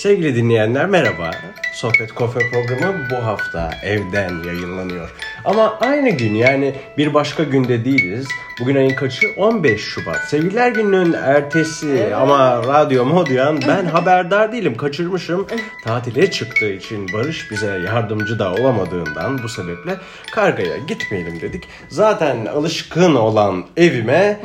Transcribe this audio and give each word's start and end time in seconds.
Sevgili 0.00 0.36
dinleyenler 0.36 0.86
merhaba. 0.86 1.30
Sohbet 1.72 2.12
Kofe 2.14 2.40
programı 2.50 3.08
bu 3.10 3.16
hafta 3.16 3.70
evden 3.84 4.42
yayınlanıyor. 4.46 5.10
Ama 5.44 5.78
aynı 5.80 6.10
gün 6.10 6.34
yani 6.34 6.74
bir 6.98 7.14
başka 7.14 7.42
günde 7.42 7.84
değiliz. 7.84 8.28
Bugün 8.60 8.76
ayın 8.76 8.96
kaçı? 8.96 9.26
15 9.36 9.80
Şubat. 9.80 10.24
Sevgililer 10.28 10.70
gününün 10.70 11.12
ertesi 11.12 12.14
ama 12.14 12.62
radyo 12.66 13.04
modyan 13.04 13.60
ben 13.68 13.84
haberdar 13.84 14.52
değilim. 14.52 14.76
Kaçırmışım. 14.76 15.46
Tatile 15.84 16.30
çıktığı 16.30 16.72
için 16.72 17.06
Barış 17.12 17.50
bize 17.50 17.66
yardımcı 17.66 18.38
da 18.38 18.52
olamadığından 18.52 19.42
bu 19.42 19.48
sebeple 19.48 19.96
kargaya 20.32 20.76
gitmeyelim 20.76 21.40
dedik. 21.40 21.64
Zaten 21.88 22.46
alışkın 22.46 23.14
olan 23.14 23.64
evime 23.76 24.40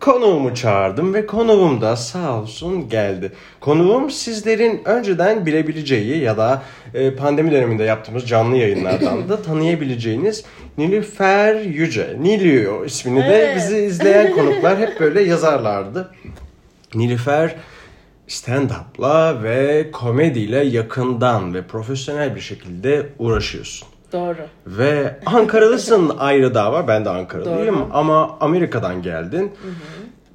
konuğumu 0.00 0.54
çağırdım 0.54 1.14
ve 1.14 1.26
konuğum 1.26 1.80
da 1.80 1.96
sağ 1.96 2.40
olsun 2.40 2.88
geldi. 2.88 3.32
Konuğum 3.60 4.10
sizlerin 4.10 4.82
önceden 4.84 5.46
bilebileceği 5.46 6.18
ya 6.18 6.36
da 6.36 6.62
e, 6.94 7.14
pandemi 7.14 7.50
döneminde 7.50 7.84
yaptığımız 7.84 8.28
canlı 8.28 8.56
yayınlardan 8.56 9.28
da 9.28 9.42
tanıyabileceğiniz 9.42 10.44
Nilüfer 10.78 11.60
Yüce. 11.60 12.16
Nilü 12.20 12.86
ismini 12.86 13.20
de 13.20 13.38
Evet. 13.38 13.56
Bizi 13.58 13.78
izleyen 13.78 14.32
konuklar 14.34 14.78
hep 14.78 15.00
böyle 15.00 15.22
yazarlardı. 15.22 16.10
Nilüfer 16.94 17.54
stand-up'la 18.28 19.42
ve 19.42 19.90
komediyle 19.92 20.64
yakından 20.64 21.54
ve 21.54 21.62
profesyonel 21.62 22.34
bir 22.36 22.40
şekilde 22.40 23.06
uğraşıyorsun. 23.18 23.88
Doğru. 24.12 24.36
Ve 24.66 25.18
Ankaralısın 25.26 26.12
ayrı 26.18 26.54
dava. 26.54 26.88
Ben 26.88 27.04
de 27.04 27.10
Ankaralıyım 27.10 27.76
Doğru. 27.76 27.88
ama 27.92 28.36
Amerika'dan 28.40 29.02
geldin. 29.02 29.52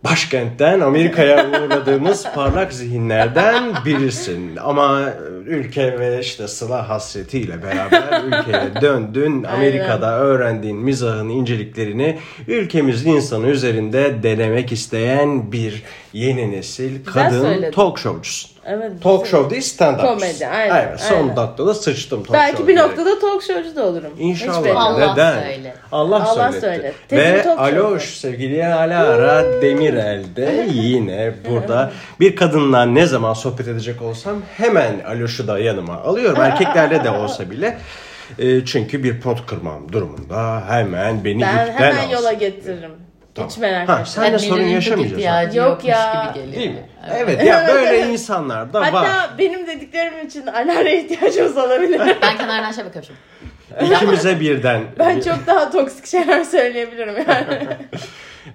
Başkentten 0.03 0.79
Amerika'ya 0.79 1.47
uğradığımız 1.49 2.25
parlak 2.35 2.73
zihinlerden 2.73 3.73
birisin. 3.85 4.55
Ama 4.55 5.13
ülke 5.45 5.99
ve 5.99 6.19
işte 6.19 6.47
sıla 6.47 6.89
hasretiyle 6.89 7.63
beraber 7.63 8.23
ülkeye 8.23 8.81
döndün. 8.81 9.43
Amerika'da 9.43 10.19
öğrendiğin 10.19 10.77
mizahın 10.77 11.29
inceliklerini 11.29 12.19
ülkemizin 12.47 13.11
insanı 13.11 13.47
üzerinde 13.47 14.23
denemek 14.23 14.71
isteyen 14.71 15.51
bir 15.51 15.83
yeni 16.13 16.51
nesil 16.51 17.05
Güzel 17.05 17.13
kadın 17.13 17.41
söyledin. 17.41 17.71
talk 17.71 17.99
showcusun. 17.99 18.51
Evet. 18.65 18.91
Talk 19.03 19.27
show 19.27 19.49
değil 19.49 19.61
stand 19.61 19.95
up. 19.99 20.01
Komedi, 20.05 20.47
aynen, 20.47 20.97
Son 20.97 21.15
aynen. 21.15 21.35
dakikada 21.35 21.73
sıçtım 21.73 22.23
talk 22.23 22.33
Belki 22.33 22.57
show 22.57 22.67
bir 22.73 22.77
noktada 22.79 23.19
talk 23.19 23.43
showcu 23.43 23.75
da 23.75 23.83
olurum. 23.85 24.11
İnşallah. 24.19 24.57
olmaz. 24.59 24.75
Allah 24.77 25.11
Neden? 25.13 25.41
söyle. 25.41 25.75
Allah, 25.91 26.23
Allah 26.23 26.51
söyletti. 26.51 26.61
söyle. 26.61 26.93
Tezim 27.07 27.51
Ve. 27.51 27.55
Aloş 27.55 28.03
sevgili 28.17 28.65
Alara 28.65 29.61
Demirel 29.61 30.23
de 30.35 30.67
yine 30.73 31.33
burada. 31.49 31.91
Bir 32.19 32.35
kadınla 32.35 32.85
ne 32.85 33.05
zaman 33.05 33.33
sohbet 33.33 33.67
edecek 33.67 34.01
olsam 34.01 34.35
hemen 34.57 34.99
Aloş'u 35.07 35.47
da 35.47 35.59
yanıma 35.59 35.93
alıyorum. 36.01 36.41
Erkeklerle 36.41 37.03
de 37.03 37.09
olsa 37.09 37.51
bile. 37.51 37.77
E, 38.39 38.65
çünkü 38.65 39.03
bir 39.03 39.21
pot 39.21 39.45
kırmam 39.45 39.91
durumunda 39.91 40.63
hemen 40.69 41.23
beni 41.25 41.41
Ben 41.41 41.71
hemen 41.73 41.97
alsın. 41.97 42.09
yola 42.09 42.33
getiririm. 42.33 42.91
Tamam. 43.35 43.49
Ha, 43.61 43.81
etme. 43.81 44.05
sen 44.05 44.23
de 44.23 44.27
Yani 44.27 44.39
sorun 44.39 44.63
yaşamayacaksın. 44.63 45.59
Yok 45.59 45.85
ya. 45.85 46.31
gibi 46.35 46.45
geliyor. 46.45 46.55
Değil 46.61 46.71
mi? 46.71 46.89
Evet 47.17 47.43
ya 47.43 47.67
böyle 47.73 48.07
insanlar 48.07 48.73
da 48.73 48.81
var. 48.81 48.91
Hatta 48.91 49.37
benim 49.37 49.67
dediklerim 49.67 50.27
için 50.27 50.47
Alar'a 50.47 50.89
ihtiyacımız 50.89 51.57
olabilir. 51.57 52.01
Ben 52.21 52.37
kenardan 52.37 52.71
şey 52.71 52.85
bakıyorum. 52.85 53.15
İkimize 53.81 54.39
birden. 54.39 54.81
ben 54.99 55.19
çok 55.21 55.47
daha 55.47 55.71
toksik 55.71 56.05
şeyler 56.07 56.43
söyleyebilirim 56.43 57.15
yani. 57.27 57.67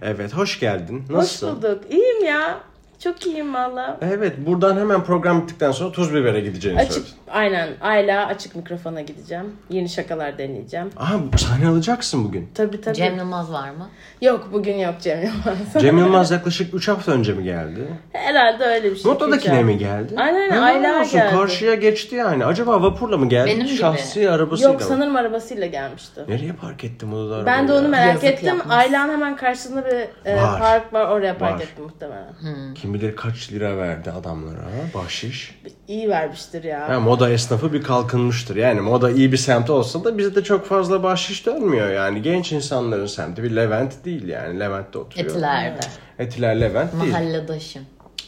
Evet 0.02 0.34
hoş 0.34 0.60
geldin. 0.60 1.04
Hoş 1.08 1.16
Nasılsın? 1.16 1.56
bulduk. 1.56 1.82
İyiyim 1.90 2.24
ya. 2.24 2.58
Çok 3.04 3.26
iyiyim 3.26 3.54
valla. 3.54 3.98
Evet 4.02 4.32
buradan 4.46 4.76
hemen 4.76 5.04
program 5.04 5.42
bittikten 5.42 5.72
sonra 5.72 5.92
tuz 5.92 6.14
bibere 6.14 6.40
gideceğini 6.40 6.78
Açık, 6.80 6.92
söyledin. 6.92 7.12
aynen. 7.30 7.68
Ayla 7.80 8.26
açık 8.26 8.56
mikrofona 8.56 9.00
gideceğim. 9.00 9.44
Yeni 9.70 9.88
şakalar 9.88 10.38
deneyeceğim. 10.38 10.90
Aha 10.96 11.16
sahne 11.36 11.68
alacaksın 11.68 12.24
bugün. 12.24 12.48
Tabii 12.54 12.80
tabii. 12.80 12.94
Cem 12.96 13.16
Yılmaz 13.16 13.52
var 13.52 13.70
mı? 13.70 13.88
Yok 14.22 14.48
bugün 14.52 14.74
yok 14.78 14.94
Cem 15.00 15.18
Yılmaz. 15.22 15.82
Cem 15.82 15.98
Yılmaz 15.98 16.30
yaklaşık 16.30 16.74
3 16.74 16.88
hafta 16.88 17.12
önce 17.12 17.32
mi 17.32 17.44
geldi? 17.44 17.88
Herhalde 18.12 18.64
öyle 18.64 18.90
bir 18.90 18.96
şey. 18.96 19.10
Motta'dakine 19.12 19.52
Güzel. 19.52 19.64
mi 19.64 19.78
geldi? 19.78 20.14
Aynen, 20.16 20.50
Ha, 20.50 20.60
Ayla 20.64 21.00
olsun, 21.00 21.12
geldi. 21.12 21.30
Karşıya 21.34 21.74
geçti 21.74 22.16
yani. 22.16 22.44
Acaba 22.44 22.82
vapurla 22.82 23.16
mı 23.16 23.28
geldi? 23.28 23.50
Benim 23.50 23.66
gibi. 23.66 23.76
Şahsi 23.76 24.30
arabasıyla 24.30 24.70
Yok 24.72 24.80
mı? 24.80 24.86
sanırım 24.86 25.16
arabasıyla 25.16 25.66
gelmişti. 25.66 26.20
Nereye 26.28 26.52
park 26.52 26.84
ettim 26.84 27.12
onu 27.14 27.30
da 27.30 27.46
Ben 27.46 27.68
de 27.68 27.72
onu 27.72 27.88
merak 27.88 28.08
Yazık 28.08 28.24
ettim. 28.24 28.48
yapmış. 28.48 28.76
Aylan 28.76 29.08
hemen 29.08 29.36
karşısında 29.36 29.84
bir 29.86 30.30
e, 30.30 30.36
Var. 30.36 30.58
park 30.58 30.92
var. 30.92 31.06
Oraya 31.08 31.38
park 31.38 31.54
Var. 31.54 31.60
ettim 31.60 31.84
muhtemelen. 31.84 32.28
Kim 32.74 32.87
bilir 32.94 33.16
kaç 33.16 33.52
lira 33.52 33.76
verdi 33.76 34.10
adamlara 34.10 34.60
bahşiş. 34.94 35.60
İyi 35.88 36.08
vermiştir 36.08 36.64
ya. 36.64 36.88
Ha, 36.88 37.00
moda 37.00 37.30
esnafı 37.30 37.72
bir 37.72 37.82
kalkınmıştır. 37.82 38.56
Yani 38.56 38.80
moda 38.80 39.10
iyi 39.10 39.32
bir 39.32 39.36
semt 39.36 39.70
olsa 39.70 40.04
da 40.04 40.18
bizde 40.18 40.44
çok 40.44 40.66
fazla 40.66 41.02
bahşiş 41.02 41.46
dönmüyor. 41.46 41.90
Yani 41.90 42.22
genç 42.22 42.52
insanların 42.52 43.06
semti 43.06 43.42
bir 43.42 43.56
Levent 43.56 44.04
değil 44.04 44.28
yani. 44.28 44.60
Levent'te 44.60 44.98
oturuyor. 44.98 45.30
Etiler'de. 45.30 45.80
Etiler 46.18 46.60
Levent 46.60 46.92
değil. 47.00 47.12
Mahalledaşım. 47.12 47.82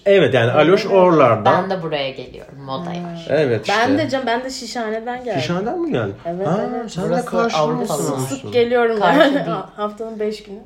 Evet 0.07 0.35
yani 0.35 0.51
Aloş 0.51 0.87
oralardan. 0.87 1.63
Ben 1.63 1.71
de 1.71 1.83
buraya 1.83 2.11
geliyorum. 2.11 2.59
Modaya. 2.65 3.19
Evet 3.29 3.61
işte. 3.69 3.81
Ben 3.81 3.99
de 3.99 4.09
canım 4.09 4.27
ben 4.27 4.45
de 4.45 4.51
Şişhane'den 4.51 5.25
geldim. 5.25 5.41
Şişhane'den 5.41 5.81
mi 5.81 5.93
geldin? 5.93 6.15
Evet, 6.27 6.47
ha, 6.47 6.61
evet. 6.71 6.91
Sen 6.91 7.05
de 7.05 7.09
Burası 7.09 7.27
karşılamışsın 7.27 7.95
Avrupa'sı. 7.95 8.29
Sık 8.29 8.41
sık 8.41 8.53
geliyorum 8.53 9.01
Karşı. 9.01 9.39
Haftanın 9.77 10.21
5 10.21 10.43
günü. 10.43 10.59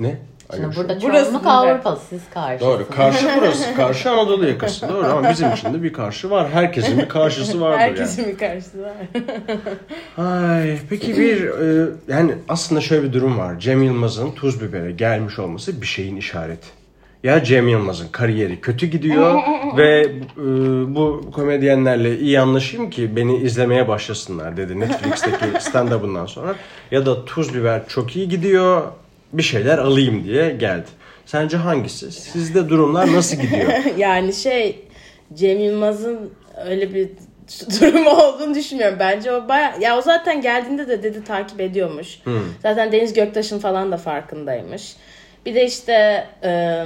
Ne? 0.00 0.18
Şimdi 0.50 0.66
Aloş. 0.66 0.76
burada 0.76 1.00
Burası 1.02 1.24
çoğunluk 1.24 1.44
değil. 1.44 1.54
Avrupalı. 1.56 1.98
Siz 2.10 2.20
karşı. 2.34 2.64
Doğru. 2.64 2.86
Karşı 2.96 3.28
burası. 3.40 3.74
Karşı 3.74 4.10
Anadolu 4.10 4.46
yakası. 4.48 4.88
Doğru 4.88 5.06
ama 5.06 5.30
bizim 5.30 5.52
için 5.52 5.74
de 5.74 5.82
bir 5.82 5.92
karşı 5.92 6.30
var. 6.30 6.48
Herkesin 6.50 6.98
bir 6.98 7.08
karşısı 7.08 7.60
vardır 7.60 7.78
Herkesin 7.78 8.28
bir 8.28 8.38
karşısı 8.38 8.82
var. 8.82 8.92
yani. 9.14 9.26
Ay, 10.28 10.78
peki 10.90 11.16
bir 11.16 11.44
e, 11.44 11.88
yani 12.08 12.34
aslında 12.48 12.80
şöyle 12.80 13.02
bir 13.02 13.12
durum 13.12 13.38
var. 13.38 13.58
Cem 13.58 13.82
Yılmaz'ın 13.82 14.30
Tuz 14.32 14.62
Biber'e 14.62 14.90
gelmiş 14.92 15.38
olması 15.38 15.80
bir 15.82 15.86
şeyin 15.86 16.16
işareti. 16.16 16.66
Ya 17.24 17.44
Cem 17.44 17.68
Yılmaz'ın 17.68 18.08
kariyeri 18.12 18.60
kötü 18.60 18.86
gidiyor 18.86 19.40
ve 19.76 20.00
e, 20.36 20.44
bu 20.94 21.30
komedyenlerle 21.32 22.18
iyi 22.18 22.40
anlaşayım 22.40 22.90
ki 22.90 23.16
beni 23.16 23.36
izlemeye 23.36 23.88
başlasınlar 23.88 24.56
dedi 24.56 24.80
Netflix'teki 24.80 25.44
stand-up'ından 25.44 26.26
sonra. 26.26 26.54
Ya 26.90 27.06
da 27.06 27.24
Tuz 27.24 27.54
Biber 27.54 27.82
çok 27.88 28.16
iyi 28.16 28.28
gidiyor 28.28 28.82
bir 29.32 29.42
şeyler 29.42 29.78
alayım 29.78 30.24
diye 30.24 30.50
geldi. 30.50 30.86
Sence 31.26 31.56
hangisi? 31.56 32.12
Sizde 32.12 32.68
durumlar 32.68 33.12
nasıl 33.12 33.36
gidiyor? 33.36 33.68
yani 33.98 34.32
şey 34.32 34.84
Cem 35.34 35.58
Yılmaz'ın 35.60 36.30
öyle 36.66 36.94
bir 36.94 37.08
durumu 37.80 38.10
olduğunu 38.10 38.54
düşünmüyorum. 38.54 38.98
Bence 38.98 39.32
o 39.32 39.48
baya 39.48 39.74
ya 39.80 39.98
o 39.98 40.02
zaten 40.02 40.40
geldiğinde 40.42 40.88
de 40.88 41.02
dedi 41.02 41.24
takip 41.24 41.60
ediyormuş. 41.60 42.18
Zaten 42.62 42.92
Deniz 42.92 43.12
Göktaş'ın 43.12 43.58
falan 43.58 43.92
da 43.92 43.96
farkındaymış. 43.96 44.96
Bir 45.46 45.54
de 45.54 45.64
işte 45.66 46.26
e, 46.44 46.84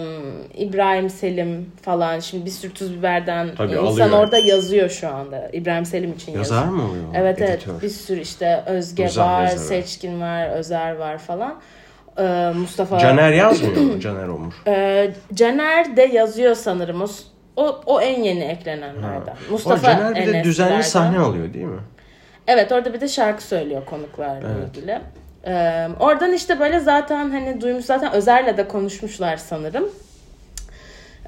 İbrahim 0.56 1.10
Selim 1.10 1.72
falan 1.82 2.20
şimdi 2.20 2.46
bir 2.46 2.50
sürü 2.50 2.72
tuz 2.74 2.94
biberden 2.98 3.48
Tabii, 3.56 3.72
insan 3.72 3.86
alıyor. 3.86 4.10
orada 4.18 4.38
yazıyor 4.38 4.88
şu 4.90 5.08
anda. 5.08 5.50
İbrahim 5.52 5.84
Selim 5.86 6.12
için 6.12 6.32
Yazar 6.32 6.56
yazıyor. 6.56 6.76
mı 6.76 6.88
oluyor? 6.88 7.04
Evet 7.14 7.42
Editör. 7.42 7.72
evet 7.72 7.82
bir 7.82 7.88
sürü 7.88 8.20
işte 8.20 8.62
Özge 8.66 9.02
Mizah 9.04 9.26
var, 9.26 9.42
yazarı. 9.42 9.58
Seçkin 9.66 10.20
var, 10.20 10.48
Özer 10.48 10.92
var 10.92 11.18
falan. 11.18 11.60
E, 12.18 12.52
Mustafa 12.56 12.98
Caner 12.98 13.32
yazmıyor 13.32 13.76
mu? 13.76 14.00
Caner 14.00 14.28
Omur. 14.28 14.52
ee, 14.66 15.14
Caner 15.34 15.96
de 15.96 16.02
yazıyor 16.02 16.54
sanırım. 16.54 17.02
O, 17.02 17.06
o, 17.56 17.80
o 17.86 18.00
en 18.00 18.22
yeni 18.22 18.44
eklenenlerden. 18.44 19.36
O 19.48 19.52
Mustafa 19.52 19.82
Caner 19.86 20.14
bir 20.14 20.32
de 20.32 20.44
düzenli 20.44 20.82
sahne 20.82 21.18
alıyor 21.18 21.54
değil 21.54 21.64
mi? 21.64 21.80
Evet 22.46 22.72
orada 22.72 22.94
bir 22.94 23.00
de 23.00 23.08
şarkı 23.08 23.42
söylüyor 23.42 23.84
konuklarla 23.86 24.48
Evet. 24.58 24.76
ilgili. 24.76 25.00
Ee, 25.46 25.88
oradan 26.00 26.32
işte 26.32 26.60
böyle 26.60 26.80
zaten 26.80 27.30
hani 27.30 27.60
duymuş 27.60 27.84
zaten 27.84 28.12
Özer'le 28.12 28.56
de 28.56 28.68
konuşmuşlar 28.68 29.36
sanırım. 29.36 29.88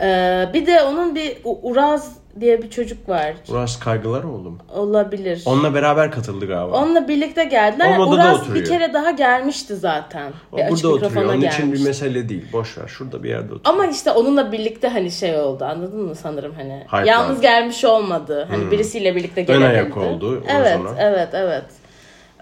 Ee, 0.01 0.47
bir 0.55 0.67
de 0.67 0.83
onun 0.83 1.15
bir 1.15 1.39
Uraz 1.45 2.13
diye 2.41 2.63
bir 2.63 2.71
çocuk 2.71 3.09
var. 3.09 3.35
Uras 3.49 3.79
Kaygılar 3.81 4.25
oldu 4.25 4.51
mu? 4.51 4.59
Olabilir. 4.75 5.43
Onunla 5.47 5.75
beraber 5.75 6.11
katıldı 6.13 6.47
galiba. 6.47 6.77
Onunla 6.77 7.09
birlikte 7.09 7.45
geldiler. 7.45 7.99
O 7.99 8.05
modada 8.07 8.23
Uraz 8.25 8.41
oturuyor. 8.41 8.65
bir 8.65 8.69
kere 8.71 8.93
daha 8.95 9.11
gelmişti 9.11 9.77
zaten. 9.77 10.33
o 10.53 10.57
Bir 10.57 10.63
burada 10.71 10.89
oturuyor. 10.89 11.25
Onun 11.25 11.37
için 11.37 11.51
bir 11.51 11.59
gelmişti. 11.59 11.87
mesele 11.87 12.29
değil. 12.29 12.45
Boş 12.53 12.79
ver. 12.79 12.87
Şurada 12.87 13.23
bir 13.23 13.29
yerde 13.29 13.55
oturuyor. 13.55 13.61
Ama 13.65 13.87
işte 13.87 14.11
onunla 14.13 14.53
birlikte 14.53 14.89
hani 14.89 15.11
şey 15.11 15.37
oldu 15.41 15.65
anladın 15.65 16.01
mı 16.03 16.15
sanırım 16.15 16.55
hani. 16.57 16.83
Hype'landı. 16.87 17.09
Yalnız 17.09 17.41
gelmiş 17.41 17.85
olmadı. 17.85 18.47
Hani 18.51 18.71
birisiyle 18.71 19.17
birlikte 19.17 19.41
Ön 19.41 19.47
gelebildi. 19.47 19.67
ayak 19.69 19.97
oldu 19.97 20.43
Evet 20.49 20.79
evet 20.99 21.29
evet. 21.33 21.65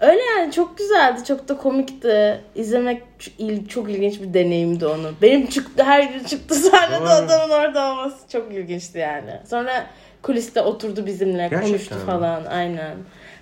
Öyle 0.01 0.21
yani 0.37 0.51
çok 0.51 0.77
güzeldi. 0.77 1.23
Çok 1.27 1.47
da 1.47 1.57
komikti. 1.57 2.41
İzlemek 2.55 3.01
çok 3.69 3.89
ilginç 3.89 4.21
bir 4.21 4.33
deneyimdi 4.33 4.85
onu. 4.85 5.11
Benim 5.21 5.47
çıktı 5.47 5.83
her 5.83 6.03
gün 6.03 6.23
çıktı 6.23 6.55
sahnede 6.71 6.99
Doğru. 7.01 7.09
adamın 7.09 7.53
orada 7.53 7.91
olması 7.91 8.29
çok 8.31 8.53
ilginçti 8.53 8.97
yani. 8.97 9.31
Sonra 9.49 9.85
kuliste 10.21 10.61
oturdu 10.61 11.05
bizimle 11.05 11.37
Gerçekten 11.37 11.67
konuştu 11.67 11.95
mi? 11.95 12.01
falan 12.05 12.45
aynen. 12.45 12.95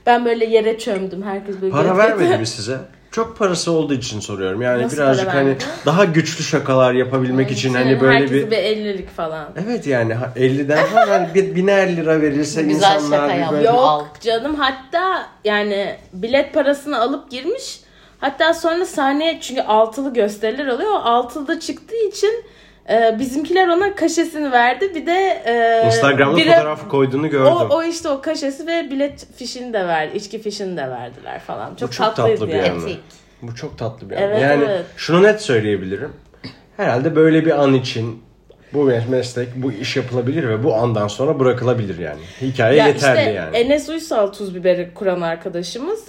Ben 0.06 0.26
böyle 0.26 0.46
yere 0.46 0.78
çömdüm. 0.80 1.24
Herkes 1.24 1.62
böyle 1.62 1.72
Para 1.72 1.98
vermedi 1.98 2.38
mi 2.38 2.48
size? 2.48 2.78
Çok 3.14 3.38
parası 3.38 3.72
olduğu 3.72 3.94
için 3.94 4.20
soruyorum. 4.20 4.62
Yani 4.62 4.84
Nasıl 4.84 4.98
birazcık 4.98 5.34
hani 5.34 5.50
verdi? 5.50 5.64
daha 5.86 6.06
güçlü 6.06 6.44
şakalar 6.44 6.94
yapabilmek 6.94 7.52
için 7.52 7.74
hani 7.74 8.02
böyle 8.02 8.32
bir 8.32 8.52
bir 8.52 8.58
50'lik 8.58 9.10
falan. 9.10 9.48
Evet 9.66 9.88
yani 9.88 10.14
ha- 10.14 10.34
50'den 10.36 10.86
falan 10.86 11.08
hani 11.08 11.34
bir 11.34 11.56
biner 11.56 11.96
lira 11.96 12.22
verilse 12.22 12.62
Güzel 12.62 12.96
insanlar 12.96 13.30
şaka 13.30 13.48
bir 13.48 13.56
böyle... 13.56 13.66
Yok. 13.66 13.76
Yok 13.76 13.84
Al. 13.86 14.04
canım 14.22 14.56
hatta 14.56 15.30
yani 15.46 15.96
bilet 16.14 16.54
parasını 16.54 17.02
alıp 17.02 17.32
girmiş. 17.32 17.80
Hatta 18.20 18.54
sonra 18.54 18.86
sahneye 18.86 19.40
çünkü 19.42 19.62
altılı 19.62 20.14
gösteriler 20.14 20.68
oluyor. 20.68 20.92
O 20.92 20.96
altılı 20.96 21.60
çıktığı 21.60 22.08
için 22.08 22.46
e, 22.90 23.16
bizimkiler 23.20 23.68
ona 23.68 23.96
kaşesini 23.96 24.52
verdi. 24.52 24.96
Bir 24.96 25.06
de 25.06 25.42
e, 25.46 25.84
Instagram'da 25.88 26.40
bire- 26.40 26.56
fotoğraf 26.56 26.90
koyduğunu 26.90 27.30
gördüm. 27.30 27.54
O, 27.54 27.76
o 27.76 27.84
işte 27.84 28.10
o 28.10 28.22
kaşesi 28.22 28.68
ve 28.68 28.90
bilet 28.92 29.28
fişini 29.36 29.74
de 29.74 29.88
verdi. 29.88 30.18
içki 30.18 30.42
fişini 30.42 30.78
de 30.78 30.90
verdiler 30.90 31.40
falan. 31.40 31.76
Çok, 31.76 31.90
Bu 31.90 31.94
çok 31.94 32.16
tatlıydı 32.16 32.40
tatlı 32.40 32.48
bir 32.48 32.54
yani. 32.54 32.84
Etik. 32.84 33.00
Bu 33.42 33.56
çok 33.56 33.78
tatlı 33.78 34.10
bir 34.10 34.16
Evet, 34.16 34.36
an. 34.38 34.40
Yani 34.50 34.64
evet. 34.70 34.86
şunu 34.98 35.24
net 35.24 35.42
söyleyebilirim. 35.42 36.14
Herhalde 36.78 37.16
böyle 37.16 37.46
bir 37.46 37.64
an 37.64 37.74
için 37.74 38.24
bu 38.74 38.84
meslek, 39.10 39.48
bu 39.56 39.72
iş 39.72 39.96
yapılabilir 39.96 40.50
ve 40.50 40.64
bu 40.64 40.76
andan 40.76 41.08
sonra 41.08 41.40
bırakılabilir 41.40 42.00
yani. 42.00 42.20
Hikaye 42.42 42.78
Ya 42.78 42.88
yeterli 42.88 43.20
işte 43.20 43.32
yani. 43.32 43.58
Enes 43.58 43.90
Uysal 43.90 44.28
tuz 44.28 44.56
biberi 44.56 44.94
kuran 44.94 45.22
arkadaşımız. 45.22 46.04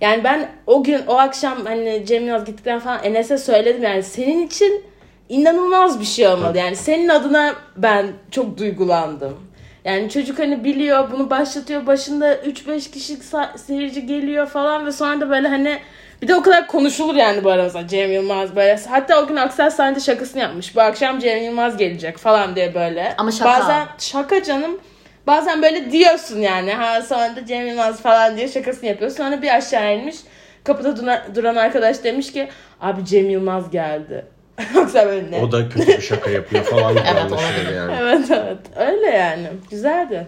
Yani 0.00 0.24
ben 0.24 0.48
o 0.66 0.84
gün 0.84 1.00
o 1.06 1.14
akşam 1.18 1.66
hani 1.66 2.04
Cem 2.06 2.26
Yılmaz 2.26 2.44
gittikten 2.44 2.80
falan 2.80 3.04
Enes'e 3.04 3.38
söyledim 3.38 3.82
yani 3.82 4.02
senin 4.02 4.46
için 4.46 4.84
inanılmaz 5.28 6.00
bir 6.00 6.04
şey 6.04 6.28
olmalı. 6.28 6.58
Yani 6.58 6.76
senin 6.76 7.08
adına 7.08 7.54
ben 7.76 8.06
çok 8.30 8.58
duygulandım. 8.58 9.48
Yani 9.84 10.10
çocuk 10.10 10.38
hani 10.38 10.64
biliyor 10.64 11.10
bunu 11.12 11.30
başlatıyor 11.30 11.86
başında 11.86 12.34
3-5 12.34 12.90
kişi 12.90 13.14
sa- 13.14 13.58
seyirci 13.58 14.06
geliyor 14.06 14.46
falan 14.46 14.86
ve 14.86 14.92
sonra 14.92 15.20
da 15.20 15.30
böyle 15.30 15.48
hani 15.48 15.78
bir 16.22 16.28
de 16.28 16.34
o 16.34 16.42
kadar 16.42 16.66
konuşulur 16.66 17.14
yani 17.14 17.44
bu 17.44 17.50
aramızda 17.50 17.88
Cem 17.88 18.12
Yılmaz 18.12 18.56
böyle. 18.56 18.80
Hatta 18.88 19.22
o 19.22 19.26
gün 19.26 19.36
Aksel 19.36 19.70
sahnede 19.70 20.00
şakasını 20.00 20.42
yapmış. 20.42 20.76
Bu 20.76 20.80
akşam 20.80 21.18
Cem 21.18 21.42
Yılmaz 21.44 21.76
gelecek 21.76 22.18
falan 22.18 22.56
diye 22.56 22.74
böyle. 22.74 23.14
Ama 23.18 23.32
şaka. 23.32 23.50
Bazen 23.60 23.86
şaka 23.98 24.42
canım. 24.42 24.80
Bazen 25.26 25.62
böyle 25.62 25.92
diyorsun 25.92 26.40
yani. 26.40 26.72
Ha 26.72 27.02
sonra 27.02 27.36
da 27.36 27.46
Cem 27.46 27.66
Yılmaz 27.66 28.00
falan 28.00 28.36
diye 28.36 28.48
şakasını 28.48 28.88
yapıyor. 28.88 29.10
Sonra 29.10 29.42
bir 29.42 29.56
aşağı 29.56 29.96
inmiş. 29.96 30.16
Kapıda 30.64 30.96
duran 31.34 31.56
arkadaş 31.56 32.04
demiş 32.04 32.32
ki 32.32 32.48
abi 32.80 33.04
Cem 33.04 33.30
Yılmaz 33.30 33.70
geldi. 33.70 34.26
Yoksa 34.74 35.06
böyle 35.06 35.30
ne? 35.30 35.40
O 35.40 35.52
da 35.52 35.68
kötü 35.68 35.86
bir 35.86 36.00
şaka 36.00 36.30
yapıyor 36.30 36.64
falan 36.64 36.92
gibi 36.92 37.02
Evet, 37.08 37.76
yani. 37.76 37.92
Evet 38.00 38.30
evet. 38.30 38.58
Öyle 38.76 39.06
yani. 39.06 39.48
Güzeldi. 39.70 40.26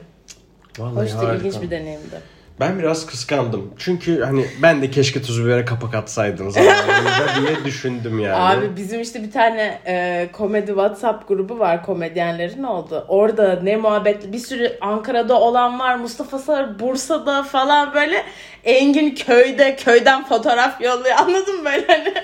Vallahi 0.78 1.04
Hoştu. 1.04 1.18
harika. 1.18 1.34
ilginç 1.34 1.62
bir 1.62 1.70
deneyimdi. 1.70 2.20
Ben 2.60 2.78
biraz 2.78 3.06
kıskandım. 3.06 3.74
Çünkü 3.78 4.22
hani 4.22 4.46
ben 4.62 4.82
de 4.82 4.90
keşke 4.90 5.22
tuzu 5.22 5.44
bibere 5.44 5.64
kapak 5.64 5.94
atsaydınız 5.94 6.54
zamanında 6.54 7.26
diye 7.40 7.64
düşündüm 7.64 8.18
yani. 8.18 8.34
Abi 8.34 8.76
bizim 8.76 9.00
işte 9.00 9.22
bir 9.22 9.30
tane 9.30 9.80
e, 9.86 10.28
komedi 10.32 10.66
WhatsApp 10.66 11.28
grubu 11.28 11.58
var 11.58 11.84
komedyenlerin 11.86 12.62
oldu. 12.62 13.04
Orada 13.08 13.60
ne 13.62 13.76
muhabbetli 13.76 14.32
bir 14.32 14.38
sürü 14.38 14.78
Ankara'da 14.80 15.40
olan 15.40 15.78
var. 15.78 15.96
Mustafa 15.96 16.38
Sar 16.38 16.78
Bursa'da 16.78 17.42
falan 17.42 17.94
böyle. 17.94 18.24
Engin 18.64 19.14
köyde 19.14 19.76
köyden 19.76 20.24
fotoğraf 20.24 20.80
yolluyor. 20.80 21.16
Anladın 21.18 21.58
mı 21.58 21.64
böyle 21.64 21.86
hani? 21.86 22.14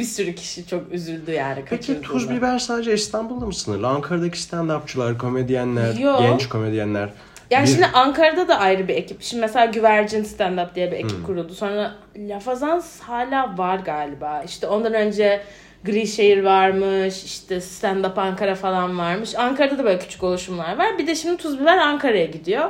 Bir 0.00 0.04
sürü 0.04 0.34
kişi 0.34 0.66
çok 0.66 0.92
üzüldü 0.92 1.32
yani. 1.32 1.62
Peki 1.70 2.00
tuz 2.02 2.30
biber 2.30 2.58
sadece 2.58 2.94
İstanbul'da 2.94 3.46
mı 3.46 3.54
sınırlı? 3.54 3.88
Ankara'daki 3.88 4.38
stand-upçılar, 4.38 5.18
komedyenler, 5.18 5.94
Yok. 5.94 6.20
genç 6.20 6.48
komedyenler. 6.48 7.08
Yani 7.50 7.66
bir- 7.66 7.70
şimdi 7.72 7.86
Ankara'da 7.86 8.48
da 8.48 8.58
ayrı 8.58 8.88
bir 8.88 8.94
ekip. 8.94 9.22
Şimdi 9.22 9.40
mesela 9.40 9.64
Güvercin 9.66 10.24
Stand 10.24 10.58
Up 10.58 10.74
diye 10.74 10.92
bir 10.92 10.96
ekip 10.96 11.18
Hmm. 11.18 11.26
kuruldu. 11.26 11.54
Sonra 11.54 11.94
Lafazans 12.16 13.00
hala 13.00 13.58
var 13.58 13.76
galiba. 13.78 14.42
İşte 14.46 14.66
ondan 14.66 14.94
önce 14.94 15.40
Grişehir 15.84 16.42
varmış. 16.42 17.24
işte 17.24 17.60
Stand 17.60 18.04
Up 18.04 18.18
Ankara 18.18 18.54
falan 18.54 18.98
varmış. 18.98 19.34
Ankara'da 19.34 19.78
da 19.78 19.84
böyle 19.84 19.98
küçük 19.98 20.22
oluşumlar 20.22 20.78
var. 20.78 20.98
Bir 20.98 21.06
de 21.06 21.14
şimdi 21.14 21.36
Tuz 21.36 21.60
Biber 21.60 21.78
Ankara'ya 21.78 22.26
gidiyor. 22.26 22.68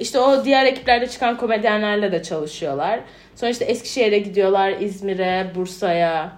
İşte 0.00 0.18
o 0.18 0.44
diğer 0.44 0.64
ekiplerde 0.66 1.06
çıkan 1.06 1.36
komedyenlerle 1.36 2.12
de 2.12 2.22
çalışıyorlar. 2.22 3.00
Sonra 3.36 3.50
işte 3.50 3.64
Eskişehir'e 3.64 4.18
gidiyorlar. 4.18 4.70
İzmir'e, 4.80 5.52
Bursa'ya 5.54 6.32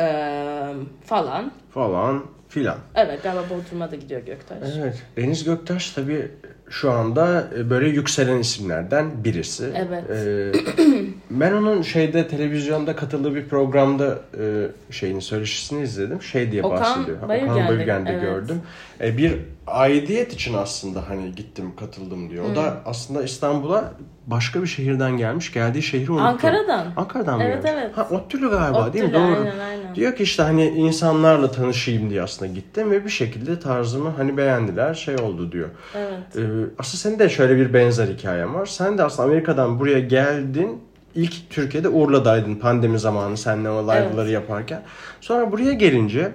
eee, 0.00 0.74
falan. 1.04 1.52
falan 1.70 2.24
filan. 2.48 2.78
Evet 2.94 3.22
galiba 3.22 3.42
Bodrum'a 3.50 3.90
da 3.90 3.96
gidiyor 3.96 4.20
Göktaş. 4.20 4.58
Evet. 4.78 5.02
Deniz 5.16 5.44
Göktaş 5.44 5.90
tabii 5.90 6.30
şu 6.70 6.90
anda 6.90 7.48
e, 7.58 7.70
böyle 7.70 7.88
yükselen 7.88 8.38
isimlerden 8.38 9.24
birisi. 9.24 9.70
Evet. 9.76 10.04
Ee, 10.10 10.52
ben 11.30 11.52
onun 11.52 11.82
şeyde 11.82 12.28
televizyonda 12.28 12.96
katıldığı 12.96 13.34
bir 13.34 13.48
programda 13.48 14.18
e, 14.38 14.66
şeyini 14.92 15.22
söyleşisini 15.22 15.82
izledim. 15.82 16.22
Şey 16.22 16.52
diye 16.52 16.62
Okan 16.62 16.80
bahsediyor. 16.80 17.28
Bayülgen'de, 17.28 17.52
Okan 17.52 17.68
Bayülgen'de 17.68 18.10
evet. 18.10 18.22
gördüm. 18.22 18.62
E, 19.00 19.16
bir 19.16 19.38
aidiyet 19.70 20.32
için 20.32 20.54
aslında 20.54 21.08
hani 21.08 21.34
gittim 21.34 21.76
katıldım 21.76 22.30
diyor. 22.30 22.44
O 22.52 22.56
da 22.56 22.62
Hmm. 22.62 22.76
aslında 22.86 23.22
İstanbul'a 23.22 23.92
başka 24.26 24.62
bir 24.62 24.66
şehirden 24.66 25.16
gelmiş. 25.16 25.52
Geldiği 25.52 25.82
şehri 25.82 26.10
unuttum. 26.12 26.26
Ankara'dan. 26.26 26.86
Ankara'dan 26.96 27.38
mı 27.38 27.44
Evet, 27.44 27.62
gelmiş? 27.64 27.80
evet. 27.84 27.96
Ha 27.96 28.08
Ottülü 28.10 28.50
galiba 28.50 28.92
değil 28.92 29.04
mi? 29.04 29.10
Ottülü, 29.10 29.22
Doğru. 29.22 29.40
aynen, 29.40 29.58
aynen. 29.58 29.94
Diyor 29.94 30.16
ki 30.16 30.22
işte 30.22 30.42
hani 30.42 30.68
insanlarla 30.68 31.50
tanışayım 31.50 32.10
diye 32.10 32.22
aslında 32.22 32.52
gittim 32.52 32.90
ve 32.90 33.04
bir 33.04 33.10
şekilde 33.10 33.60
tarzımı 33.60 34.10
hani 34.16 34.36
beğendiler 34.36 34.94
şey 34.94 35.14
oldu 35.16 35.52
diyor. 35.52 35.68
Evet. 35.96 36.18
Ee, 36.36 36.40
aslında 36.78 36.96
senin 36.96 37.18
de 37.18 37.28
şöyle 37.28 37.56
bir 37.56 37.74
benzer 37.74 38.06
hikayen 38.08 38.54
var. 38.54 38.66
Sen 38.66 38.98
de 38.98 39.04
aslında 39.04 39.28
Amerika'dan 39.28 39.80
buraya 39.80 40.00
geldin. 40.00 40.80
İlk 41.14 41.50
Türkiye'de 41.50 41.88
Urla'daydın 41.88 42.54
pandemi 42.54 42.98
zamanı 42.98 43.36
seninle 43.36 43.70
o 43.70 43.82
live'ları 43.82 44.20
Evet. 44.24 44.30
yaparken. 44.32 44.82
Sonra 45.20 45.52
buraya 45.52 45.72
gelince 45.72 46.32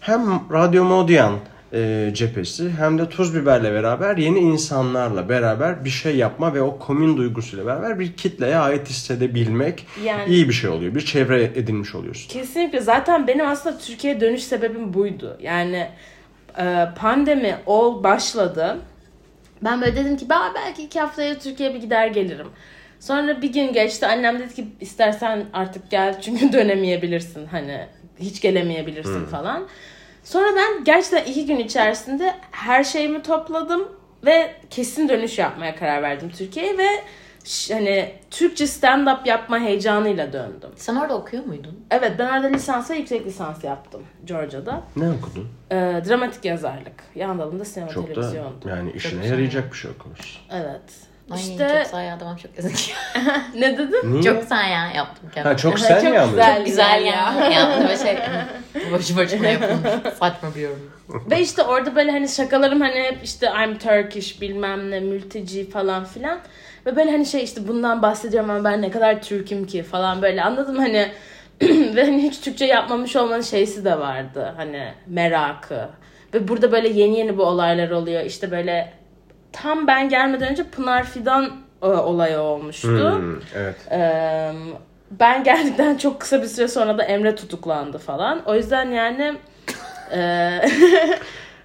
hem 0.00 0.22
Radyo 0.52 0.84
Modyan 0.84 1.32
e, 1.72 2.10
cephesi 2.14 2.70
hem 2.70 2.98
de 2.98 3.08
Tuz 3.08 3.34
Biber'le 3.34 3.64
beraber 3.72 4.16
yeni 4.16 4.38
insanlarla 4.38 5.28
beraber 5.28 5.84
bir 5.84 5.90
şey 5.90 6.16
yapma 6.16 6.54
ve 6.54 6.62
o 6.62 6.78
komün 6.78 7.16
duygusuyla 7.16 7.66
beraber 7.66 7.98
bir 7.98 8.12
kitleye 8.12 8.56
ait 8.56 8.88
hissedebilmek 8.88 9.86
Yani- 10.04 10.32
iyi 10.34 10.48
bir 10.48 10.54
şey 10.54 10.70
oluyor. 10.70 10.94
Bir 10.94 11.00
çevre 11.00 11.42
edinmiş 11.42 11.94
oluyorsun. 11.94 12.28
Kesinlikle. 12.28 12.80
Zaten 12.80 13.26
benim 13.26 13.46
aslında 13.46 13.78
Türkiye'ye 13.78 14.20
dönüş 14.20 14.42
sebebim 14.42 14.94
buydu. 14.94 15.36
Yani 15.42 15.88
e, 16.58 16.88
pandemi 16.98 17.56
ol 17.66 18.04
başladı. 18.04 18.78
Ben 19.64 19.80
böyle 19.80 19.96
dedim 19.96 20.16
ki 20.16 20.26
ben 20.30 20.54
belki 20.54 20.82
iki 20.82 21.00
haftaya 21.00 21.38
Türkiye'ye 21.38 21.74
bir 21.74 21.80
gider 21.80 22.06
gelirim. 22.06 22.46
Sonra 23.00 23.42
bir 23.42 23.52
gün 23.52 23.72
geçti. 23.72 24.06
Annem 24.06 24.38
dedi 24.38 24.54
ki 24.54 24.66
istersen 24.80 25.46
artık 25.52 25.90
gel 25.90 26.20
çünkü 26.20 26.52
dönemeyebilirsin. 26.52 27.46
Hani 27.46 27.86
hiç 28.20 28.40
gelemeyebilirsin 28.40 29.24
falan. 29.26 29.68
Sonra 30.28 30.56
ben 30.56 30.84
gerçekten 30.84 31.24
iki 31.24 31.46
gün 31.46 31.58
içerisinde 31.58 32.34
her 32.50 32.84
şeyimi 32.84 33.22
topladım 33.22 33.88
ve 34.24 34.54
kesin 34.70 35.08
dönüş 35.08 35.38
yapmaya 35.38 35.76
karar 35.76 36.02
verdim 36.02 36.30
Türkiye'ye 36.30 36.78
ve 36.78 36.88
hani 37.72 38.14
Türkçe 38.30 38.64
stand-up 38.64 39.28
yapma 39.28 39.58
heyecanıyla 39.58 40.32
döndüm. 40.32 40.70
Sen 40.76 40.96
orada 40.96 41.16
okuyor 41.16 41.44
muydun? 41.44 41.84
Evet 41.90 42.12
ben 42.18 42.26
orada 42.26 42.46
lisans 42.46 42.90
ve 42.90 42.96
yüksek 42.96 43.26
lisans 43.26 43.64
yaptım 43.64 44.02
Georgia'da. 44.24 44.82
Ne 44.96 45.08
okudun? 45.10 45.48
Ee, 45.70 46.02
dramatik 46.08 46.44
yazarlık. 46.44 47.04
Yan 47.14 47.38
dalında 47.38 47.64
sinema 47.64 47.90
Çok 47.90 48.16
da 48.16 48.32
yani 48.68 48.92
işine 48.92 49.26
yarayacak 49.26 49.72
bir 49.72 49.76
şey 49.76 49.90
okumuşsun. 49.90 50.42
Evet. 50.50 51.07
Ay 51.30 51.40
işte 51.40 51.68
çok 51.68 51.84
güzel 51.84 52.04
ya 52.06 52.18
tamam 52.18 52.36
çok 52.36 52.56
güzel. 52.56 52.72
ne 53.54 53.78
dedim? 53.78 54.12
Niye? 54.12 54.22
çok 54.22 54.42
güzel 54.42 54.70
ya 54.70 54.90
yaptım 54.96 55.30
kendime. 55.34 55.52
Ha 55.52 55.56
çok 55.56 55.78
sen 55.78 56.04
Çok 56.04 56.14
yaptın? 56.14 56.30
güzel. 56.30 56.64
güzel 56.64 57.04
ya. 57.04 57.34
Ya. 57.40 57.50
Yaptım 57.50 57.88
ve 57.88 57.96
şey 57.96 58.18
boşu 58.92 59.16
boşuna 59.16 59.48
yapılmış. 59.48 60.14
Saçma 60.18 60.54
bir 60.56 60.60
yorum. 60.60 60.92
Ve 61.30 61.40
işte 61.40 61.62
orada 61.62 61.96
böyle 61.96 62.10
hani 62.10 62.28
şakalarım 62.28 62.80
hani 62.80 63.00
hep 63.02 63.18
işte 63.24 63.46
I'm 63.64 63.78
Turkish 63.78 64.40
bilmem 64.40 64.90
ne 64.90 65.00
mülteci 65.00 65.70
falan 65.70 66.04
filan. 66.04 66.38
Ve 66.86 66.96
böyle 66.96 67.10
hani 67.10 67.26
şey 67.26 67.44
işte 67.44 67.68
bundan 67.68 68.02
bahsediyorum 68.02 68.50
ama 68.50 68.64
ben 68.64 68.82
ne 68.82 68.90
kadar 68.90 69.22
Türk'üm 69.22 69.66
ki 69.66 69.82
falan 69.82 70.22
böyle 70.22 70.42
anladım 70.42 70.76
hani 70.76 71.08
ve 71.96 72.04
hani 72.04 72.22
hiç 72.22 72.40
Türkçe 72.40 72.64
yapmamış 72.64 73.16
olmanın 73.16 73.42
şeysi 73.42 73.84
de 73.84 73.98
vardı 73.98 74.54
hani 74.56 74.92
merakı. 75.06 75.88
Ve 76.34 76.48
burada 76.48 76.72
böyle 76.72 76.88
yeni 76.88 77.18
yeni 77.18 77.38
bu 77.38 77.42
olaylar 77.44 77.90
oluyor. 77.90 78.22
İşte 78.24 78.50
böyle 78.50 78.92
tam 79.62 79.86
ben 79.86 80.08
gelmeden 80.08 80.50
önce 80.50 80.64
Pınar 80.64 81.04
Fidan 81.04 81.50
e, 81.82 81.86
olayı 81.86 82.38
olmuştu. 82.38 83.12
Hmm, 83.12 83.36
evet. 83.56 83.76
Ee, 83.90 84.52
ben 85.10 85.44
geldikten 85.44 85.96
çok 85.96 86.20
kısa 86.20 86.42
bir 86.42 86.46
süre 86.46 86.68
sonra 86.68 86.98
da 86.98 87.02
Emre 87.02 87.34
tutuklandı 87.34 87.98
falan. 87.98 88.42
O 88.46 88.54
yüzden 88.54 88.90
yani 88.90 89.34
e, 90.12 90.60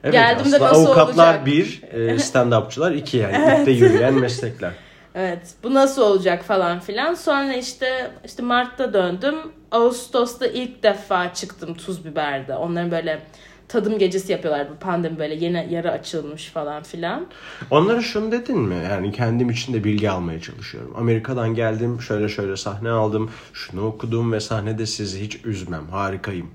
Evet, 0.04 0.14
Geldim 0.14 0.52
de 0.52 0.56
aslında 0.56 0.70
nasıl 0.70 0.86
avukatlar 0.86 1.28
olacak? 1.28 1.46
bir, 1.46 1.82
e, 1.92 2.20
stand-upçılar 2.20 2.96
iki 2.96 3.18
yani. 3.18 3.60
İpte 3.60 3.72
yürüyen 3.72 4.14
meslekler. 4.14 4.72
evet 5.16 5.40
bu 5.64 5.74
nasıl 5.74 6.02
olacak 6.02 6.44
falan 6.44 6.80
filan. 6.80 7.14
Sonra 7.14 7.54
işte 7.54 8.12
işte 8.26 8.44
Mart'ta 8.44 8.94
döndüm. 8.94 9.36
Ağustos'ta 9.72 10.48
ilk 10.48 10.84
defa 10.84 11.34
çıktım 11.34 11.74
Tuz 11.74 12.06
Biber'de. 12.06 12.56
Onların 12.56 12.92
böyle 12.92 13.20
tadım 13.68 13.98
gecesi 13.98 14.32
yapıyorlar 14.32 14.68
bu 14.70 14.76
pandemi 14.80 15.20
böyle 15.20 15.36
yeni 15.36 15.68
yarı 15.74 15.92
açılmış 15.92 16.50
falan 16.50 16.84
filan. 16.84 17.28
Onlara 17.72 18.02
şunu 18.02 18.32
dedin 18.32 18.60
mi? 18.60 18.76
Yani 18.90 19.12
kendim 19.12 19.50
için 19.50 19.74
de 19.74 19.84
bilgi 19.84 20.10
almaya 20.10 20.42
çalışıyorum. 20.42 20.94
Amerika'dan 20.98 21.56
geldim, 21.56 22.02
şöyle 22.02 22.30
şöyle 22.30 22.58
sahne 22.58 22.90
aldım, 22.90 23.30
şunu 23.54 23.86
okudum 23.86 24.32
ve 24.32 24.40
sahnede 24.40 24.86
sizi 24.86 25.22
hiç 25.22 25.46
üzmem, 25.46 25.88
harikayım. 25.88 26.48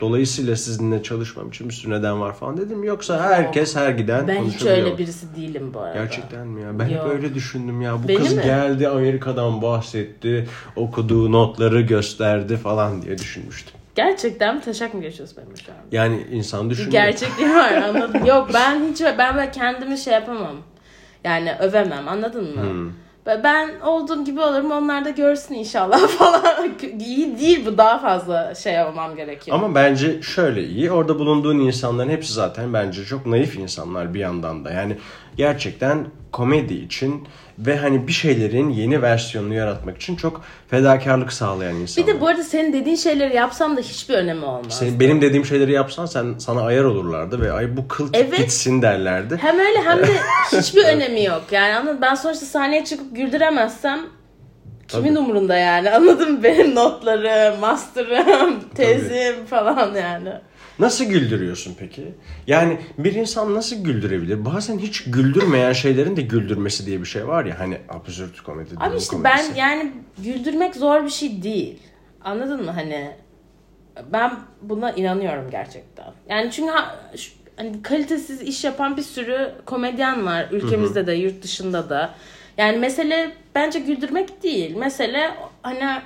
Dolayısıyla 0.00 0.56
sizinle 0.56 1.02
çalışmam 1.02 1.48
için 1.48 1.68
bir 1.68 1.74
sürü 1.74 1.92
neden 1.92 2.20
var 2.20 2.34
falan 2.34 2.56
dedim. 2.56 2.84
Yoksa 2.84 3.22
herkes 3.22 3.76
her 3.76 3.90
giden 3.90 4.28
Ben 4.28 4.44
hiç 4.44 4.62
öyle 4.62 4.98
birisi 4.98 5.36
değilim 5.36 5.74
bu 5.74 5.80
arada. 5.80 5.98
Gerçekten 5.98 6.46
mi 6.46 6.62
ya? 6.62 6.78
Ben 6.78 6.88
Yok. 6.88 7.04
hep 7.04 7.12
öyle 7.12 7.34
düşündüm 7.34 7.80
ya. 7.80 8.02
Bu 8.04 8.08
Beni 8.08 8.18
kız 8.18 8.36
mi? 8.36 8.42
geldi 8.42 8.88
Amerika'dan 8.88 9.62
bahsetti, 9.62 10.48
okuduğu 10.76 11.32
notları 11.32 11.80
gösterdi 11.80 12.56
falan 12.56 13.02
diye 13.02 13.18
düşünmüştüm. 13.18 13.81
Gerçekten 13.94 14.54
mi? 14.54 14.60
taşak 14.60 14.94
mı 14.94 15.00
geçiyorsun 15.02 15.36
benim 15.44 15.56
şu 15.56 15.72
an? 15.72 15.78
Yani 15.92 16.26
insan 16.32 16.64
Bir 16.64 16.70
düşünüyor. 16.70 16.92
gerçekliği 16.92 17.50
var 17.50 17.72
anladın 17.72 18.24
Yok 18.24 18.50
ben 18.54 18.88
hiç 18.92 19.00
ben 19.18 19.36
böyle 19.36 19.50
kendimi 19.50 19.98
şey 19.98 20.12
yapamam. 20.14 20.56
Yani 21.24 21.54
övemem 21.60 22.08
anladın 22.08 22.56
mı? 22.56 22.62
Hmm. 22.62 22.90
Ben 23.44 23.80
olduğum 23.80 24.24
gibi 24.24 24.40
olurum 24.40 24.70
onlar 24.70 25.04
da 25.04 25.10
görsün 25.10 25.54
inşallah 25.54 25.98
falan. 26.08 26.70
İyi 27.00 27.38
değil 27.38 27.66
bu 27.66 27.78
daha 27.78 27.98
fazla 27.98 28.54
şey 28.54 28.72
yapmam 28.72 29.16
gerekiyor. 29.16 29.56
Ama 29.56 29.74
bence 29.74 30.22
şöyle 30.22 30.64
iyi. 30.64 30.90
Orada 30.92 31.18
bulunduğun 31.18 31.58
insanların 31.58 32.08
hepsi 32.08 32.32
zaten 32.32 32.72
bence 32.72 33.04
çok 33.04 33.26
naif 33.26 33.56
insanlar 33.56 34.14
bir 34.14 34.20
yandan 34.20 34.64
da. 34.64 34.70
Yani 34.70 34.96
gerçekten 35.36 36.06
komedi 36.32 36.74
için 36.74 37.28
ve 37.58 37.76
hani 37.78 38.06
bir 38.06 38.12
şeylerin 38.12 38.70
yeni 38.70 39.02
versiyonunu 39.02 39.54
yaratmak 39.54 39.96
için 39.96 40.16
çok 40.16 40.42
fedakarlık 40.70 41.32
sağlayan 41.32 41.76
bir 41.76 41.80
insanlar. 41.82 42.14
de 42.14 42.20
bu 42.20 42.26
arada 42.26 42.42
senin 42.44 42.72
dediğin 42.72 42.96
şeyleri 42.96 43.36
yapsam 43.36 43.76
da 43.76 43.80
hiçbir 43.80 44.14
önemi 44.14 44.44
olmaz. 44.44 44.78
Senin, 44.78 45.00
benim 45.00 45.22
dediğim 45.22 45.44
şeyleri 45.44 45.72
yapsan 45.72 46.06
sen 46.06 46.34
sana 46.38 46.62
ayar 46.62 46.84
olurlardı 46.84 47.40
ve 47.40 47.52
ay 47.52 47.76
bu 47.76 47.88
kıl 47.88 48.08
Evet. 48.12 48.36
gitsin 48.38 48.82
derlerdi. 48.82 49.36
Hem 49.40 49.58
öyle 49.58 49.78
hem 49.84 49.98
de 49.98 50.16
hiçbir 50.60 50.84
önemi 50.84 51.24
yok. 51.24 51.42
Yani 51.50 51.74
anladın? 51.74 51.98
Ben 52.02 52.14
sonuçta 52.14 52.46
sahneye 52.46 52.84
çıkıp 52.84 53.16
güldüremezsem 53.16 54.00
kimin 54.88 55.08
Tabii. 55.14 55.18
umurunda 55.18 55.56
yani? 55.56 55.90
Anladın 55.94 56.32
mı? 56.32 56.42
Benim 56.42 56.74
notlarım, 56.74 57.60
master'ım, 57.60 58.60
tezim 58.74 59.46
falan 59.46 59.94
yani. 59.94 60.32
Nasıl 60.82 61.04
güldürüyorsun 61.04 61.76
peki? 61.78 62.14
Yani 62.46 62.78
bir 62.98 63.14
insan 63.14 63.54
nasıl 63.54 63.84
güldürebilir? 63.84 64.44
Bazen 64.44 64.78
hiç 64.78 65.04
güldürmeyen 65.04 65.72
şeylerin 65.72 66.16
de 66.16 66.22
güldürmesi 66.22 66.86
diye 66.86 67.00
bir 67.00 67.06
şey 67.06 67.28
var 67.28 67.44
ya 67.44 67.58
hani 67.58 67.78
absürt 67.88 68.40
komedi. 68.40 68.74
Abi 68.76 68.96
işte 68.96 69.16
komedisi. 69.16 69.50
ben 69.50 69.54
yani 69.54 69.92
güldürmek 70.18 70.76
zor 70.76 71.04
bir 71.04 71.10
şey 71.10 71.42
değil. 71.42 71.78
Anladın 72.24 72.64
mı 72.64 72.70
hani? 72.70 73.10
Ben 74.12 74.38
buna 74.62 74.90
inanıyorum 74.90 75.50
gerçekten. 75.50 76.06
Yani 76.28 76.50
çünkü 76.50 76.72
hani 77.56 77.82
kalitesiz 77.82 78.42
iş 78.42 78.64
yapan 78.64 78.96
bir 78.96 79.02
sürü 79.02 79.52
komedyen 79.66 80.26
var 80.26 80.48
ülkemizde 80.50 81.06
de 81.06 81.12
yurt 81.12 81.42
dışında 81.42 81.90
da. 81.90 82.14
Yani 82.58 82.78
mesele 82.78 83.32
bence 83.54 83.78
güldürmek 83.78 84.42
değil. 84.42 84.76
Mesele 84.76 85.30
hani 85.62 86.02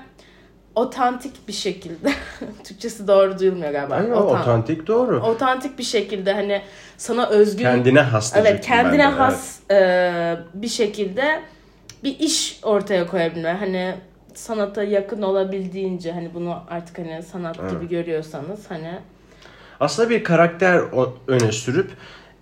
otantik 0.76 1.48
bir 1.48 1.52
şekilde 1.52 2.12
Türkçesi 2.64 3.08
doğru 3.08 3.38
duyulmuyor 3.38 3.72
galiba. 3.72 3.94
Aynen, 3.94 4.10
Otan- 4.10 4.40
otantik 4.40 4.86
doğru. 4.86 5.20
otantik 5.20 5.78
bir 5.78 5.84
şekilde 5.84 6.32
hani 6.34 6.62
sana 6.96 7.26
özgün 7.26 7.64
Kendine 7.64 8.00
has 8.00 8.36
Evet 8.36 8.66
kendine 8.66 8.92
ben 9.04 9.12
de, 9.12 9.14
has 9.14 9.58
e, 9.70 10.36
bir 10.54 10.68
şekilde 10.68 11.42
bir 12.04 12.18
iş 12.18 12.60
ortaya 12.62 13.06
koyabilme. 13.06 13.52
Hani 13.52 13.94
sanata 14.34 14.82
yakın 14.82 15.22
olabildiğince 15.22 16.12
hani 16.12 16.34
bunu 16.34 16.62
artık 16.70 16.98
hani 16.98 17.22
sanat 17.22 17.70
gibi 17.70 17.88
görüyorsanız 17.88 18.70
hani 18.70 18.92
Aslında 19.80 20.10
bir 20.10 20.24
karakter 20.24 20.82
öne 21.28 21.52
sürüp 21.52 21.90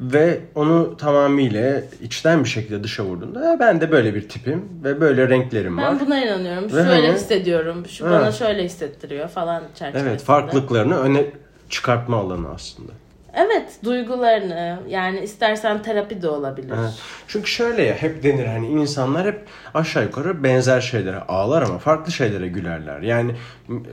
ve 0.01 0.41
onu 0.55 0.97
tamamıyla 0.97 1.81
içten 2.03 2.45
bir 2.45 2.49
şekilde 2.49 2.83
dışa 2.85 3.05
vurduğunda 3.05 3.45
"Ya 3.45 3.57
ben 3.61 3.81
de 3.81 3.91
böyle 3.91 4.15
bir 4.15 4.29
tipim 4.29 4.65
ve 4.85 5.01
böyle 5.01 5.29
renklerim 5.29 5.79
var. 5.79 5.85
ben 6.01 6.07
buna 6.07 6.25
inanıyorum. 6.25 6.65
Ve 6.65 6.71
şöyle 6.71 7.07
hani- 7.07 7.13
hissediyorum. 7.15 7.87
Şu 7.89 8.07
Evet. 8.07 8.21
bana 8.21 8.33
şöyle 8.33 8.65
hissettiriyor 8.65 9.29
falan 9.29 9.63
çerçevesinde. 9.75 10.11
Evet 10.11 10.23
farklılıklarını 10.23 10.99
öne 10.99 11.25
çıkartma 11.71 12.17
alanı 12.17 12.49
aslında. 12.55 12.93
Evet 13.37 13.79
duygularını 13.85 14.79
yani 14.88 15.21
istersen 15.21 15.83
terapi 15.83 16.23
de 16.23 16.29
olabilir. 16.29 16.75
Evet. 16.81 16.93
Çünkü 17.29 17.50
şöyle 17.50 17.83
ya 17.83 17.95
hep 17.95 18.23
denir 18.23 18.47
hani 18.47 18.67
insanlar 18.67 19.26
hep 19.26 19.41
aşağı 19.75 20.03
yukarı 20.03 20.45
benzer 20.45 20.81
şeylere 20.81 21.19
ağlar 21.19 21.62
ama 21.62 21.79
farklı 21.79 22.12
şeylere 22.12 22.49
gülerler. 22.49 23.00
Yani 23.00 23.35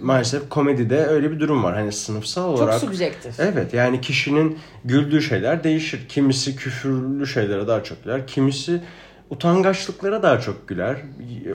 maalesef 0.01 0.49
komedide 0.49 1.05
öyle 1.05 1.31
bir 1.31 1.39
durum 1.39 1.63
var. 1.63 1.75
Hani 1.75 1.91
sınıfsal 1.91 2.51
Çok 2.51 2.59
olarak 2.59 2.79
subjektif. 2.79 3.39
Evet 3.39 3.73
yani 3.73 4.01
kişinin 4.01 4.59
güldüğü 4.85 5.21
şeyler 5.21 5.63
değişir. 5.63 6.07
Kimisi 6.09 6.55
küfürlü 6.55 7.27
şeylere 7.27 7.67
daha 7.67 7.83
çok 7.83 8.03
güler. 8.03 8.27
Kimisi 8.27 8.81
utangaçlıklara 9.29 10.23
daha 10.23 10.39
çok 10.39 10.67
güler. 10.67 10.97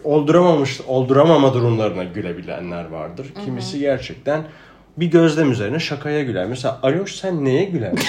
Olduramamış, 0.04 0.80
olduramama 0.80 1.54
durumlarına 1.54 2.04
gülebilenler 2.04 2.84
vardır. 2.84 3.26
Kimisi 3.44 3.78
gerçekten 3.78 4.44
bir 4.96 5.06
gözlem 5.06 5.52
üzerine 5.52 5.78
şakaya 5.80 6.22
güler. 6.22 6.46
Mesela 6.46 6.80
Ayoş 6.82 7.14
sen 7.14 7.44
neye 7.44 7.64
gülersin? 7.64 8.08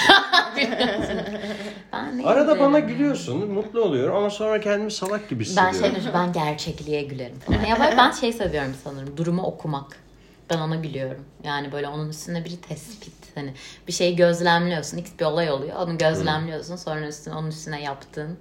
Ben 1.92 2.22
Arada 2.24 2.42
gülerim 2.52 2.60
bana 2.60 2.78
gülüyorsun, 2.78 3.50
mutlu 3.52 3.80
oluyorum 3.82 4.16
ama 4.16 4.30
sonra 4.30 4.60
kendimi 4.60 4.90
salak 4.90 5.28
gibi 5.28 5.40
Ben 5.40 5.44
hissediyorum. 5.44 5.80
şey 5.80 5.94
düşünüyorum, 5.94 6.20
ben 6.26 6.32
gerçekliğe 6.32 7.02
gülerim. 7.02 7.36
Ya 7.68 7.76
ben, 7.80 7.96
ben 7.96 8.10
şey 8.10 8.32
seviyorum 8.32 8.74
sanırım. 8.84 9.16
Durumu 9.16 9.42
okumak. 9.42 9.96
Ben 10.50 10.58
ona 10.58 10.76
gülüyorum. 10.76 11.24
Yani 11.44 11.72
böyle 11.72 11.88
onun 11.88 12.08
üstüne 12.08 12.44
bir 12.44 12.56
tespit. 12.56 13.14
Hani 13.34 13.52
bir 13.88 13.92
şeyi 13.92 14.16
gözlemliyorsun. 14.16 14.98
X 14.98 15.10
bir 15.20 15.24
olay 15.24 15.50
oluyor. 15.50 15.76
Onu 15.76 15.98
gözlemliyorsun. 15.98 16.76
Sonra 16.76 17.08
üstüne 17.08 17.34
onun 17.34 17.48
üstüne 17.48 17.82
yaptığın 17.82 18.38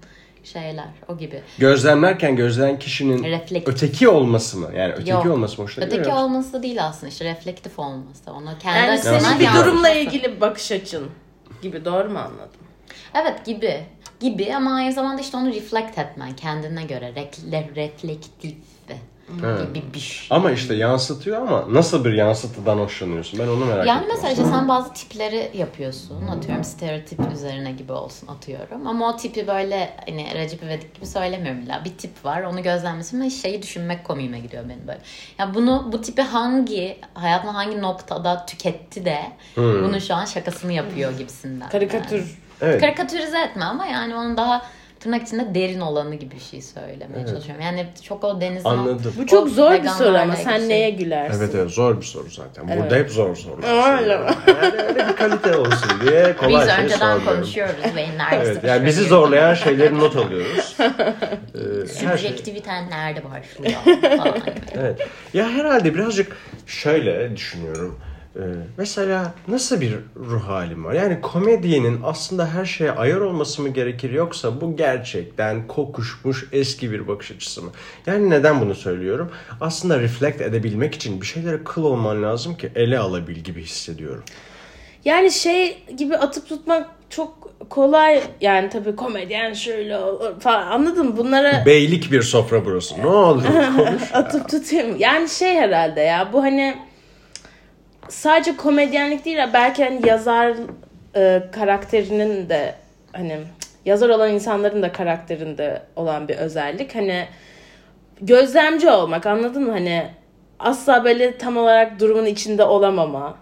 şeyler. 0.48 0.88
O 1.08 1.18
gibi. 1.18 1.42
Gözlemlerken 1.58 2.36
gözleyen 2.36 2.80
kişinin 2.80 3.24
Reflektif. 3.24 3.74
öteki 3.74 4.08
olması 4.10 4.58
mı? 4.58 4.70
Yani 4.76 4.94
öteki 4.94 5.10
Yok. 5.12 5.26
olması 5.26 5.58
mı 5.62 5.64
hoşuna 5.64 5.86
gidiyor 5.86 6.00
Öteki 6.02 6.10
yoksa? 6.10 6.26
olması 6.26 6.64
değil 6.64 6.86
aslında 6.86 7.08
işte 7.12 7.26
reflektif 7.26 7.80
olması. 7.80 8.32
Onu 8.32 8.50
kendi 8.60 8.78
Yani 8.88 9.00
senin 9.00 9.40
bir 9.40 9.54
durumla 9.60 9.90
ilgili 9.90 10.36
bir 10.36 10.42
bakış 10.42 10.72
açın 10.72 11.10
gibi 11.62 11.86
doğru 11.86 12.10
mu 12.10 12.20
anladım? 12.20 12.60
Evet 13.14 13.46
gibi. 13.46 13.84
Gibi 14.20 14.56
ama 14.56 14.76
aynı 14.76 14.94
zamanda 14.94 15.22
işte 15.22 15.38
onu 15.38 15.48
reflect 15.54 15.98
etmen 15.98 16.36
kendine 16.36 16.84
göre. 16.84 17.14
Rekle, 17.16 17.70
reflektif 17.76 18.54
Evet. 19.46 19.74
gibi 19.74 19.94
bir 19.94 20.00
şey. 20.00 20.28
Ama 20.38 20.52
işte 20.52 20.76
yansıtıyor 20.76 21.42
ama 21.42 21.66
nasıl 21.74 22.06
bir 22.06 22.14
yansıtıdan 22.14 22.78
hoşlanıyorsun? 22.78 23.40
Ben 23.40 23.48
onu 23.48 23.66
merak 23.66 23.88
Yani 23.88 23.98
ettim. 24.04 24.12
mesela 24.16 24.32
işte 24.34 24.46
sen 24.46 24.68
bazı 24.68 24.94
tipleri 24.94 25.52
yapıyorsun. 25.54 26.28
Atıyorum 26.28 26.64
stereotip 26.64 27.20
üzerine 27.34 27.72
gibi 27.72 27.92
olsun 27.92 28.28
atıyorum. 28.28 28.88
Ama 28.88 29.10
o 29.10 29.18
tipi 29.18 29.48
böyle 29.48 29.90
hani 30.06 30.34
Recep 30.34 30.64
İvedik 30.64 30.96
gibi 30.96 31.06
söylemiyorum 31.06 31.62
illa. 31.62 31.82
Bir 31.86 31.98
tip 31.98 32.26
var 32.26 32.42
onu 32.44 32.64
gözlemlesin 32.64 33.22
ve 33.22 33.30
şeyi 33.30 33.62
düşünmek 33.62 34.04
komiğime 34.06 34.40
gidiyor 34.40 34.64
benim 34.70 34.88
böyle. 34.88 35.02
Ya 35.40 35.54
bunu 35.54 35.90
bu 35.92 36.02
tipi 36.02 36.22
hangi 36.22 36.98
hayatın 37.14 37.48
hangi 37.48 37.82
noktada 37.82 38.46
tüketti 38.46 39.06
de 39.06 39.20
bunun 39.58 40.00
şu 40.00 40.16
an 40.16 40.26
şakasını 40.26 40.74
yapıyor 40.74 41.18
gibisinden. 41.18 41.70
Karikatür. 41.70 42.18
Yani. 42.18 42.28
Evet. 42.62 42.82
Karikatürize 42.82 43.40
etme 43.40 43.66
ama 43.66 43.86
yani 43.86 44.16
onun 44.16 44.38
daha 44.38 44.62
tırnak 45.00 45.28
içinde 45.28 45.56
derin 45.56 45.80
olanı 45.80 46.16
gibi 46.16 46.36
bir 46.36 46.40
şey 46.42 46.62
söylemeye 46.62 47.28
çalışıyorum. 47.28 47.62
Yani 47.64 47.88
çok 48.04 48.24
o 48.24 48.42
denizin 48.42 48.70
Anladım. 48.70 49.14
Bu 49.18 49.28
çok 49.28 49.50
zor 49.50 49.72
bir 49.84 49.88
soru 49.88 50.18
ama 50.18 50.36
sen 50.36 50.58
şey. 50.58 50.70
neye 50.70 50.90
gülersin? 50.90 51.40
Evet 51.44 51.56
evet 51.56 51.70
zor 51.72 51.98
bir 52.02 52.06
soru 52.06 52.30
zaten. 52.30 52.68
Burada 52.68 52.82
Evet. 52.98 53.04
hep 53.06 53.12
zor 53.12 53.36
sorular. 53.36 53.68
Öyle 53.92 53.98
soruyorum. 54.04 54.36
Yani 54.48 54.82
öyle 54.88 55.08
bir 55.10 55.16
kalite 55.16 55.56
olsun 55.58 55.90
diye 56.06 56.36
kolay 56.38 56.66
Biz 56.68 56.76
şey 56.76 56.84
önceden 56.84 56.98
sormuyorum. 56.98 57.26
konuşuyoruz 57.26 57.76
beyinler 57.96 58.28
Evet 58.34 58.64
yani 58.64 58.86
bizi 58.86 59.04
zorlayan 59.04 59.54
şeyleri 59.54 59.98
not 60.00 60.16
alıyoruz. 60.16 60.76
Ee, 61.58 61.60
her 62.06 62.18
şey- 62.18 62.18
Subjektiviten 62.30 62.90
nerede 62.90 63.22
başlıyor 63.24 63.80
falan. 64.18 64.38
Evet. 64.80 65.08
Ya 65.34 65.50
herhalde 65.50 65.94
birazcık 65.96 66.38
şöyle 66.66 67.36
düşünüyorum. 67.36 68.00
Mesela 68.78 69.34
nasıl 69.48 69.82
bir 69.82 69.94
ruh 70.16 70.44
halim 70.48 70.86
var? 70.86 70.94
Yani 70.94 71.22
komedyenin 71.22 72.00
aslında 72.04 72.48
her 72.54 72.66
şeye 72.66 72.92
ayar 72.92 73.18
olması 73.18 73.62
mı 73.62 73.70
gerekir 73.70 74.12
yoksa 74.12 74.62
bu 74.62 74.76
gerçekten 74.76 75.68
kokuşmuş 75.68 76.46
eski 76.52 76.92
bir 76.92 77.08
bakış 77.08 77.32
açısı 77.32 77.62
mı? 77.62 77.72
Yani 78.06 78.30
neden 78.30 78.62
bunu 78.62 78.76
söylüyorum? 78.76 79.32
Aslında 79.62 80.00
reflect 80.00 80.42
edebilmek 80.42 80.96
için 80.96 81.22
bir 81.22 81.26
şeylere 81.26 81.64
kıl 81.64 81.84
olman 81.84 82.24
lazım 82.24 82.58
ki 82.58 82.70
ele 82.76 83.00
alabil 83.00 83.36
gibi 83.36 83.62
hissediyorum. 83.64 84.24
Yani 85.06 85.32
şey 85.32 85.84
gibi 85.98 86.18
atıp 86.18 86.50
tutmak 86.50 86.88
çok 87.10 87.52
kolay. 87.70 88.22
Yani 88.42 88.70
tabii 88.70 88.96
komedyen 88.96 89.54
şöyle 89.54 89.98
olur 89.98 90.40
falan 90.40 90.68
anladın 90.68 91.06
mı? 91.06 91.18
Bunlara 91.18 91.66
Beylik 91.66 92.12
bir 92.12 92.22
sofra 92.22 92.66
burası. 92.66 93.02
Ne 93.02 93.08
olur 93.08 93.44
konuş. 93.78 94.02
atıp 94.14 94.50
tutayım. 94.50 94.96
Yani 95.00 95.30
şey 95.30 95.56
herhalde 95.56 96.02
ya 96.02 96.30
bu 96.34 96.44
hani 96.44 96.87
sadece 98.10 98.58
komedyenlik 98.58 99.26
değil 99.26 99.38
belki 99.54 99.84
hani 99.84 100.08
yazar 100.08 100.54
e, 101.16 101.44
karakterinin 101.52 102.50
de 102.50 102.74
hani 103.14 103.38
yazar 103.86 104.10
olan 104.10 104.34
insanların 104.34 104.82
da 104.82 104.92
karakterinde 104.92 105.82
olan 105.96 106.28
bir 106.28 106.36
özellik. 106.36 106.96
Hani 106.96 107.26
gözlemci 108.22 108.90
olmak 108.90 109.26
anladın 109.26 109.64
mı? 109.64 109.72
Hani 109.72 110.08
asla 110.60 111.04
böyle 111.04 111.38
tam 111.38 111.58
olarak 111.58 112.00
durumun 112.00 112.26
içinde 112.26 112.64
olamama. 112.64 113.38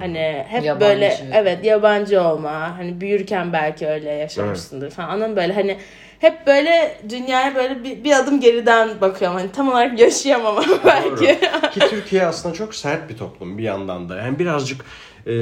Hani 0.00 0.44
hep 0.48 0.64
Yabancı. 0.64 0.86
böyle 0.86 1.16
evet 1.32 1.64
yabancı 1.64 2.22
olma. 2.22 2.78
Hani 2.78 3.00
büyürken 3.00 3.52
belki 3.52 3.88
öyle 3.88 4.10
yaşamışsındır 4.10 4.90
falan. 4.90 5.08
Anladın 5.08 5.30
mı? 5.30 5.36
böyle 5.36 5.52
hani 5.52 5.76
hep 6.18 6.46
böyle 6.46 7.00
dünyaya 7.08 7.54
böyle 7.54 7.84
bir, 7.84 8.04
bir 8.04 8.12
adım 8.12 8.40
geriden 8.40 9.00
bakıyorum. 9.00 9.36
Hani 9.38 9.52
tam 9.52 9.68
olarak 9.68 10.00
yaşayamam 10.00 10.64
belki. 10.84 11.40
Ki 11.74 11.80
Türkiye 11.90 12.26
aslında 12.26 12.54
çok 12.54 12.74
sert 12.74 13.10
bir 13.10 13.16
toplum 13.16 13.58
bir 13.58 13.62
yandan 13.62 14.08
da. 14.08 14.16
Yani 14.16 14.38
birazcık 14.38 14.84
e, 15.26 15.32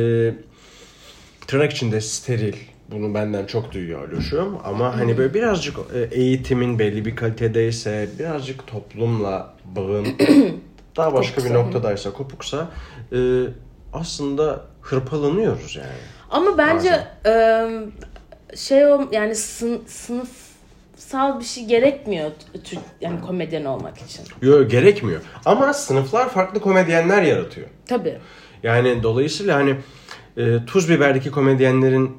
tırnak 1.47 1.73
içinde 1.73 2.01
steril. 2.01 2.57
Bunu 2.91 3.15
benden 3.15 3.47
çok 3.47 3.73
duyuyor 3.73 4.09
Aluşum. 4.13 4.59
Ama 4.65 4.97
hani 4.97 5.19
böyle 5.19 5.35
birazcık 5.35 5.77
e, 5.95 6.17
eğitimin 6.21 6.79
belli 6.79 7.05
bir 7.05 7.17
kalitedeyse, 7.17 8.09
birazcık 8.19 8.67
toplumla 8.67 9.55
bağın 9.65 10.07
daha 10.97 11.13
başka 11.15 11.37
bir 11.37 11.49
Kopuksa. 11.49 11.63
noktadaysa, 11.63 12.13
kopuksa 12.13 12.69
e, 13.13 13.19
aslında 13.93 14.61
hırpalanıyoruz 14.81 15.77
yani. 15.77 15.89
Ama 16.31 16.59
bence 16.59 17.07
ıı, 17.27 17.87
şey 18.57 18.87
o 18.87 19.09
yani 19.13 19.35
sın, 19.35 19.83
sınıfsal 21.07 21.41
bir 21.41 21.45
şey 21.45 21.65
gerekmiyor 21.65 22.31
Türk 22.65 22.81
yani 23.01 23.21
komedyen 23.21 23.65
olmak 23.65 23.99
için. 23.99 24.25
Yok 24.43 24.71
gerekmiyor. 24.71 25.21
Ama 25.45 25.73
sınıflar 25.73 26.29
farklı 26.29 26.61
komedyenler 26.61 27.23
yaratıyor. 27.23 27.67
Tabii. 27.87 28.19
Yani 28.63 29.03
dolayısıyla 29.03 29.57
hani 29.57 29.77
e, 30.37 30.65
tuz 30.67 30.91
biberdeki 30.91 31.31
komedyenlerin 31.31 32.17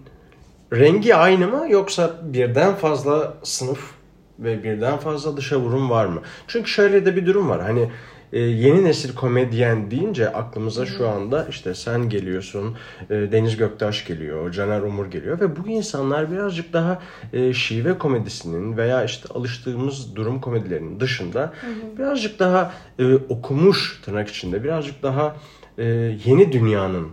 rengi 0.73 1.15
aynı 1.15 1.47
mı 1.47 1.65
yoksa 1.69 2.11
birden 2.23 2.75
fazla 2.75 3.33
sınıf 3.43 3.91
ve 4.39 4.63
birden 4.63 4.97
fazla 4.97 5.37
dışa 5.37 5.57
vurum 5.57 5.89
var 5.89 6.05
mı? 6.05 6.21
Çünkü 6.47 6.69
şöyle 6.69 7.05
de 7.05 7.15
bir 7.15 7.25
durum 7.25 7.49
var. 7.49 7.61
Hani 7.61 7.89
e, 8.33 8.39
yeni 8.39 8.83
nesil 8.83 9.15
komedyen 9.15 9.91
deyince 9.91 10.33
aklımıza 10.33 10.85
şu 10.85 11.09
anda 11.09 11.47
işte 11.49 11.75
sen 11.75 12.09
geliyorsun, 12.09 12.75
e, 13.09 13.13
Deniz 13.13 13.57
Göktaş 13.57 14.05
geliyor, 14.05 14.51
Caner 14.51 14.81
Umur 14.81 15.05
geliyor 15.05 15.39
ve 15.39 15.55
bu 15.55 15.67
insanlar 15.67 16.31
birazcık 16.31 16.73
daha 16.73 17.01
e, 17.33 17.53
şive 17.53 17.97
komedisinin 17.97 18.77
veya 18.77 19.03
işte 19.03 19.29
alıştığımız 19.33 20.15
durum 20.15 20.41
komedilerinin 20.41 20.99
dışında 20.99 21.53
birazcık 21.97 22.39
daha 22.39 22.73
e, 22.99 23.15
okumuş 23.15 24.01
tırnak 24.05 24.29
içinde 24.29 24.63
birazcık 24.63 25.03
daha 25.03 25.35
e, 25.77 25.85
yeni 26.25 26.51
dünyanın 26.51 27.07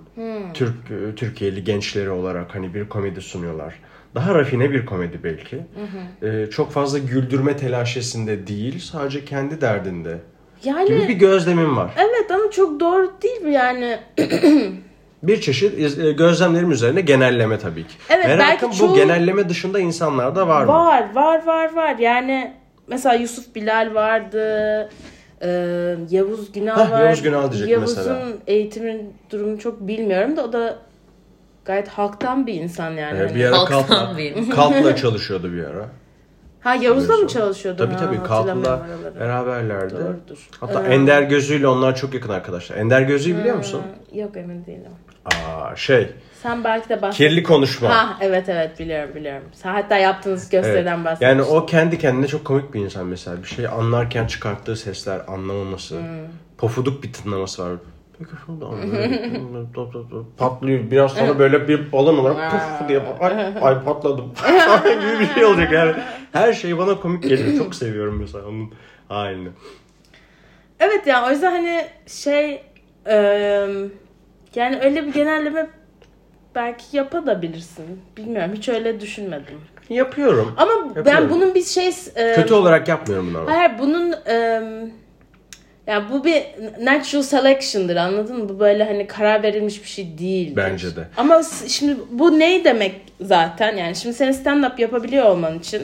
Türk 0.55 0.75
e, 0.91 1.15
Türkiye'li 1.15 1.65
gençleri 1.65 2.11
olarak 2.11 2.55
hani 2.55 2.75
bir 2.75 2.89
komedi 2.89 3.21
sunuyorlar. 3.21 3.75
Daha 4.15 4.35
rafine 4.35 4.71
bir 4.71 4.87
komedi 4.87 5.21
belki. 5.25 5.61
E, 6.23 6.51
çok 6.51 6.73
fazla 6.73 6.99
güldürme 6.99 7.57
telaşesinde 7.57 8.47
değil, 8.47 8.79
sadece 8.79 9.25
kendi 9.25 9.61
derdinde 9.61 10.19
Yani 10.65 10.89
gibi 10.89 11.09
bir 11.09 11.15
gözlemim 11.15 11.77
var. 11.77 11.91
evet 11.97 12.31
ama 12.31 12.51
çok 12.51 12.81
doğru 12.81 13.13
değil 13.23 13.41
mi 13.43 13.53
yani? 13.53 13.99
Bir 15.23 15.41
çeşit 15.41 15.99
e, 15.99 16.13
gözlemlerim 16.13 16.71
üzerine 16.71 17.01
genelleme 17.01 17.59
tabii 17.59 17.83
ki. 17.87 17.95
Evet, 18.11 18.27
Merakım 18.27 18.49
belki 18.49 18.67
bu 18.67 18.87
çoğu- 18.87 18.95
genelleme 18.95 19.49
dışında 19.49 19.81
insanlar 19.81 20.37
da 20.37 20.49
var 20.49 20.65
mı? 20.65 20.73
Var 20.73 21.15
var 21.15 21.47
var 21.47 21.75
var 21.75 21.97
yani 21.99 22.55
mesela 22.87 23.15
Yusuf 23.15 23.55
Bilal 23.55 23.91
vardı. 23.95 24.41
Ee, 25.43 25.97
Yavuz 26.11 26.53
Günal 26.53 26.75
Hah, 26.77 26.91
var. 26.91 27.05
Yavuz 27.05 27.23
Günal 27.23 27.53
diyecek 27.53 27.69
Yavuz'un 27.71 27.97
mesela. 27.99 28.27
eğitimin 28.47 29.13
durumunu 29.31 29.59
çok 29.59 29.81
bilmiyorum 29.81 30.37
da 30.37 30.45
o 30.45 30.53
da 30.53 30.79
gayet 31.65 31.89
halktan 31.89 32.47
bir 32.47 32.55
insan 32.55 32.91
yani. 32.91 33.19
E, 33.19 33.23
Hani- 33.23 33.35
bir 33.35 33.45
ara 33.45 33.59
Halktan 33.59 33.87
Kalt'la, 33.87 34.19
bir. 34.19 34.51
Kalt'la 34.51 34.97
çalışıyordu 34.97 35.53
bir 35.53 35.65
ara. 35.65 35.87
Ha 36.65 36.75
Yavuz'da 36.75 37.17
mı 37.17 37.29
çalışıyordu? 37.29 37.79
Tabii 37.85 37.95
Ha, 37.95 37.99
tabii 38.01 38.17
hatırlamıyorum 38.17 38.81
oraları. 38.81 39.21
beraberlerdi. 39.21 39.95
Doğrudur. 39.95 40.49
Hatta 40.61 40.83
Ee, 40.87 40.95
Ender 40.95 41.23
Gözü'yle 41.23 41.69
onlar 41.69 41.97
çok 41.97 42.15
yakın 42.15 42.29
arkadaşlar. 42.31 42.77
Ender 42.77 43.03
Gözü'yü 43.03 43.39
biliyor 43.39 43.57
musun? 43.57 43.83
Ha, 43.83 44.17
Yok 44.19 44.37
emin 44.37 44.67
değilim. 44.67 44.91
Aa 45.25 45.77
şey, 45.77 46.13
Sen 46.43 46.65
belki 46.65 46.89
de 46.89 47.03
bahset. 47.03 47.17
kirli 47.19 47.43
konuşma. 47.43 47.89
Ha 47.89 48.17
evet 48.21 48.49
evet 48.49 48.79
biliyorum 48.79 49.15
biliyorum. 49.15 49.43
Sen 49.53 49.73
hatta 49.75 49.97
yaptığınız 49.97 50.51
gösteriden 50.51 50.95
Evet. 50.97 51.05
bahsetmiştin. 51.05 51.27
Yani 51.27 51.43
o 51.43 51.67
kendi 51.67 51.99
kendine 51.99 52.27
çok 52.27 52.45
komik 52.45 52.75
bir 52.75 52.81
insan 52.81 53.07
mesela. 53.07 53.43
Bir 53.43 53.49
şey 53.49 53.67
anlarken 53.67 54.27
çıkarttığı 54.27 54.77
sesler 54.77 55.21
anlamaması. 55.29 55.99
Hmm. 55.99 56.05
Pofuduk 56.59 57.03
bir 57.03 57.13
tınlaması 57.13 57.65
var. 57.65 57.73
Patlıyor. 60.39 60.91
Biraz 60.91 61.13
sonra 61.13 61.39
böyle 61.39 61.69
bir 61.69 61.93
balon 61.93 62.19
olarak 62.19 62.51
puf 62.51 62.89
diye 62.89 63.03
ay, 63.21 63.33
ay 63.63 63.85
patladım. 63.85 64.25
gibi 64.85 65.21
bir 65.21 65.35
şey 65.35 65.45
olacak 65.45 65.73
yani. 65.73 65.93
Her 66.35 66.53
şey 66.53 66.79
bana 66.79 67.01
komik 67.01 67.23
geliyor. 67.23 67.59
Çok 67.59 67.75
seviyorum 67.75 68.19
mesela 68.21 68.49
onun 68.49 68.75
halini. 69.09 69.49
Evet 70.81 71.07
yani 71.07 71.27
o 71.27 71.31
yüzden 71.31 71.51
hani 71.51 71.87
şey 72.07 72.63
e, 73.07 73.17
yani 74.55 74.81
öyle 74.83 75.07
bir 75.07 75.13
genelleme 75.13 75.67
belki 76.55 76.97
yapabilirsin. 76.97 78.01
Bilmiyorum 78.17 78.51
hiç 78.55 78.69
öyle 78.69 79.01
düşünmedim. 79.01 79.61
Yapıyorum. 79.89 80.55
Ama 80.57 80.73
Yapıyorum. 80.73 81.05
ben 81.07 81.31
bunun 81.31 81.55
bir 81.55 81.63
şey 81.63 81.89
e, 82.17 82.35
Kötü 82.35 82.55
olarak 82.55 82.89
yapmıyorum 82.89 83.29
bunu 83.31 83.39
ama. 83.39 83.51
Hayır 83.57 83.73
bunun 83.79 84.13
e, 84.27 84.63
ya 85.87 86.11
bu 86.11 86.25
bir 86.25 86.43
natural 86.81 87.23
selection'dır 87.23 87.97
anladın 87.97 88.39
mı? 88.39 88.49
Bu 88.49 88.61
böyle 88.61 88.85
hani 88.85 89.07
karar 89.07 89.43
verilmiş 89.43 89.83
bir 89.83 89.89
şey 89.89 90.19
değil. 90.19 90.53
Bence 90.57 90.97
de. 90.97 91.09
Ama 91.17 91.43
şimdi 91.69 91.97
bu 92.11 92.39
ne 92.39 92.65
demek 92.65 92.95
zaten? 93.21 93.77
Yani 93.77 93.97
şimdi 93.97 94.15
senin 94.15 94.33
stand 94.33 94.65
up 94.65 94.79
yapabiliyor 94.79 95.25
olman 95.25 95.59
için 95.59 95.83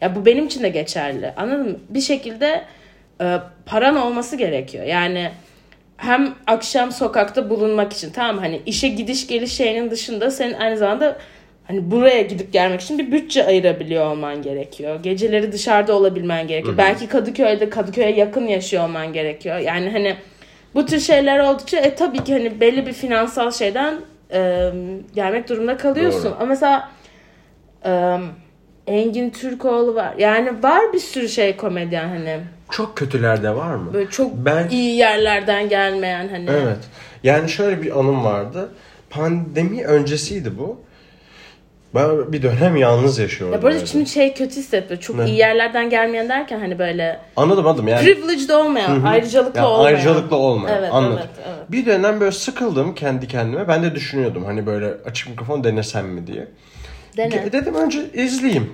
ya 0.00 0.16
bu 0.16 0.26
benim 0.26 0.46
için 0.46 0.62
de 0.62 0.68
geçerli. 0.68 1.32
Anladın 1.36 1.70
mı? 1.70 1.76
Bir 1.88 2.00
şekilde 2.00 2.64
e, 3.20 3.38
paran 3.66 3.96
olması 3.96 4.36
gerekiyor. 4.36 4.84
Yani 4.84 5.30
hem 5.96 6.34
akşam 6.46 6.92
sokakta 6.92 7.50
bulunmak 7.50 7.92
için 7.92 8.10
tamam 8.10 8.38
hani 8.38 8.60
işe 8.66 8.88
gidiş 8.88 9.26
geliş 9.26 9.52
şeyinin 9.52 9.90
dışında 9.90 10.30
senin 10.30 10.54
aynı 10.54 10.76
zamanda 10.76 11.16
hani 11.64 11.90
buraya 11.90 12.22
gidip 12.22 12.52
gelmek 12.52 12.80
için 12.80 12.98
bir 12.98 13.12
bütçe 13.12 13.46
ayırabiliyor 13.46 14.06
olman 14.06 14.42
gerekiyor. 14.42 15.02
Geceleri 15.02 15.52
dışarıda 15.52 15.96
olabilmen 15.96 16.46
gerekiyor. 16.46 16.76
Belki 16.78 17.06
Kadıköy'de 17.08 17.70
Kadıköy'e 17.70 18.10
yakın 18.16 18.46
yaşıyor 18.46 18.84
olman 18.84 19.12
gerekiyor. 19.12 19.58
Yani 19.58 19.90
hani 19.90 20.16
bu 20.74 20.86
tür 20.86 21.00
şeyler 21.00 21.38
oldukça 21.38 21.78
e, 21.78 21.94
tabii 21.94 22.24
ki 22.24 22.32
hani 22.32 22.60
belli 22.60 22.86
bir 22.86 22.92
finansal 22.92 23.50
şeyden 23.50 23.94
e, 24.32 24.70
gelmek 25.14 25.48
durumunda 25.48 25.76
kalıyorsun. 25.76 26.24
Doğru. 26.24 26.36
Ama 26.36 26.46
mesela 26.46 26.88
e, 27.84 28.18
Engin 28.88 29.30
Türkoğlu 29.30 29.94
var. 29.94 30.14
Yani 30.18 30.62
var 30.62 30.92
bir 30.92 30.98
sürü 30.98 31.28
şey 31.28 31.56
komedyen 31.56 32.08
hani 32.08 32.40
Çok 32.70 32.96
kötülerde 32.96 33.56
var 33.56 33.74
mı? 33.74 33.94
böyle 33.94 34.10
çok 34.10 34.32
Ben- 34.36 34.68
iyi 34.68 34.96
yerlerden 34.96 35.68
gelmeyen 35.68 36.28
hani. 36.28 36.46
Evet. 36.50 36.78
Yani 37.22 37.48
şöyle 37.48 37.82
bir 37.82 37.98
anım 37.98 38.24
vardı. 38.24 38.68
Pandemi 39.10 39.84
öncesiydi 39.84 40.58
bu. 40.58 40.80
Ben 41.94 42.32
bir 42.32 42.42
dönem 42.42 42.76
yalnız 42.76 43.18
yaşıyordum. 43.18 43.56
Ya 43.56 43.62
bu 43.62 43.66
arada 43.66 43.86
şimdi 43.86 44.06
şey 44.08 44.34
kötü 44.34 44.56
hissetmiyor. 44.56 45.02
Çok 45.02 45.16
Ne? 45.16 45.26
iyi 45.26 45.36
yerlerden 45.38 45.90
gelmeyen 45.90 46.28
derken 46.28 46.60
hani 46.60 46.78
böyle 46.78 47.20
Anladım 47.36 47.66
anladım 47.66 47.88
yani. 47.88 48.04
privileged 48.04 48.48
olmayan, 48.50 49.02
ayrıcalıklı 49.02 49.58
Ya 49.60 49.68
olmayan. 49.68 49.84
ayrıcalıklı 49.94 50.36
olmayan. 50.36 50.78
Evet, 50.78 50.88
Anladım. 50.92 51.18
evet, 51.18 51.46
evet. 51.48 51.70
Bir 51.72 51.86
dönem 51.86 52.20
böyle 52.20 52.32
sıkıldım 52.32 52.94
kendi 52.94 53.28
kendime. 53.28 53.68
Ben 53.68 53.82
de 53.82 53.94
düşünüyordum 53.94 54.44
hani 54.44 54.66
böyle 54.66 54.94
açık 55.06 55.28
mikrofon 55.28 55.64
denesem 55.64 56.06
mi 56.06 56.26
diye. 56.26 56.46
Dene. 57.18 57.52
Dedim 57.52 57.74
önce 57.74 58.10
izleyeyim. 58.14 58.72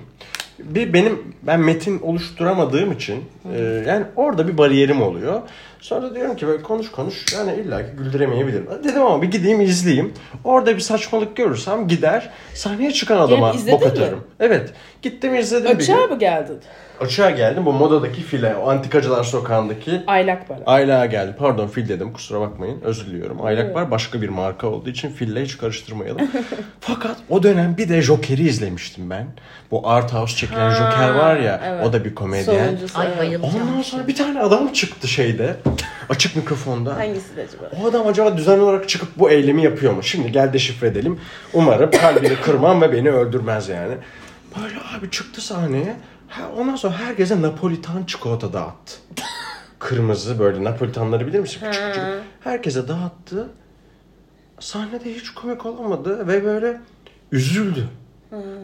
Bir 0.59 0.93
benim 0.93 1.35
ben 1.43 1.59
metin 1.59 1.99
oluşturamadığım 1.99 2.91
için 2.91 3.23
e, 3.55 3.83
yani 3.87 4.05
orada 4.15 4.47
bir 4.47 4.57
bariyerim 4.57 5.01
oluyor. 5.01 5.41
Sonra 5.85 6.15
diyorum 6.15 6.35
ki 6.35 6.47
böyle 6.47 6.63
konuş 6.63 6.91
konuş 6.91 7.33
yani 7.33 7.53
illa 7.53 7.85
ki 7.85 7.91
güldüremeyebilirim. 7.97 8.67
Dedim 8.83 9.01
ama 9.01 9.21
bir 9.21 9.31
gideyim 9.31 9.61
izleyeyim. 9.61 10.13
Orada 10.43 10.75
bir 10.75 10.81
saçmalık 10.81 11.35
görürsem 11.35 11.87
gider 11.87 12.29
sahneye 12.53 12.91
çıkan 12.91 13.17
adama 13.17 13.51
izledin 13.51 13.73
bok 13.73 13.81
mi? 13.81 13.87
atarım. 13.87 14.23
Evet 14.39 14.69
gittim 15.01 15.35
izledim 15.35 15.71
bir 15.71 15.83
Açığa 15.83 15.99
gün. 16.01 16.09
mı 16.09 16.19
geldin? 16.19 16.59
Açığa 16.99 17.29
geldim 17.29 17.65
bu 17.65 17.73
modadaki 17.73 18.21
file 18.21 18.55
o 18.55 18.69
antikacılar 18.69 19.23
sokağındaki 19.23 20.01
Aylak 20.07 20.47
para. 20.47 20.59
Ayla 20.65 21.05
geldi. 21.05 21.35
Pardon 21.39 21.67
fil 21.67 21.89
dedim 21.89 22.13
kusura 22.13 22.41
bakmayın. 22.41 22.81
Özür 22.81 23.05
diliyorum. 23.05 23.45
Aylak 23.45 23.75
var 23.75 23.91
başka 23.91 24.21
bir 24.21 24.29
marka 24.29 24.67
olduğu 24.67 24.89
için 24.89 25.09
fille 25.09 25.43
hiç 25.43 25.57
karıştırmayalım. 25.57 26.21
Fakat 26.79 27.15
o 27.29 27.43
dönem 27.43 27.77
bir 27.77 27.89
de 27.89 28.01
Joker'i 28.01 28.47
izlemiştim 28.47 29.09
ben. 29.09 29.27
Bu 29.71 29.89
Art 29.89 30.13
House 30.13 30.35
çekilen 30.35 30.69
Ha, 30.69 30.75
Joker 30.75 31.09
var 31.09 31.35
ya 31.35 31.61
evet. 31.65 31.85
o 31.85 31.93
da 31.93 32.05
bir 32.05 32.15
komedyen. 32.15 32.65
Sonuncusu. 32.65 32.99
Ay 32.99 33.07
evet. 33.07 33.17
bayılacağım. 33.19 33.69
Ondan 33.69 33.81
sonra 33.81 34.07
bir 34.07 34.15
tane 34.15 34.39
adam 34.39 34.73
çıktı 34.73 35.07
şeyde. 35.07 35.55
Açık 36.09 36.35
mikrofonda. 36.35 36.97
Hangisi 36.97 37.35
de 37.37 37.41
acaba? 37.41 37.71
O 37.83 37.87
adam 37.87 38.07
acaba 38.07 38.37
düzenli 38.37 38.61
olarak 38.61 38.89
çıkıp 38.89 39.09
bu 39.17 39.29
eylemi 39.29 39.63
yapıyor 39.63 39.93
mu? 39.93 40.03
Şimdi 40.03 40.31
gel 40.31 40.53
deşifre 40.53 40.87
edelim. 40.87 41.19
Umarım 41.53 41.91
kalbini 41.91 42.35
kırmam 42.41 42.81
ve 42.81 42.91
beni 42.93 43.11
öldürmez 43.11 43.69
yani. 43.69 43.93
Böyle 44.61 44.75
abi 44.97 45.11
çıktı 45.11 45.41
sahneye. 45.41 45.95
Ha, 46.27 46.43
ondan 46.57 46.75
sonra 46.75 46.97
herkese 46.97 47.41
Napolitan 47.41 48.03
çikolata 48.03 48.53
dağıttı. 48.53 48.93
Kırmızı 49.79 50.39
böyle 50.39 50.63
Napolitanları 50.63 51.27
bilir 51.27 51.39
misin? 51.39 51.59
Küçük 51.65 51.83
küçük. 51.85 52.03
Herkese 52.43 52.87
dağıttı. 52.87 53.49
Sahnede 54.59 55.15
hiç 55.15 55.29
komik 55.29 55.65
olamadı 55.65 56.27
ve 56.27 56.45
böyle 56.45 56.81
üzüldü. 57.31 57.87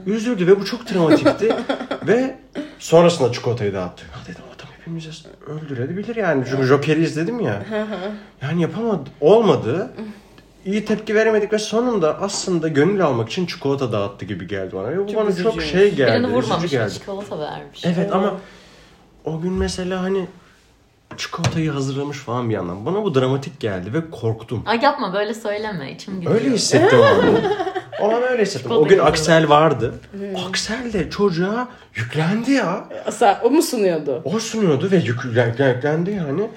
Üzüldü 0.05 0.47
ve 0.47 0.59
bu 0.59 0.65
çok 0.65 0.87
travmatikti. 0.87 1.55
ve 2.07 2.35
sonrasında 2.79 3.31
çikolatayı 3.31 3.73
dağıttı. 3.73 4.03
Ha 4.11 4.19
dedim 4.27 4.41
hepimizi 4.81 5.09
öldürebilir 5.47 6.15
yani. 6.15 6.45
Çünkü 6.49 6.63
Joker'i 6.63 7.03
izledim 7.03 7.39
ya. 7.39 7.63
Yani 8.41 8.61
yapamadı. 8.61 9.09
Olmadı. 9.21 9.91
iyi 10.65 10.85
tepki 10.85 11.15
veremedik 11.15 11.53
ve 11.53 11.59
sonunda 11.59 12.21
aslında 12.21 12.67
gönül 12.67 13.05
almak 13.05 13.29
için 13.29 13.45
çikolata 13.45 13.91
dağıttı 13.91 14.25
gibi 14.25 14.47
geldi 14.47 14.75
bana. 14.75 14.87
Ve 14.87 15.07
bu 15.07 15.15
bana 15.15 15.35
çok 15.35 15.61
şey 15.61 15.95
geldi. 15.95 16.11
Birini 16.23 16.33
vurmamış 16.33 16.71
geldi. 16.71 16.93
çikolata 16.93 17.39
vermiş. 17.39 17.85
Evet 17.85 18.11
ama 18.13 18.37
o 19.25 19.41
gün 19.41 19.53
mesela 19.53 20.01
hani 20.01 20.27
çikolatayı 21.17 21.71
hazırlamış 21.71 22.17
falan 22.17 22.49
bir 22.49 22.53
yandan. 22.53 22.85
Bana 22.85 23.03
bu 23.03 23.15
dramatik 23.15 23.59
geldi 23.59 23.93
ve 23.93 24.11
korktum. 24.11 24.63
Ay 24.65 24.79
yapma 24.83 25.13
böyle 25.13 25.33
söyleme 25.33 25.91
içim 25.91 26.15
gidiyor. 26.15 26.35
Öyle 26.35 26.49
hissettim 26.49 26.99
an. 27.01 27.17
O 28.01 28.15
an 28.15 28.23
öyle 28.23 28.41
hissettim. 28.41 28.71
O 28.71 28.83
gün 28.83 28.89
Çikolata 28.89 29.09
Aksel 29.11 29.49
vardı. 29.49 29.93
Aksel 30.49 30.93
de 30.93 31.09
çocuğa 31.09 31.67
yüklendi 31.95 32.51
ya. 32.51 32.85
Asa 33.05 33.41
o 33.43 33.49
mu 33.49 33.61
sunuyordu? 33.61 34.21
O 34.25 34.39
sunuyordu 34.39 34.91
ve 34.91 34.95
yüklen- 34.97 35.73
yüklendi 35.75 36.11
yani. 36.11 36.49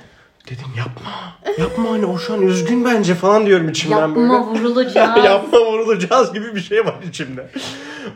Dedim 0.51 0.67
yapma. 0.79 1.11
Yapma 1.59 1.91
hani 1.91 2.07
o 2.07 2.19
şu 2.19 2.35
an 2.35 2.43
üzgün 2.43 2.85
bence 2.85 3.15
falan 3.15 3.47
diyorum 3.47 3.69
içimden 3.69 3.99
Yapma 3.99 4.17
böyle. 4.17 4.33
vurulacağız. 4.61 5.11
Yapma 5.25 5.59
vurulacağız 5.61 6.33
gibi 6.33 6.55
bir 6.55 6.61
şey 6.61 6.87
var 6.87 6.95
içimde. 7.09 7.51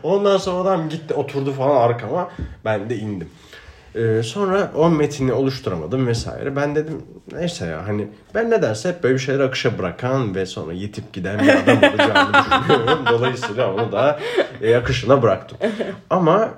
Ondan 0.03 0.37
sonra 0.37 0.69
adam 0.69 0.89
gitti 0.89 1.13
oturdu 1.13 1.53
falan 1.53 1.75
arkama. 1.81 2.29
Ben 2.65 2.89
de 2.89 2.95
indim. 2.97 3.29
Ee, 3.95 4.23
sonra 4.23 4.71
o 4.75 4.89
metini 4.89 5.33
oluşturamadım 5.33 6.07
vesaire. 6.07 6.55
Ben 6.55 6.75
dedim 6.75 7.01
neyse 7.31 7.65
ya 7.65 7.87
hani 7.87 8.07
ben 8.35 8.51
nedense 8.51 8.89
hep 8.89 9.03
böyle 9.03 9.13
bir 9.15 9.19
şeyleri 9.19 9.43
akışa 9.43 9.77
bırakan 9.77 10.35
ve 10.35 10.45
sonra 10.45 10.73
yitip 10.73 11.13
giden 11.13 11.39
bir 11.39 11.49
adam 11.49 11.77
olacağımı 11.93 12.31
düşünüyorum. 12.33 13.05
Dolayısıyla 13.09 13.73
onu 13.73 13.91
da 13.91 14.19
e, 14.61 14.75
akışına 14.75 15.21
bıraktım. 15.21 15.57
Ama 16.09 16.49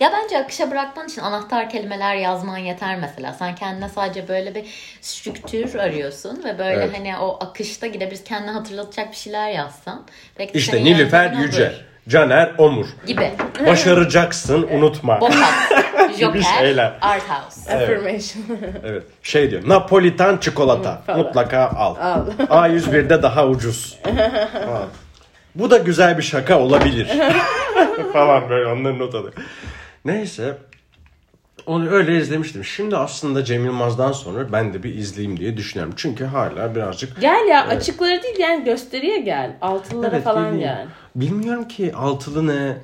Ya 0.00 0.12
bence 0.12 0.38
akışa 0.38 0.70
bırakman 0.70 1.06
için 1.06 1.20
anahtar 1.22 1.70
kelimeler 1.70 2.14
yazman 2.16 2.58
yeter 2.58 2.96
mesela. 3.00 3.32
Sen 3.32 3.54
kendine 3.54 3.88
sadece 3.88 4.28
böyle 4.28 4.54
bir 4.54 4.64
strüktür 5.00 5.74
arıyorsun 5.74 6.44
ve 6.44 6.58
böyle 6.58 6.74
Evet. 6.84 6.90
hani 6.98 7.18
o 7.18 7.38
akışta 7.44 7.86
gidebiliriz 7.86 8.24
kendine 8.24 8.50
hatırlatacak 8.50 9.10
bir 9.10 9.16
şeyler 9.16 9.50
yazsan. 9.50 10.02
Belki 10.38 10.58
işte 10.58 10.84
Nilüfer 10.84 11.32
Yüce, 11.32 11.64
olur. 11.66 11.72
Caner 12.08 12.52
Omur. 12.58 12.86
Gibi. 13.06 13.30
Başaracaksın 13.66 14.68
unutma. 14.72 15.20
Bokat, 15.20 15.54
Joker, 16.20 16.42
şeyler. 16.42 16.98
Art 17.00 17.22
House. 17.28 17.74
Affirmation. 17.74 18.44
Evet. 18.84 19.02
Şey 19.22 19.50
diyor. 19.50 19.62
Napolitan 19.68 20.36
çikolata. 20.36 21.02
Mutlaka 21.16 21.66
al. 21.68 21.96
Al. 21.96 22.26
A101'de 22.38 23.22
daha 23.22 23.46
ucuz. 23.46 23.98
Falan. 24.52 24.86
Bu 25.54 25.70
da 25.70 25.78
güzel 25.78 26.18
bir 26.18 26.22
şaka 26.22 26.60
olabilir. 26.60 27.08
falan 28.12 28.48
böyle 28.50 28.66
onları 28.66 28.98
not 28.98 29.14
alıyor. 29.14 29.32
Neyse. 30.04 30.56
Onu 31.66 31.90
öyle 31.90 32.18
izlemiştim. 32.18 32.64
Şimdi 32.64 32.96
aslında 32.96 33.44
Cem 33.44 33.64
Yılmaz'dan 33.64 34.12
sonra 34.12 34.52
ben 34.52 34.74
de 34.74 34.82
bir 34.82 34.94
izleyeyim 34.94 35.40
diye 35.40 35.56
düşünüyorum. 35.56 35.94
Çünkü 35.96 36.24
hala 36.24 36.74
birazcık 36.74 37.20
Gel 37.20 37.46
ya 37.48 37.66
açıkları 37.66 38.22
değil 38.22 38.38
yani 38.38 38.64
gösteriye 38.64 39.20
gel. 39.20 39.56
Altılılara 39.60 40.10
Evet, 40.14 40.24
falan 40.24 40.44
bileyim. 40.54 40.60
gel. 40.68 40.86
Bilmiyorum 41.14 41.68
ki 41.68 41.92
altılı 41.94 42.46
ne. 42.46 42.76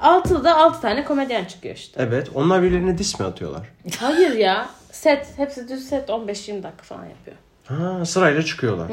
Altılıda 0.00 0.56
altı 0.56 0.80
tane 0.80 1.04
komedyen 1.04 1.44
çıkıyor 1.44 1.74
işte. 1.74 2.02
Evet. 2.02 2.30
Onlar 2.34 2.62
birbirlerine 2.62 2.98
dis 2.98 3.20
mi 3.20 3.26
atıyorlar? 3.26 3.66
Hayır 4.00 4.32
ya. 4.34 4.68
Set. 4.92 5.32
Hepsi 5.36 5.68
düz 5.68 5.88
set 5.88 6.08
15-20 6.08 6.62
dakika 6.62 6.82
falan 6.82 7.04
yapıyor. 7.04 7.36
Ha, 7.68 8.04
sırayla 8.04 8.42
çıkıyorlar. 8.42 8.86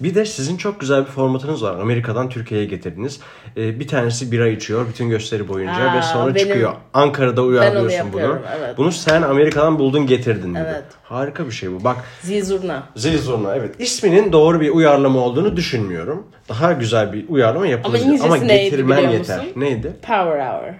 Bir 0.00 0.14
de 0.14 0.24
sizin 0.26 0.56
çok 0.56 0.80
güzel 0.80 1.00
bir 1.00 1.10
formatınız 1.10 1.62
var. 1.62 1.74
Amerika'dan 1.80 2.28
Türkiye'ye 2.28 2.66
getirdiniz. 2.66 3.20
Ee, 3.56 3.80
bir 3.80 3.88
tanesi 3.88 4.32
bira 4.32 4.48
içiyor 4.48 4.88
bütün 4.88 5.08
gösteri 5.10 5.48
boyunca 5.48 5.90
Aa, 5.90 5.96
ve 5.98 6.02
sonra 6.02 6.34
benim- 6.34 6.46
çıkıyor. 6.46 6.72
Ankara'da 6.94 7.42
uyarlıyorsun 7.42 8.12
bunu. 8.12 8.38
evet. 8.58 8.78
Bunu 8.78 8.92
sen 8.92 9.22
Amerika'dan 9.22 9.78
buldun 9.78 10.06
getirdin 10.06 10.48
gibi. 10.48 10.58
Evet. 10.58 10.84
Harika 11.02 11.46
bir 11.46 11.50
şey 11.50 11.72
bu. 11.72 11.84
Bak 11.84 11.96
Zilzurna. 12.22 12.82
Zilzurna 12.96 13.56
evet. 13.56 13.74
İsminin 13.78 14.32
doğru 14.32 14.60
bir 14.60 14.70
uyarlama 14.70 15.18
olduğunu 15.20 15.56
düşünmüyorum. 15.56 16.26
Daha 16.48 16.72
güzel 16.72 17.12
bir 17.12 17.28
uyarlama 17.28 17.66
yapılabilir. 17.66 18.04
Ama 18.20 18.24
Ama 18.24 18.36
neydi 18.36 18.64
getirmen 18.70 18.98
biliyor 18.98 19.12
yeter. 19.12 19.38
musun? 19.38 19.52
Neydi? 19.56 19.92
Power 20.02 20.46
Hour. 20.46 20.74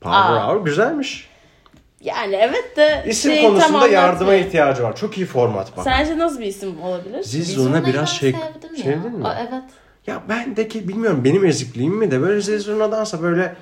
Power 0.00 0.20
Aa. 0.36 0.48
Hour 0.48 0.64
güzelmiş. 0.64 1.31
Yani 2.02 2.36
evet 2.36 2.76
de 2.76 3.04
İsim 3.06 3.34
tam 3.34 3.42
konusunda 3.42 3.88
yardıma 3.88 4.08
anlatmıyor. 4.08 4.46
ihtiyacı 4.46 4.82
var. 4.82 4.96
Çok 4.96 5.18
iyi 5.18 5.26
format 5.26 5.76
bak. 5.76 5.84
Sence 5.84 6.18
nasıl 6.18 6.40
bir 6.40 6.46
isim 6.46 6.82
olabilir? 6.82 7.22
Zurna'yı 7.22 7.86
biraz 7.86 8.00
ben 8.00 8.04
şey... 8.04 8.32
sevdim 8.32 8.76
ya. 8.76 8.82
Sevdin 8.82 9.18
mi? 9.18 9.28
Aa, 9.28 9.38
evet. 9.40 9.62
Ya 10.06 10.22
bendeki 10.28 10.88
bilmiyorum 10.88 11.24
benim 11.24 11.46
ezikliğim 11.46 11.94
mi 11.94 12.10
de 12.10 12.20
böyle 12.20 12.40
Zilzurna'dansa 12.40 13.22
böyle 13.22 13.54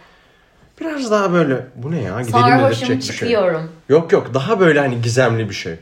biraz 0.81 1.11
daha 1.11 1.33
böyle 1.33 1.67
bu 1.75 1.91
ne 1.91 2.03
ya 2.03 2.21
gidelim 2.21 2.33
Sarhoşum 2.33 2.69
dedirtecek 2.69 2.99
bir 2.99 3.03
şey. 3.03 3.17
çıkıyorum. 3.17 3.73
Yok 3.89 4.13
yok 4.13 4.35
daha 4.35 4.61
böyle 4.61 4.81
hani 4.81 5.03
gizemli 5.03 5.49
bir 5.49 5.55
şey. 5.55 5.75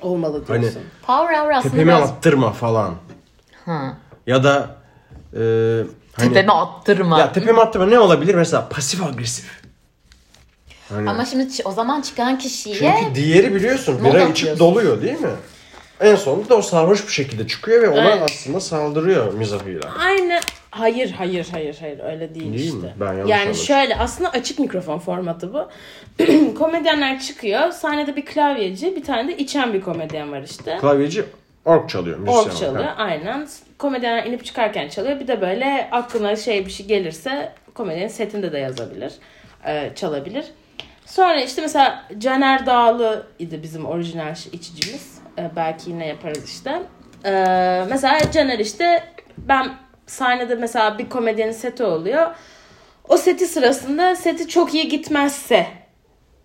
Olmalı 0.00 0.44
Hani 0.48 0.60
diyorsun. 0.60 0.82
Power 1.06 1.38
Hour 1.38 1.50
aslında 1.50 1.72
Tepemi 1.72 1.88
biraz... 1.88 2.10
attırma 2.10 2.52
falan. 2.52 2.94
Ha. 3.66 3.96
Ya 4.26 4.44
da 4.44 4.76
e, 5.34 5.40
hani, 6.12 6.28
Tepeme 6.28 6.52
attırma. 6.52 7.18
Ya 7.18 7.32
tepemi 7.32 7.60
attırma 7.60 7.86
ne 7.86 7.98
olabilir 7.98 8.34
mesela 8.34 8.68
pasif 8.68 9.06
agresif. 9.06 9.59
Hani, 10.90 11.10
Ama 11.10 11.24
şimdi 11.24 11.48
o 11.64 11.72
zaman 11.72 12.00
çıkan 12.00 12.38
kişiye 12.38 12.74
çünkü 12.76 13.14
diğeri 13.14 13.54
biliyorsun 13.54 14.04
bira 14.04 14.22
içip 14.24 14.58
doluyor 14.58 15.02
değil 15.02 15.20
mi? 15.20 15.30
En 16.00 16.16
sonunda 16.16 16.48
da 16.48 16.56
o 16.56 16.62
sarhoş 16.62 17.06
bir 17.06 17.12
şekilde 17.12 17.46
çıkıyor 17.46 17.82
ve 17.82 17.88
ona 17.88 18.10
Evet. 18.10 18.22
aslında 18.22 18.60
saldırıyor 18.60 19.32
mizahıyla. 19.34 19.90
Aynı 19.98 20.40
hayır 20.70 21.10
hayır 21.10 21.48
hayır 21.52 21.76
hayır 21.80 22.00
öyle 22.04 22.34
değil, 22.34 22.52
Değil 22.52 22.64
işte. 22.64 22.76
mi? 22.76 22.94
Ben 23.00 23.06
yanlış 23.12 23.30
yani 23.30 23.40
anlamışım. 23.40 23.64
şöyle 23.66 23.96
aslında 23.96 24.30
açık 24.30 24.58
mikrofon 24.58 24.98
formatı 24.98 25.52
bu. 25.54 25.68
Komedyenler 26.58 27.20
çıkıyor. 27.20 27.70
Sahnede 27.70 28.16
bir 28.16 28.24
klavyeci, 28.26 28.96
bir 28.96 29.02
tane 29.04 29.28
de 29.28 29.36
içen 29.36 29.72
bir 29.72 29.80
komedyen 29.80 30.32
var 30.32 30.42
işte. 30.42 30.78
Klavyeci 30.80 31.24
org 31.64 31.88
çalıyor. 31.88 32.18
müzisyen 32.18 32.44
Org 32.44 32.56
çalıyor 32.58 32.72
olarak. 32.84 33.00
aynen. 33.00 33.48
Komedyenler 33.78 34.24
inip 34.26 34.44
çıkarken 34.44 34.88
çalıyor. 34.88 35.20
Bir 35.20 35.28
de 35.28 35.40
böyle 35.40 35.88
aklına 35.92 36.36
şey 36.36 36.66
bir 36.66 36.70
şey 36.70 36.86
gelirse 36.86 37.52
komedyenin 37.74 38.08
setinde 38.08 38.52
de 38.52 38.58
yazabilir. 38.58 39.12
e, 39.66 39.90
çalabilir. 39.96 40.44
Sonra 41.10 41.40
işte 41.40 41.62
mesela 41.62 42.04
Caner 42.18 42.66
Dağlı 42.66 43.26
idi 43.38 43.62
bizim 43.62 43.86
orijinal 43.86 44.34
içicimiz. 44.52 45.18
E, 45.38 45.50
belki 45.56 45.90
yine 45.90 46.06
yaparız 46.06 46.44
işte. 46.44 46.82
E, 47.24 47.30
mesela 47.90 48.18
Caner 48.32 48.58
işte 48.58 49.04
ben 49.38 49.70
sahnede 50.06 50.54
mesela 50.54 50.98
bir 50.98 51.08
komedyenin 51.08 51.52
seti 51.52 51.84
oluyor. 51.84 52.26
O 53.08 53.16
seti 53.16 53.46
sırasında 53.46 54.16
seti 54.16 54.48
çok 54.48 54.74
iyi 54.74 54.88
gitmezse 54.88 55.66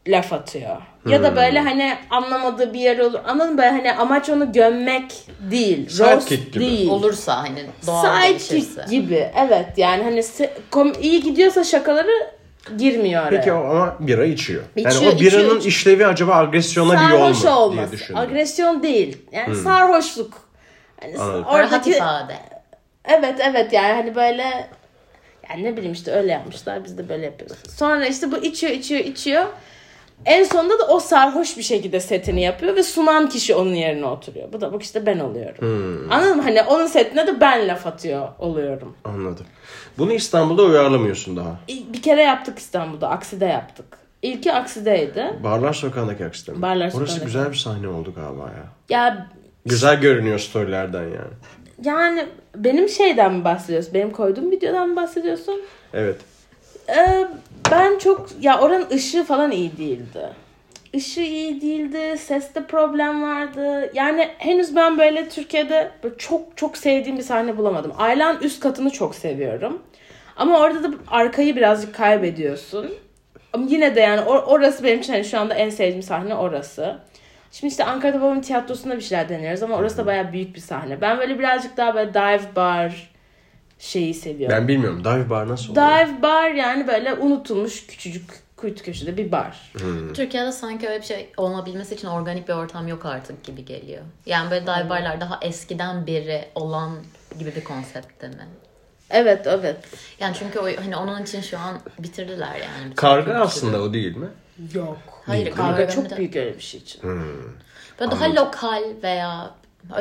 laf 0.07 0.33
atıyor. 0.33 0.77
Ya 1.05 1.23
da 1.23 1.35
böyle 1.35 1.59
hani 1.59 1.93
anlamadığı 2.09 2.73
bir 2.73 2.79
yer 2.79 2.99
olur. 2.99 3.19
Anladın 3.27 3.51
mı? 3.51 3.57
Böyle 3.57 3.69
hani 3.71 3.93
amaç 3.93 4.29
onu 4.29 4.51
gömmek 4.51 5.13
değil. 5.51 5.89
Sidekick 5.89 6.53
gibi. 6.53 6.65
değil. 6.65 6.89
olursa 6.89 7.37
hani 7.37 7.65
doğal 7.87 8.27
gelişirse. 8.27 8.55
Sidekick 8.59 8.89
gibi. 8.89 9.31
Evet 9.37 9.65
yani 9.77 10.03
hani 10.03 10.19
se- 10.19 10.49
kom- 10.71 11.01
iyi 11.01 11.23
gidiyorsa 11.23 11.63
şakaları 11.63 12.35
girmiyor 12.77 13.23
oraya. 13.23 13.29
Peki 13.29 13.51
ama 13.51 13.95
bira 13.99 14.25
içiyor. 14.25 14.63
yani 14.75 14.95
İçiyor, 14.95 15.13
o 15.13 15.19
biranın 15.19 15.45
içiyor, 15.45 15.61
işlevi 15.61 16.07
acaba 16.07 16.35
agresyona 16.35 16.93
bir 16.93 17.13
yol 17.13 17.27
mu 17.27 17.35
Sarhoş 17.35 17.73
diye 17.73 17.91
düşündüm. 17.91 18.17
Agresyon 18.17 18.83
değil. 18.83 19.17
Yani 19.31 19.55
sarhoşluk. 19.55 20.33
Hani 21.01 21.17
Anladım. 21.17 21.45
Rahat 21.45 21.55
oradaki 21.55 21.89
ifade. 21.89 22.35
Evet 23.05 23.35
evet 23.43 23.73
yani 23.73 23.93
hani 23.93 24.15
böyle 24.15 24.69
yani 25.49 25.63
ne 25.63 25.77
bileyim 25.77 25.93
işte 25.93 26.11
öyle 26.11 26.31
yapmışlar 26.31 26.83
biz 26.83 26.97
de 26.97 27.09
böyle 27.09 27.25
yapıyoruz. 27.25 27.57
Sonra 27.77 28.05
işte 28.05 28.31
bu 28.31 28.37
içiyor 28.37 28.73
içiyor 28.73 29.01
içiyor. 29.01 29.45
En 30.25 30.43
sonunda 30.43 30.79
da 30.79 30.87
o 30.87 30.99
sarhoş 30.99 31.57
bir 31.57 31.63
şekilde 31.63 31.99
setini 31.99 32.41
yapıyor 32.41 32.75
ve 32.75 32.83
sunan 32.83 33.29
kişi 33.29 33.55
onun 33.55 33.73
yerine 33.73 34.05
oturuyor. 34.05 34.53
Bu 34.53 34.61
da 34.61 34.73
bak 34.73 34.83
işte 34.83 35.05
ben 35.05 35.19
oluyorum. 35.19 35.57
Hmm. 35.59 36.11
Anladın 36.11 36.37
mı? 36.37 36.43
Hani 36.43 36.61
onun 36.63 36.87
setine 36.87 37.27
de 37.27 37.41
ben 37.41 37.67
laf 37.67 37.87
atıyor 37.87 38.27
oluyorum. 38.39 38.95
Anladım. 39.03 39.45
Bunu 39.97 40.13
İstanbul'da 40.13 40.63
uyarlamıyorsun 40.63 41.37
daha. 41.37 41.59
Bir 41.93 42.01
kere 42.01 42.21
yaptık 42.21 42.59
İstanbul'da. 42.59 43.09
Aksi'de 43.09 43.45
yaptık. 43.45 43.85
İlki 44.21 44.53
Aksi'deydi. 44.53 45.39
Barlar 45.43 45.73
Sokağı'ndaki 45.73 46.25
aksine 46.25 46.55
mi? 46.55 46.61
Barlar 46.61 46.85
Orası 46.85 46.97
Sokağı'ndaki. 46.97 47.25
güzel 47.25 47.49
bir 47.51 47.57
sahne 47.57 47.87
oldu 47.87 48.13
galiba 48.15 48.43
ya. 48.43 48.65
Ya 48.89 49.27
Güzel 49.65 50.01
görünüyor 50.01 50.39
storylerden 50.39 51.03
yani. 51.03 51.33
yani 51.83 52.25
benim 52.55 52.89
şeyden 52.89 53.33
mi 53.33 53.43
bahsediyorsun? 53.43 53.93
Benim 53.93 54.11
koyduğum 54.11 54.51
videodan 54.51 54.89
mı 54.89 54.95
bahsediyorsun? 54.95 55.61
Evet. 55.93 56.15
Ee, 56.89 57.27
ben 57.71 57.97
çok 57.97 58.27
ya 58.41 58.59
oranın 58.59 58.89
ışığı 58.89 59.23
falan 59.23 59.51
iyi 59.51 59.77
değildi. 59.77 60.29
Işığı 60.93 61.21
iyi 61.21 61.61
değildi, 61.61 62.17
seste 62.17 62.63
problem 62.63 63.23
vardı. 63.23 63.91
Yani 63.93 64.29
henüz 64.37 64.75
ben 64.75 64.97
böyle 64.97 65.29
Türkiye'de 65.29 65.91
böyle 66.03 66.17
çok 66.17 66.57
çok 66.57 66.77
sevdiğim 66.77 67.17
bir 67.17 67.23
sahne 67.23 67.57
bulamadım. 67.57 67.93
Aylan 67.97 68.37
üst 68.41 68.59
katını 68.59 68.89
çok 68.89 69.15
seviyorum. 69.15 69.81
Ama 70.37 70.59
orada 70.59 70.83
da 70.83 70.95
arkayı 71.07 71.55
birazcık 71.55 71.95
kaybediyorsun. 71.95 72.93
Ama 73.53 73.65
yine 73.69 73.95
de 73.95 73.99
yani 73.99 74.21
or- 74.21 74.45
orası 74.45 74.83
benim 74.83 74.99
için 74.99 75.13
hani 75.13 75.25
şu 75.25 75.39
anda 75.39 75.53
en 75.53 75.69
sevdiğim 75.69 76.03
sahne 76.03 76.35
orası. 76.35 76.97
Şimdi 77.51 77.71
işte 77.71 77.83
Ankara'da 77.83 78.21
babamın 78.21 78.41
tiyatrosunda 78.41 78.95
bir 78.97 79.01
şeyler 79.01 79.29
deniyoruz 79.29 79.63
ama 79.63 79.75
orası 79.77 79.97
da 79.97 80.05
bayağı 80.05 80.33
büyük 80.33 80.55
bir 80.55 80.61
sahne. 80.61 81.01
Ben 81.01 81.17
böyle 81.19 81.39
birazcık 81.39 81.77
daha 81.77 81.95
böyle 81.95 82.13
dive 82.13 82.55
bar 82.55 83.14
şeyi 83.79 84.13
seviyorum. 84.13 84.57
Ben 84.57 84.67
bilmiyorum. 84.67 85.03
Dive 85.03 85.29
bar 85.29 85.47
nasıl 85.47 85.71
oluyor? 85.71 85.85
Dive 85.87 86.21
bar 86.21 86.49
yani 86.49 86.87
böyle 86.87 87.13
unutulmuş 87.13 87.87
küçücük 87.87 88.23
kuytu 88.57 88.83
köşede 88.83 89.17
bir 89.17 89.31
bar. 89.31 89.71
Türkiye'de 90.13 90.51
sanki 90.51 90.87
öyle 90.87 90.99
bir 91.01 91.05
şey 91.05 91.29
olabilmesi 91.37 91.95
için 91.95 92.07
organik 92.07 92.47
bir 92.47 92.53
ortam 92.53 92.87
yok 92.87 93.05
artık 93.05 93.43
gibi 93.43 93.65
geliyor. 93.65 94.01
Yani 94.25 94.51
böyle 94.51 94.67
dive 94.67 94.89
barlar 94.89 95.21
daha 95.21 95.39
eskiden 95.41 96.07
beri 96.07 96.45
olan 96.55 96.91
gibi 97.39 97.55
bir 97.55 97.63
konseptte 97.63 98.27
mi? 98.27 98.47
Evet 99.09 99.47
evet. 99.47 99.77
Yani 100.19 100.35
çünkü 100.39 100.59
o, 100.59 100.65
hani 100.65 100.95
onun 100.95 101.23
için 101.23 101.41
şu 101.41 101.59
an 101.59 101.79
bitirdiler 101.99 102.55
yani. 102.55 102.95
Karga 102.95 103.33
aslında 103.33 103.81
o 103.81 103.93
değil 103.93 104.15
mi? 104.15 104.27
Yok. 104.73 104.97
Hayır, 105.25 105.51
Karga 105.55 105.75
karga 105.75 105.89
çok 105.89 106.09
de- 106.09 106.17
büyük 106.17 106.35
öyle 106.35 106.55
bir 106.57 106.63
şey 106.63 106.79
için. 106.79 107.01
Böyle 107.99 108.11
daha 108.11 108.35
lokal 108.35 108.83
veya 109.03 109.51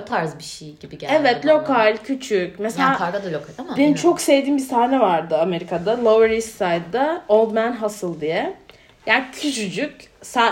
o 0.00 0.04
tarz 0.04 0.38
bir 0.38 0.44
şey 0.44 0.74
gibi 0.76 0.98
geldi. 0.98 1.12
Evet 1.20 1.44
bana. 1.44 1.54
lokal, 1.54 1.96
küçük. 2.04 2.58
Mesela 2.60 2.88
Yani 2.88 2.98
karga 2.98 3.24
da 3.24 3.26
lokal 3.32 3.52
ama. 3.58 3.76
benim 3.76 3.94
çok 3.94 4.20
sevdiğim 4.20 4.56
bir 4.56 4.62
sahne 4.62 5.00
vardı 5.00 5.38
Amerika'da. 5.38 6.04
Lower 6.04 6.30
East 6.30 6.50
Side'da 6.52 7.22
Old 7.28 7.52
Man 7.52 7.72
Hustle 7.82 8.20
diye. 8.20 8.54
Yani 9.06 9.24
küçücük. 9.32 9.94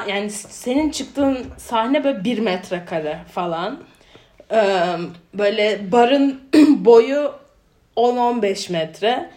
Yani 0.08 0.30
senin 0.30 0.90
çıktığın 0.90 1.46
sahne 1.58 2.04
böyle 2.04 2.24
bir 2.24 2.38
metrekare 2.38 3.18
falan. 3.34 3.78
Böyle 5.34 5.92
barın 5.92 6.40
boyu 6.84 7.32
10-15 7.96 8.72
metre. 8.72 9.30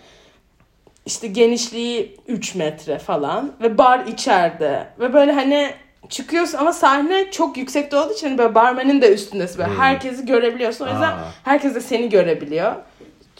İşte 1.06 1.28
genişliği 1.28 2.18
3 2.28 2.56
metre 2.56 3.00
falan. 3.00 3.52
Ve 3.62 3.78
bar 3.78 4.06
içeride. 4.06 4.88
Ve 5.00 5.14
böyle 5.14 5.32
hani 5.32 5.70
çıkıyorsun 6.10 6.58
ama 6.58 6.74
sahne 6.74 7.32
çok 7.32 7.58
yüksekte 7.58 7.98
olduğu 7.98 8.14
için 8.14 8.28
hani 8.28 8.38
böyle 8.38 8.56
barmenin 8.56 9.02
de 9.02 9.14
üstündesin. 9.14 9.58
Böyle 9.58 9.74
herkesi 9.74 10.26
görebiliyorsun. 10.26 10.86
O 10.86 10.90
yüzden 10.90 11.12
Aa. 11.12 11.32
herkes 11.44 11.76
de 11.76 11.82
seni 11.82 12.10
görebiliyor. 12.10 12.76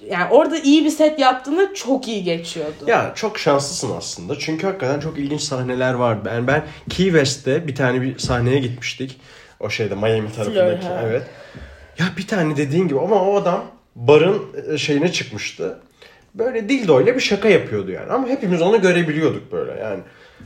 Yani 0.10 0.28
orada 0.32 0.58
iyi 0.58 0.86
bir 0.86 0.90
set 0.90 1.20
yaptığında 1.20 1.74
çok 1.74 2.08
iyi 2.08 2.24
geçiyordu. 2.24 2.84
Ya 2.88 3.12
çok 3.16 3.40
şanslısın 3.40 3.92
aslında. 3.98 4.40
Çünkü 4.40 4.68
hakikaten 4.68 5.00
çok 5.00 5.18
ilginç 5.20 5.42
sahneler 5.42 5.94
vardı. 5.94 6.30
Yani 6.34 6.48
ben 6.48 6.64
Key 6.90 7.06
West'te 7.06 7.68
bir 7.68 7.76
tane 7.76 8.02
bir 8.02 8.18
sahneye 8.18 8.60
gitmiştik. 8.60 9.22
O 9.60 9.70
şeyde 9.70 9.96
Miami 9.96 10.32
tarafındaki. 10.32 10.82
Florida. 10.82 11.02
Evet. 11.06 11.24
Ya 12.00 12.06
bir 12.18 12.28
tane 12.28 12.58
dediğin 12.58 12.88
gibi 12.88 13.00
ama 13.00 13.22
o 13.22 13.36
adam 13.36 13.64
barın 13.96 14.42
e, 14.74 14.78
şeyine 14.78 15.12
çıkmıştı. 15.12 15.80
Böyle 16.36 16.70
dildoyla 16.70 17.16
bir 17.16 17.20
şaka 17.20 17.50
yapıyordu 17.50 17.92
yani. 17.92 18.12
Ama 18.12 18.28
hepimiz 18.28 18.62
onu 18.62 18.82
görebiliyorduk 18.82 19.52
böyle 19.52 19.82
yani. 19.82 20.00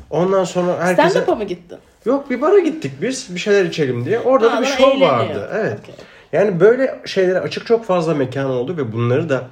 Ondan 0.10 0.44
sonra 0.44 0.80
herkese... 0.80 1.10
Stand-up'a 1.10 1.36
mı 1.36 1.44
gittin? 1.44 1.78
Yok 2.10 2.30
bir 2.30 2.42
bara 2.42 2.60
gittik 2.60 2.92
biz 3.02 3.36
bir 3.36 3.40
şeyler 3.40 3.66
içelim 3.66 4.06
diye. 4.06 4.20
Orada 4.20 4.52
da 4.52 4.62
bir 4.62 4.66
şov 4.66 4.90
eğleniyor. 4.90 5.10
vardı. 5.10 5.50
Evet. 5.54 5.80
Okey. 5.80 5.96
Yani 6.34 6.60
böyle 6.60 7.02
şeylere 7.06 7.40
açık 7.40 7.66
çok 7.66 7.86
fazla 7.86 8.14
mekan 8.14 8.50
oldu 8.50 8.78
ve 8.78 8.92
bunları 8.92 9.30
da 9.30 9.48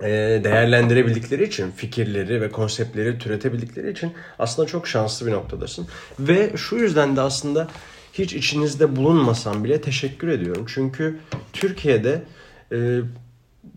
e, 0.00 0.08
değerlendirebildikleri 0.44 1.44
için 1.44 1.70
fikirleri 1.70 2.40
ve 2.40 2.50
konseptleri 2.50 3.18
türetebildikleri 3.18 3.90
için 3.90 4.12
aslında 4.38 4.68
çok 4.68 4.88
şanslı 4.88 5.26
bir 5.26 5.32
noktadasın. 5.32 5.86
Ve 6.18 6.56
şu 6.56 6.76
yüzden 6.76 7.16
de 7.16 7.20
aslında 7.20 7.68
hiç 8.12 8.32
içinizde 8.34 8.96
bulunmasam 8.96 9.64
bile 9.64 9.80
teşekkür 9.80 10.28
ediyorum. 10.28 10.66
Çünkü 10.68 11.18
Türkiye'de 11.52 12.22
e, 12.72 12.98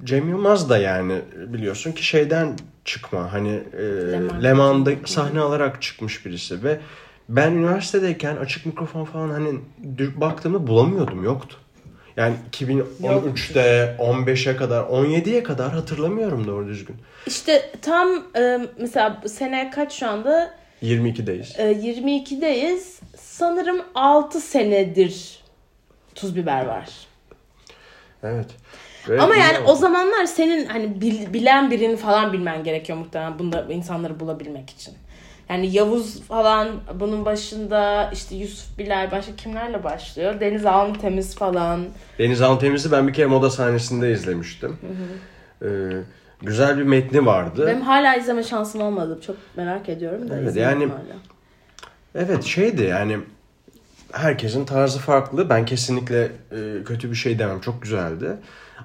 Cem 0.03 0.29
Yılmaz 0.29 0.69
da 0.69 0.77
yani 0.77 1.21
biliyorsun 1.35 1.91
ki 1.91 2.05
şeyden 2.05 2.57
çıkma 2.85 3.33
hani 3.33 3.63
e, 3.77 3.83
Leman. 4.11 4.43
Leman'da 4.43 4.91
sahne 5.05 5.39
alarak 5.39 5.81
çıkmış 5.81 6.25
birisi 6.25 6.63
ve 6.63 6.79
ben 7.29 7.51
üniversitedeyken 7.51 8.35
açık 8.35 8.65
mikrofon 8.65 9.05
falan 9.05 9.29
hani 9.29 9.59
baktığımda 10.15 10.67
bulamıyordum 10.67 11.23
yoktu. 11.23 11.57
Yani 12.17 12.35
2013'te 12.51 13.95
15'e 13.99 14.55
kadar 14.55 14.83
17'ye 14.83 15.43
kadar 15.43 15.71
hatırlamıyorum 15.71 16.47
doğru 16.47 16.67
düzgün. 16.67 16.95
İşte 17.27 17.71
tam 17.81 18.09
e, 18.37 18.59
mesela 18.79 19.21
sene 19.27 19.71
kaç 19.71 19.93
şu 19.93 20.07
anda? 20.09 20.53
22'deyiz. 20.83 21.61
E, 21.61 21.71
22'deyiz. 21.71 22.99
Sanırım 23.17 23.81
6 23.95 24.39
senedir 24.41 25.39
tuz 26.15 26.35
biber 26.35 26.65
var. 26.65 26.89
Evet. 28.23 28.47
Ve 29.09 29.21
Ama 29.21 29.35
yani 29.35 29.57
o 29.67 29.75
zamanlar 29.75 30.25
senin 30.25 30.65
hani 30.65 31.01
bil- 31.01 31.33
bilen 31.33 31.71
birini 31.71 31.97
falan 31.97 32.33
bilmen 32.33 32.63
gerekiyor 32.63 32.97
muhtemelen 32.97 33.39
bunda 33.39 33.65
insanları 33.69 34.19
bulabilmek 34.19 34.69
için. 34.69 34.93
Yani 35.49 35.75
Yavuz 35.75 36.21
falan 36.21 36.67
bunun 36.99 37.25
başında 37.25 38.10
işte 38.13 38.36
Yusuf 38.36 38.77
Bilal 38.77 39.12
başka 39.12 39.36
kimlerle 39.36 39.83
başlıyor? 39.83 40.39
Deniz 40.39 40.65
Alnı 40.65 40.97
Temiz 40.99 41.36
falan. 41.36 41.86
Deniz 42.19 42.41
Antemiz'i 42.41 42.91
ben 42.91 43.07
bir 43.07 43.13
kere 43.13 43.25
moda 43.25 43.49
sahnesinde 43.49 44.12
izlemiştim. 44.12 44.77
Ee, 45.62 45.67
güzel 46.41 46.77
bir 46.77 46.83
metni 46.83 47.25
vardı. 47.25 47.67
Benim 47.67 47.81
hala 47.81 48.15
izleme 48.15 48.43
şansım 48.43 48.81
olmadı. 48.81 49.19
Çok 49.25 49.36
merak 49.55 49.89
ediyorum 49.89 50.29
da 50.29 50.38
Evet, 50.39 50.55
yani- 50.55 50.86
hala. 50.86 51.17
Evet 52.15 52.43
şeydi 52.43 52.83
yani 52.83 53.17
herkesin 54.11 54.65
tarzı 54.65 54.99
farklı. 54.99 55.49
Ben 55.49 55.65
kesinlikle 55.65 56.23
e, 56.51 56.83
kötü 56.85 57.11
bir 57.11 57.15
şey 57.15 57.39
demem. 57.39 57.59
Çok 57.61 57.81
güzeldi. 57.81 58.37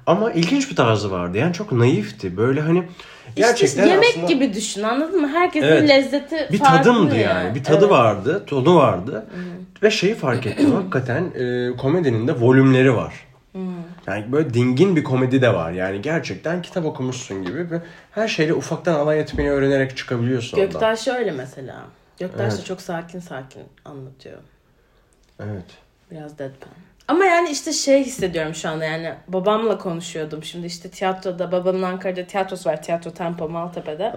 Ama 0.07 0.33
ilginç 0.33 0.71
bir 0.71 0.77
tarzı 0.77 1.11
vardı. 1.11 1.39
Yani 1.39 1.53
çok 1.53 1.73
naifti. 1.73 2.37
Böyle 2.37 2.61
hani 2.61 2.85
gerçekten 3.37 3.83
işte 3.83 3.91
yemek 3.93 4.09
aslında 4.11 4.27
gibi 4.27 4.55
düşün 4.55 4.83
anladın 4.83 5.21
mı? 5.21 5.29
Herkesin 5.29 5.67
Evet. 5.67 5.89
lezzeti 5.89 6.49
bir 6.53 6.59
farklı 6.59 6.77
tadımdı 6.79 7.17
yani. 7.17 7.55
Bir 7.55 7.65
tadı 7.65 7.79
Evet. 7.79 7.91
vardı, 7.91 8.43
tonu 8.47 8.77
vardı. 8.77 9.27
Ve 9.83 9.91
şeyi 9.91 10.15
fark 10.15 10.47
ettim. 10.47 10.73
hakikaten 10.75 11.25
e, 11.35 11.77
komedinin 11.77 12.29
de 12.29 12.33
volümleri 12.41 12.97
var. 12.97 13.15
Yani 14.07 14.33
böyle 14.33 14.55
dingin 14.55 14.97
bir 14.97 15.05
komedi 15.05 15.43
de 15.43 15.55
var. 15.55 15.73
Yani 15.73 16.03
gerçekten 16.03 16.63
kitap 16.63 16.85
okumuşsun 16.85 17.45
gibi 17.45 17.71
ve 17.71 17.83
her 18.11 18.29
şeyle 18.29 18.55
ufaktan 18.55 18.95
alay 18.95 19.21
etmeyi 19.21 19.51
öğrenerek 19.51 19.97
çıkabiliyorsun 19.97 20.57
ondan. 20.57 20.71
Göktaş 20.71 21.09
öyle 21.09 21.31
mesela. 21.31 21.77
Göktaş 22.19 22.53
da 22.53 22.57
Evet. 22.57 22.67
çok 22.67 22.81
sakin 22.81 23.21
sakin 23.21 23.63
anlatıyor. 23.85 24.39
Evet. 25.45 25.65
Biraz 26.11 26.39
deadpan. 26.39 26.73
Ama 27.09 27.25
yani 27.25 27.51
işte 27.51 27.73
şey 27.73 28.05
hissediyorum 28.05 28.55
şu 28.55 28.69
anda 28.69 28.85
yani 28.85 29.15
babamla 29.29 29.79
konuşuyordum. 29.79 30.45
Şimdi 30.45 30.67
işte 30.67 30.91
tiyatroda 30.91 31.53
babamın 31.53 31.83
Ankara'da 31.83 32.27
tiyatrosu 32.27 32.71
var. 32.71 32.83
Tiyatro 32.83 33.11
Tempo 33.11 33.49
Maltepe'de. 33.49 34.13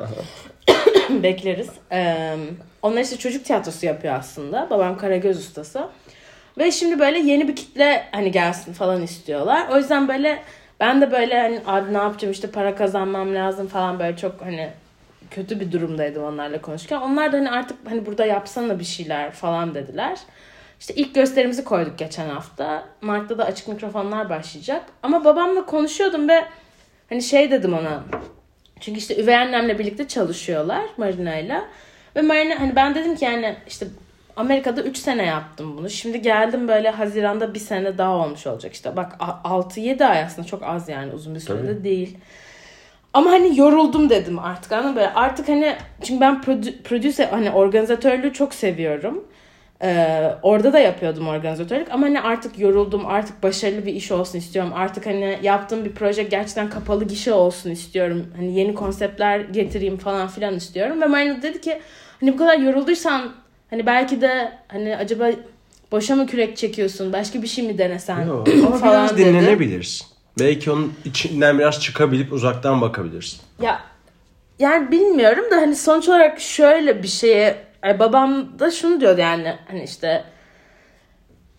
Bekleriz. 1.24 1.70
Ee, 1.92 2.38
onlar 2.82 3.02
işte 3.02 3.18
çocuk 3.18 3.46
tiyatrosu 3.46 3.86
yapıyor 3.86 4.16
aslında. 4.16 4.70
Babam 4.70 4.98
Karagöz 4.98 5.40
ustası. 5.40 5.88
Ve 6.58 6.72
şimdi 6.72 7.00
böyle 7.00 7.20
yeni 7.20 7.48
bir 7.48 7.56
kitle 7.56 8.08
hani 8.12 8.32
gelsin 8.32 8.74
falan 8.74 9.02
istiyorlar. 9.02 9.68
O 9.72 9.78
yüzden 9.78 10.08
böyle 10.08 10.44
ben 10.80 11.02
de 11.02 11.12
böyle 11.12 11.40
hani 11.40 11.62
abi 11.66 11.94
ne 11.94 11.98
yapacağım 11.98 12.32
işte 12.32 12.52
para 12.52 12.76
kazanmam 12.76 13.36
lazım 13.36 13.68
falan 13.68 14.00
böyle 14.00 14.18
çok 14.18 14.42
hani 14.42 14.70
kötü 15.32 15.60
bir 15.60 15.72
durumdaydım 15.72 16.24
onlarla 16.24 16.62
konuşurken. 16.62 17.02
Onlar 17.02 17.32
da 17.32 17.38
hani 17.38 17.52
artık 17.52 17.78
hani 17.90 18.06
burada 18.06 18.26
yapsana 18.26 18.80
bir 18.80 18.86
şeyler 18.86 19.32
falan 19.32 19.76
dediler. 19.76 20.18
İşte 20.80 20.94
ilk 20.94 21.16
gösterimizi 21.16 21.64
koyduk 21.64 21.98
geçen 21.98 22.30
hafta. 22.30 22.86
Mart'ta 23.02 23.38
da 23.38 23.46
açık 23.46 23.68
mikrofonlar 23.68 24.30
başlayacak. 24.30 24.84
Ama 25.04 25.26
babamla 25.26 25.66
konuşuyordum 25.66 26.30
ve 26.30 26.46
hani 27.10 27.22
şey 27.22 27.52
dedim 27.52 27.74
ona. 27.74 28.04
Çünkü 28.80 29.00
işte 29.00 29.22
üvey 29.24 29.36
annemle 29.38 29.80
birlikte 29.80 30.08
çalışıyorlar 30.08 30.82
Marina'yla. 30.98 31.66
Ve 32.16 32.22
Marina 32.22 32.60
hani 32.60 32.76
ben 32.76 32.96
dedim 32.96 33.16
ki 33.16 33.26
yani 33.26 33.56
işte 33.68 33.88
Amerika'da 34.36 34.82
3 34.82 34.98
sene 34.98 35.26
yaptım 35.26 35.78
bunu. 35.78 35.90
Şimdi 35.90 36.22
geldim 36.22 36.68
böyle 36.68 36.90
Haziran'da 36.90 37.54
bir 37.54 37.60
sene 37.60 37.98
daha 37.98 38.12
olmuş 38.12 38.48
olacak 38.48 38.74
işte. 38.74 38.96
Bak 38.96 39.16
a- 39.20 39.50
6-7 39.50 40.06
ay 40.06 40.24
aslında 40.24 40.48
çok 40.48 40.64
az 40.64 40.90
yani 40.90 41.14
uzun 41.14 41.36
bir 41.36 41.40
sürede 41.40 41.68
Tabii. 41.74 41.84
değil. 41.84 42.18
Ama 43.14 43.32
hani 43.32 43.60
yoruldum 43.60 44.10
dedim 44.10 44.40
artık 44.40 44.72
anladın? 44.72 44.96
Böyle 44.96 45.14
artık 45.14 45.48
hani 45.50 45.76
çünkü 46.04 46.22
ben 46.22 46.36
prodü- 46.42 46.82
prodüse 46.84 47.26
hani 47.26 47.52
organizatörlüğü 47.52 48.34
çok 48.34 48.54
seviyorum. 48.54 49.24
Ee, 49.86 50.36
orada 50.44 50.74
da 50.74 50.80
yapıyordum 50.80 51.28
organizatörlük 51.28 51.92
ama 51.92 52.06
hani 52.06 52.22
artık 52.22 52.60
yoruldum 52.60 53.06
artık 53.06 53.44
başarılı 53.44 53.86
bir 53.86 53.94
iş 53.94 54.12
olsun 54.12 54.38
istiyorum 54.38 54.72
artık 54.76 55.06
hani 55.06 55.40
yaptığım 55.44 55.86
bir 55.86 55.92
proje 55.92 56.24
gerçekten 56.24 56.70
kapalı 56.70 57.06
gişe 57.06 57.34
olsun 57.34 57.72
istiyorum 57.72 58.28
hani 58.36 58.60
yeni 58.60 58.76
konseptler 58.76 59.40
getireyim 59.40 59.98
falan 59.98 60.28
filan 60.28 60.56
istiyorum 60.56 61.02
ve 61.02 61.06
Marina 61.06 61.42
dedi 61.42 61.62
ki 61.62 61.82
hani 62.20 62.34
bu 62.34 62.38
kadar 62.38 62.58
yorulduysan 62.58 63.34
hani 63.70 63.86
belki 63.86 64.22
de 64.22 64.52
hani 64.68 64.98
acaba 64.98 65.32
boşa 65.92 66.16
mı 66.16 66.28
kürek 66.28 66.58
çekiyorsun 66.58 67.14
başka 67.14 67.42
bir 67.42 67.48
şey 67.48 67.68
mi 67.68 67.78
denesen 67.78 68.28
ama 68.68 68.78
falan 68.78 68.82
biraz 68.82 69.18
dedi. 69.18 69.26
dinlenebilirsin. 69.26 70.08
Belki 70.40 70.72
onun 70.72 70.94
içinden 71.06 71.60
biraz 71.60 71.82
çıkabilip 71.82 72.34
uzaktan 72.34 72.82
bakabilirsin. 72.82 73.40
Ya 73.62 73.80
yani 74.60 74.92
bilmiyorum 74.92 75.46
da 75.52 75.56
hani 75.56 75.76
sonuç 75.76 76.10
olarak 76.10 76.40
şöyle 76.40 77.04
bir 77.04 77.08
şeye 77.08 77.66
ay 77.86 78.00
babam 78.00 78.60
da 78.60 78.72
şunu 78.72 79.02
diyordu 79.02 79.22
yani 79.22 79.56
hani 79.68 79.84
işte 79.84 80.24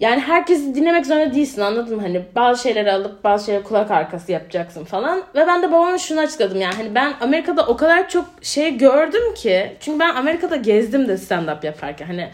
yani 0.00 0.20
herkesi 0.20 0.74
dinlemek 0.74 1.06
zorunda 1.06 1.34
değilsin 1.34 1.60
anladın 1.60 1.96
mı? 1.96 2.02
Hani 2.02 2.22
bazı 2.34 2.62
şeyleri 2.62 2.92
alıp 2.92 3.24
bazı 3.24 3.46
şeyleri 3.46 3.64
kulak 3.64 3.90
arkası 3.90 4.32
yapacaksın 4.32 4.84
falan. 4.84 5.22
Ve 5.34 5.46
ben 5.46 5.62
de 5.62 5.72
babama 5.72 5.98
şunu 5.98 6.20
açıkladım 6.20 6.60
yani 6.60 6.74
hani 6.74 6.94
ben 6.94 7.14
Amerika'da 7.20 7.66
o 7.66 7.76
kadar 7.76 8.08
çok 8.08 8.24
şey 8.42 8.78
gördüm 8.78 9.34
ki. 9.34 9.76
Çünkü 9.80 9.98
ben 9.98 10.14
Amerika'da 10.14 10.56
gezdim 10.56 11.08
de 11.08 11.12
stand-up 11.12 11.66
yaparken 11.66 12.06
hani 12.06 12.30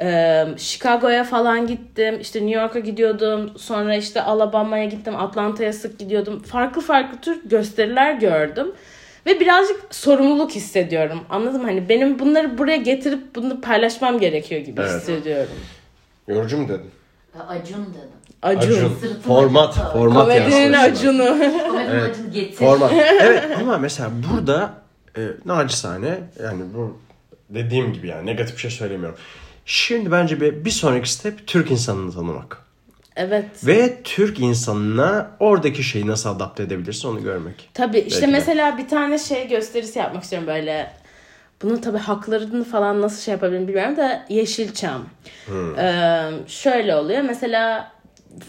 e, 0.00 0.44
Chicago'ya 0.56 1.24
falan 1.24 1.66
gittim. 1.66 2.18
işte 2.20 2.46
New 2.46 2.60
York'a 2.60 2.78
gidiyordum. 2.78 3.52
Sonra 3.58 3.96
işte 3.96 4.22
Alabama'ya 4.22 4.84
gittim. 4.84 5.16
Atlanta'ya 5.16 5.72
sık 5.72 5.98
gidiyordum. 5.98 6.42
Farklı 6.42 6.80
farklı 6.80 7.20
tür 7.20 7.40
gösteriler 7.44 8.12
gördüm. 8.12 8.72
Ve 9.26 9.40
birazcık 9.40 9.94
sorumluluk 9.94 10.50
hissediyorum. 10.50 11.20
Anladın 11.30 11.60
mı? 11.60 11.66
Hani 11.66 11.88
benim 11.88 12.18
bunları 12.18 12.58
buraya 12.58 12.76
getirip 12.76 13.34
bunu 13.34 13.60
paylaşmam 13.60 14.18
gerekiyor 14.20 14.60
gibi 14.60 14.80
Evet. 14.80 14.90
hissediyorum. 14.90 15.52
Yorucu 16.28 16.58
mu 16.58 16.68
dedin? 16.68 16.90
Acun 17.48 17.86
dedim. 17.86 18.08
Acun. 18.42 18.92
Sırtına 19.00 19.22
Format, 19.22 19.74
gitar. 19.74 19.92
format 19.92 20.22
Komedinin. 20.22 20.72
Acun'u. 20.72 21.26
Komedinin 21.26 21.90
Evet. 21.90 22.10
acını 22.10 22.30
getir. 22.32 22.56
Format. 22.56 22.92
Evet 23.20 23.44
ama 23.60 23.78
mesela 23.78 24.10
burada 24.32 24.74
e, 25.16 25.20
nacizane 25.44 26.18
yani 26.42 26.62
bu 26.74 26.98
dediğim 27.50 27.92
gibi 27.92 28.06
yani 28.08 28.26
negatif 28.26 28.56
bir 28.56 28.60
şey 28.60 28.70
söylemiyorum. 28.70 29.18
Şimdi 29.64 30.10
bence 30.12 30.40
bir, 30.40 30.64
bir 30.64 30.70
sonraki 30.70 31.12
step 31.12 31.46
Türk 31.46 31.70
insanını 31.70 32.12
tanımak. 32.12 32.65
Evet. 33.16 33.44
Ve 33.66 34.02
Türk 34.04 34.40
insanına 34.40 35.30
oradaki 35.40 35.82
şeyi 35.82 36.06
nasıl 36.06 36.30
adapte 36.30 36.62
edebilirsin 36.62 37.08
onu 37.08 37.22
görmek. 37.22 37.70
Tabii 37.74 37.98
işte 37.98 38.20
Belki 38.20 38.32
de. 38.32 38.38
mesela 38.38 38.78
bir 38.78 38.88
tane 38.88 39.18
şey 39.18 39.48
gösterisi 39.48 39.98
yapmak 39.98 40.22
istiyorum 40.22 40.48
böyle. 40.48 40.90
Bunun 41.62 41.76
tabii 41.76 41.98
haklarını 41.98 42.64
falan 42.64 43.02
nasıl 43.02 43.22
şey 43.22 43.32
yapabilirim 43.32 43.68
bilmiyorum 43.68 43.96
da 43.96 44.24
Yeşilçam. 44.28 45.04
Ee, 45.78 46.30
şöyle 46.46 46.96
oluyor 46.96 47.22
mesela 47.22 47.92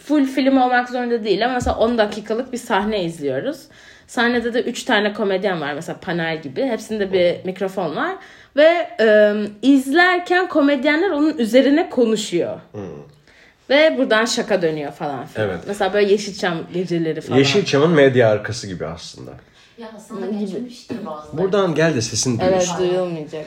full 0.06 0.26
film 0.26 0.58
olmak 0.58 0.90
zorunda 0.90 1.24
değil 1.24 1.46
ama 1.46 1.54
mesela 1.54 1.78
10 1.78 1.98
dakikalık 1.98 2.54
bir 2.54 2.58
sahne 2.58 3.04
izliyoruz. 3.04 3.60
Sahnede 4.08 4.54
de 4.54 4.62
3 4.62 4.84
tane 4.84 5.14
komedyen 5.14 5.62
var 5.62 5.74
mesela 5.74 6.00
panel 6.00 6.42
gibi. 6.42 6.66
Hepsinde 6.66 7.14
bir 7.14 7.46
mikrofon 7.46 7.96
var. 7.96 8.16
Ve 8.56 8.90
e, 9.00 9.34
izlerken 9.62 10.48
komedyenler 10.48 11.10
onun 11.10 11.38
üzerine 11.38 11.90
konuşuyor. 11.90 12.60
Ve 13.70 13.96
buradan 13.98 14.26
şaka 14.26 14.62
dönüyor 14.62 14.92
falan 14.92 15.26
filan. 15.26 15.48
Evet. 15.50 15.60
Mesela 15.68 15.94
böyle 15.94 16.12
Yeşilçam 16.12 16.58
geceleri 16.74 17.22
falan. 17.22 17.38
Yeşilçam'ın 17.38 17.90
medya 17.90 18.30
arkası 18.30 18.68
gibi 18.68 18.86
aslında. 18.86 19.32
Ya 19.78 19.88
aslında 19.98 20.26
geçmiştir 20.40 21.06
bazıları. 21.06 21.38
Buradan 21.38 21.76
gel 21.76 21.96
de 21.96 22.02
sesini 22.02 22.40
Evet 22.44 22.68
duyuyorsun. 22.68 22.78
duyulmayacak. 22.80 23.46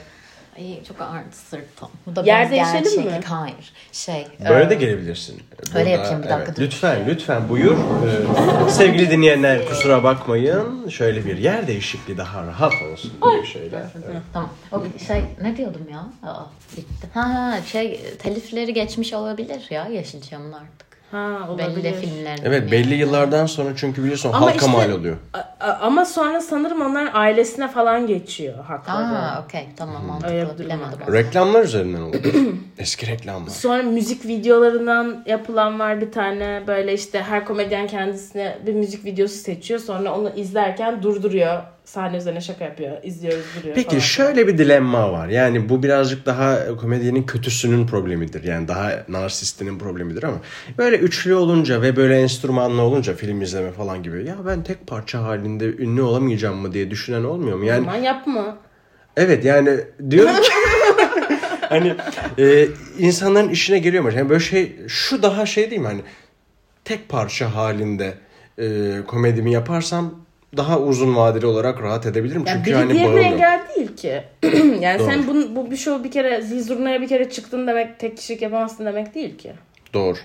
Ay 0.60 0.84
çok 0.84 1.00
ağırdı 1.00 1.36
sırtım. 1.50 1.88
Bu 2.06 2.16
da 2.16 2.22
Yer 2.22 2.50
değişelim 2.50 3.02
mi? 3.04 3.20
Hayır. 3.24 3.72
Şey. 3.92 4.26
Böyle 4.48 4.64
e, 4.64 4.70
de 4.70 4.74
gelebilirsin. 4.74 5.42
Öyle 5.74 5.90
yapayım, 5.90 6.22
bir 6.22 6.28
dakika, 6.28 6.44
evet. 6.46 6.56
dur. 6.56 6.62
Lütfen 6.62 7.06
lütfen 7.06 7.48
buyur. 7.48 7.76
Ee, 7.76 8.70
sevgili 8.70 9.10
dinleyenler 9.10 9.68
kusura 9.68 10.04
bakmayın. 10.04 10.88
Şöyle 10.88 11.24
bir 11.24 11.38
yer 11.38 11.66
değişikliği 11.66 12.16
daha 12.16 12.46
rahat 12.46 12.72
olsun 12.92 13.12
gibi 13.12 13.46
şeyler. 13.46 13.82
Evet. 14.06 14.22
Tamam. 14.32 14.50
O 14.72 14.82
şey 15.06 15.22
ne 15.42 15.56
diyordum 15.56 15.86
ya? 15.92 16.30
Aa, 16.30 16.44
bitti. 16.76 17.08
Ha, 17.14 17.34
ha 17.34 17.62
şey 17.66 18.00
telifleri 18.18 18.74
geçmiş 18.74 19.12
olabilir 19.12 19.66
ya 19.70 19.86
Yeşilçam'ın 19.86 20.52
artık. 20.52 20.90
Ha 21.10 21.48
Belli 21.58 21.66
olabilir. 21.66 21.94
filmlerin. 21.94 22.42
Evet 22.44 22.70
belli 22.72 22.94
yıllardan 22.94 23.46
sonra 23.46 23.76
çünkü 23.76 24.02
biliyorsun 24.02 24.28
Ama 24.28 24.40
halka 24.40 24.54
işte- 24.54 24.70
mal 24.70 24.90
oluyor. 24.90 25.16
Ama 25.60 26.04
sonra 26.04 26.40
sanırım 26.40 26.80
onların 26.80 27.10
ailesine 27.14 27.68
falan 27.68 28.06
geçiyor 28.06 28.64
hakları. 28.64 28.96
Aa 29.06 29.44
okey 29.44 29.68
tamam 29.76 30.02
bir 30.02 30.08
mantıklı 30.08 30.64
bilemedim. 30.64 31.00
var. 31.00 31.12
Reklamlar 31.12 31.64
üzerinden 31.64 32.00
oluyor. 32.00 32.22
Eski 32.78 33.06
reklamlar. 33.06 33.50
Sonra 33.50 33.82
müzik 33.82 34.26
videolarından 34.26 35.22
yapılan 35.26 35.78
var 35.78 36.00
bir 36.00 36.12
tane 36.12 36.62
böyle 36.66 36.94
işte 36.94 37.22
her 37.22 37.44
komedyen 37.44 37.86
kendisine 37.86 38.58
bir 38.66 38.74
müzik 38.74 39.04
videosu 39.04 39.34
seçiyor. 39.34 39.80
Sonra 39.80 40.14
onu 40.18 40.30
izlerken 40.36 41.02
durduruyor. 41.02 41.62
Sahne 41.84 42.16
üzerine 42.16 42.40
şaka 42.40 42.64
yapıyor. 42.64 42.96
İzliyoruz 43.02 43.44
duruyor 43.58 43.74
Peki 43.74 43.88
falan. 43.88 44.00
şöyle 44.00 44.46
bir 44.48 44.58
dilemma 44.58 45.12
var. 45.12 45.28
Yani 45.28 45.68
bu 45.68 45.82
birazcık 45.82 46.26
daha 46.26 46.76
komedyenin 46.76 47.22
kötüsünün 47.22 47.86
problemidir. 47.86 48.44
Yani 48.44 48.68
daha 48.68 49.04
narsistinin 49.08 49.78
problemidir 49.78 50.22
ama 50.22 50.36
böyle 50.78 50.96
üçlü 50.96 51.34
olunca 51.34 51.82
ve 51.82 51.96
böyle 51.96 52.20
enstrümanlı 52.20 52.82
olunca 52.82 53.14
film 53.14 53.42
izleme 53.42 53.72
falan 53.72 54.02
gibi 54.02 54.24
ya 54.26 54.36
ben 54.46 54.62
tek 54.62 54.86
parça 54.86 55.22
halinde 55.22 55.64
ünlü 55.66 56.02
olamayacağım 56.02 56.58
mı 56.58 56.72
diye 56.72 56.90
düşünen 56.90 57.24
olmuyor 57.24 57.58
mu? 57.58 57.64
Yani 57.64 57.88
Aman 57.88 58.02
yapma. 58.02 58.58
evet 59.16 59.44
yani 59.44 59.80
diyorum 60.10 60.36
ki 60.42 60.50
hani 61.68 61.94
e, 62.38 62.68
insanların 62.98 63.48
işine 63.48 63.78
geliyor 63.78 64.02
mu? 64.04 64.10
Yani 64.16 64.28
böyle 64.28 64.40
şey 64.40 64.76
şu 64.88 65.22
daha 65.22 65.46
şey 65.46 65.70
değil 65.70 65.80
mi 65.82 65.86
hani 65.88 66.00
tek 66.84 67.08
parça 67.08 67.54
halinde 67.54 68.14
e, 68.58 68.92
komedimi 69.06 69.52
yaparsam 69.52 70.14
daha 70.56 70.78
uzun 70.78 71.16
vadeli 71.16 71.46
olarak 71.46 71.82
rahat 71.82 72.06
edebilirim. 72.06 72.44
Yani 72.46 72.56
Çünkü 72.64 72.72
hani 72.76 73.04
bağımlı. 73.04 73.20
engel 73.20 73.60
değil 73.76 73.96
ki. 73.96 74.22
yani 74.80 74.98
Doğru. 74.98 75.06
sen 75.08 75.26
bu, 75.26 75.56
bu 75.56 75.70
bir 75.70 75.76
show 75.76 76.04
bir 76.04 76.10
kere 76.10 76.42
zilzurnaya 76.42 77.00
bir 77.00 77.08
kere 77.08 77.30
çıktın 77.30 77.66
demek 77.66 77.98
tek 77.98 78.16
kişilik 78.16 78.42
yapamazsın 78.42 78.86
demek 78.86 79.14
değil 79.14 79.38
ki. 79.38 79.52
Doğru. 79.94 80.16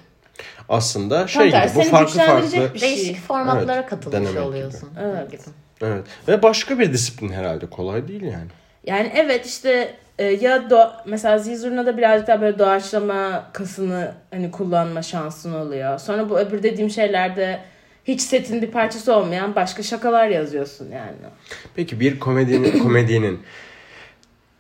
Aslında 0.69 1.19
Tam 1.19 1.29
şey 1.29 1.47
gibi 1.47 1.61
bu 1.75 1.81
farklı 1.81 2.19
farklı 2.19 2.73
bir 2.73 2.79
şey. 2.79 2.89
Değişik 2.89 3.27
formatlara 3.27 3.75
Evet, 3.79 3.89
katılmış 3.89 4.13
denemek 4.13 4.33
gibi. 4.33 4.41
oluyorsun. 4.43 4.89
Evet. 5.03 5.31
Gibi. 5.31 5.41
Evet. 5.81 6.03
Ve 6.27 6.43
başka 6.43 6.79
bir 6.79 6.93
disiplin 6.93 7.29
herhalde. 7.29 7.65
Kolay 7.65 8.07
değil 8.07 8.21
yani. 8.21 8.47
Yani 8.85 9.11
evet 9.15 9.45
işte 9.45 9.95
e, 10.19 10.23
ya 10.25 10.69
do 10.69 10.91
mesela 11.05 11.37
Zizurna'da 11.37 11.97
birazcık 11.97 12.27
daha 12.27 12.41
böyle 12.41 12.59
doğaçlama 12.59 13.43
kasını 13.53 14.11
hani 14.31 14.51
kullanma 14.51 15.01
şansın 15.01 15.53
oluyor. 15.53 15.99
Sonra 15.99 16.29
bu 16.29 16.39
öbür 16.39 16.63
dediğim 16.63 16.89
şeylerde 16.89 17.59
hiç 18.05 18.21
setin 18.21 18.61
bir 18.61 18.71
parçası 18.71 19.15
olmayan 19.15 19.55
başka 19.55 19.83
şakalar 19.83 20.27
yazıyorsun 20.27 20.91
yani. 20.91 21.15
Peki 21.75 21.99
bir 21.99 22.19
komedinin 22.19 22.79
komedyenin 22.79 23.39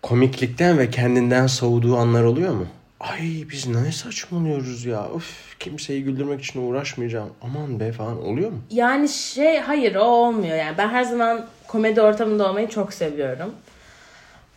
komiklikten 0.01 0.77
ve 0.77 0.89
kendinden 0.89 1.47
soğuduğu 1.47 1.97
anlar 1.97 2.23
oluyor 2.23 2.53
mu? 2.53 2.67
Ay 2.99 3.21
biz 3.51 3.67
ne 3.67 3.91
saçmalıyoruz 3.91 4.85
ya. 4.85 5.07
Üf, 5.17 5.59
kimseyi 5.59 6.03
güldürmek 6.03 6.41
için 6.43 6.69
uğraşmayacağım. 6.69 7.29
Aman 7.41 7.79
be 7.79 7.91
falan 7.91 8.25
oluyor 8.25 8.51
mu? 8.51 8.57
Yani 8.71 9.09
şey 9.09 9.59
hayır 9.59 9.95
o 9.95 10.03
olmuyor 10.03 10.57
yani. 10.57 10.77
Ben 10.77 10.89
her 10.89 11.03
zaman 11.03 11.45
komedi 11.67 12.01
ortamında 12.01 12.49
olmayı 12.49 12.69
çok 12.69 12.93
seviyorum. 12.93 13.53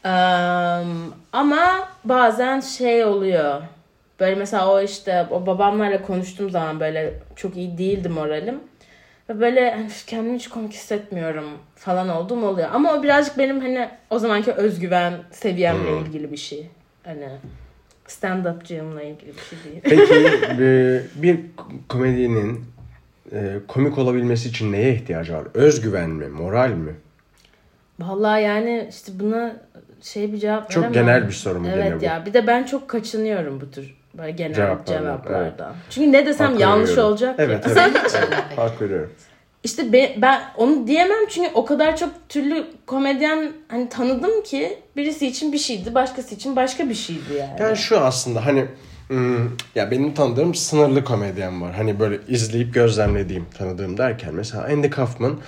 Eee, 0.04 0.10
ama 1.32 1.88
bazen 2.04 2.60
şey 2.60 3.04
oluyor. 3.04 3.62
Böyle 4.20 4.34
mesela 4.34 4.72
o 4.72 4.80
işte 4.80 5.26
o 5.30 5.46
babamlarla 5.46 6.02
konuştuğum 6.02 6.50
zaman 6.50 6.80
böyle 6.80 7.14
çok 7.36 7.56
iyi 7.56 7.78
değildi 7.78 8.08
moralim. 8.08 8.60
Ve 9.28 9.40
böyle 9.40 9.70
hani 9.70 9.86
kendimi 10.06 10.36
hiç 10.36 10.48
komik 10.48 10.72
hissetmiyorum 10.72 11.44
falan 11.76 12.08
olduğum 12.08 12.46
oluyor. 12.46 12.68
Ama 12.72 12.92
o 12.94 13.02
birazcık 13.02 13.38
benim 13.38 13.60
hani 13.60 13.88
o 14.10 14.18
zamanki 14.18 14.52
özgüven 14.52 15.14
seviyemle 15.30 16.00
ilgili 16.00 16.32
bir 16.32 16.36
şey. 16.36 16.66
Hani 17.04 17.28
stand-upçıyımla 18.08 19.02
ilgili 19.02 19.32
bir 19.36 19.40
şey 19.42 19.58
değil. 19.64 19.80
Peki 19.82 20.14
e, 20.62 21.00
bir 21.22 21.40
komedyenin 21.88 22.64
e, 23.32 23.54
komik 23.68 23.98
olabilmesi 23.98 24.48
için 24.48 24.72
neye 24.72 24.94
ihtiyacı 24.94 25.32
var? 25.34 25.44
Özgüven 25.54 26.10
mi? 26.10 26.28
Moral 26.28 26.70
mi? 26.70 26.94
Vallahi 28.00 28.42
yani 28.42 28.86
işte 28.90 29.12
buna 29.20 29.56
şey 30.02 30.32
bir 30.32 30.38
cevap 30.38 30.70
Çok 30.70 30.82
veremem. 30.84 31.06
genel 31.06 31.28
bir 31.28 31.32
soru 31.32 31.60
mu 31.60 31.66
Evet 31.74 32.00
bu? 32.00 32.04
ya 32.04 32.26
bir 32.26 32.32
de 32.34 32.46
ben 32.46 32.64
çok 32.64 32.88
kaçınıyorum 32.88 33.60
bu 33.60 33.70
tür 33.70 33.97
böyle 34.18 34.30
genel 34.30 34.54
Cevaplardan, 34.54 35.02
cevaplardan. 35.02 35.74
Çünkü 35.90 36.12
ne 36.12 36.26
desem 36.26 36.52
Hak 36.52 36.60
yanlış 36.60 36.90
veriyorum. 36.90 37.10
olacak 37.10 37.34
Evet 37.38 37.66
ya. 37.66 37.72
evet. 37.76 38.14
evet. 38.28 38.58
Hak 38.58 38.82
veriyorum. 38.82 39.12
İşte 39.64 39.92
be- 39.92 40.14
ben 40.16 40.42
onu 40.56 40.86
diyemem 40.86 41.26
çünkü 41.28 41.50
o 41.54 41.64
kadar 41.64 41.96
çok 41.96 42.10
türlü 42.28 42.66
komedyen 42.86 43.52
hani 43.68 43.88
tanıdım 43.88 44.42
ki 44.42 44.78
birisi 44.96 45.26
için 45.26 45.52
bir 45.52 45.58
şeydi, 45.58 45.94
başkası 45.94 46.34
için 46.34 46.56
başka 46.56 46.88
bir 46.88 46.94
şeydi 46.94 47.34
yani. 47.38 47.60
Yani 47.60 47.76
şu 47.76 48.00
aslında 48.00 48.46
hani 48.46 48.64
ya 49.74 49.90
benim 49.90 50.14
tanıdığım 50.14 50.54
sınırlı 50.54 51.04
komedyen 51.04 51.62
var. 51.62 51.74
Hani 51.74 52.00
böyle 52.00 52.18
izleyip 52.28 52.74
gözlemlediğim 52.74 53.46
tanıdığım 53.58 53.98
derken 53.98 54.34
mesela 54.34 54.64
Andy 54.64 54.90
Kaufman 54.90 55.38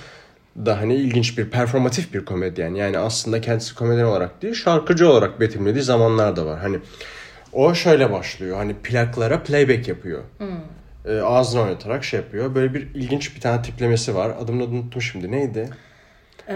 da 0.66 0.80
hani 0.80 0.94
ilginç 0.94 1.38
bir 1.38 1.50
performatif 1.50 2.14
bir 2.14 2.24
komedyen. 2.24 2.74
Yani 2.74 2.98
aslında 2.98 3.40
kendisi 3.40 3.74
komedyen 3.74 4.04
olarak 4.04 4.42
değil 4.42 4.54
şarkıcı 4.54 5.10
olarak 5.10 5.40
betimlediği 5.40 5.82
zamanlar 5.82 6.36
da 6.36 6.46
var. 6.46 6.58
Hani 6.60 6.78
o 7.52 7.74
şöyle 7.74 8.12
başlıyor. 8.12 8.56
Hani 8.56 8.74
plaklara 8.74 9.42
playback 9.42 9.88
yapıyor. 9.88 10.22
Ee, 11.06 11.20
ağzını 11.20 11.62
oynatarak 11.62 12.04
şey 12.04 12.20
yapıyor. 12.20 12.54
Böyle 12.54 12.74
bir 12.74 12.94
ilginç 12.94 13.36
bir 13.36 13.40
tane 13.40 13.62
tiplemesi 13.62 14.14
var. 14.14 14.32
Adını 14.40 14.64
unuttum 14.64 15.02
şimdi. 15.02 15.32
Neydi? 15.32 15.68
Ee, 16.50 16.54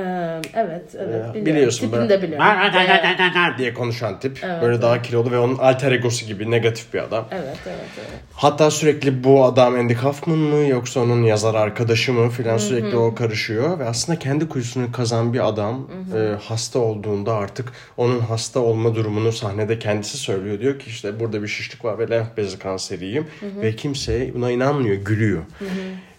evet, 0.55 0.83
evet 0.95 1.35
biliyorum. 1.35 1.47
biliyorsun 1.47 1.87
Tipini 1.87 2.01
böyle- 2.01 2.09
de 2.09 2.23
biliyorum. 2.23 3.59
Diye 3.59 3.75
konuşan 3.75 4.21
tip. 4.21 4.39
Evet, 4.45 4.63
böyle 4.63 4.83
daha 4.83 5.03
kilolu 5.03 5.31
ve 5.31 5.39
onun 5.39 5.59
alter 5.59 5.93
egosu 5.93 6.27
gibi 6.27 6.51
negatif 6.51 6.95
bir 6.95 6.99
adam. 6.99 7.29
evet, 7.31 7.57
evet, 7.67 7.79
evet. 7.99 8.21
Hatta 8.33 8.71
sürekli 8.71 9.25
bu 9.25 9.45
adam 9.45 9.75
Andy 9.75 9.95
Kaufman 9.95 10.39
mı 10.39 10.69
yoksa 10.69 11.01
onun 11.01 11.23
yazar 11.23 11.55
arkadaşı 11.55 12.13
mı 12.13 12.31
filan 12.31 12.59
sürekli 12.59 12.97
o 12.97 13.15
karışıyor. 13.15 13.79
Ve 13.79 13.85
aslında 13.85 14.19
kendi 14.19 14.49
kuyusunu 14.49 14.93
kazan 14.93 15.33
bir 15.33 15.49
adam 15.49 15.89
e, 16.17 16.35
hasta 16.45 16.79
olduğunda 16.79 17.35
artık 17.35 17.73
onun 17.97 18.21
hasta 18.21 18.61
olma 18.61 18.95
durumunu 18.95 19.33
sahnede 19.33 19.79
kendisi 19.79 20.19
söylüyor. 20.19 20.61
Diyor 20.61 20.79
ki 20.79 20.85
işte 20.91 21.21
burada 21.21 21.43
bir 21.43 21.49
şişlik 21.49 21.85
var 21.85 21.99
ve 21.99 22.11
lenf 22.11 22.37
bezi 22.37 22.59
kanseriyim. 22.59 23.27
Ve 23.63 23.77
kimse 23.77 24.35
buna 24.35 24.51
inanmıyor, 24.51 24.97
gülüyor. 24.97 25.43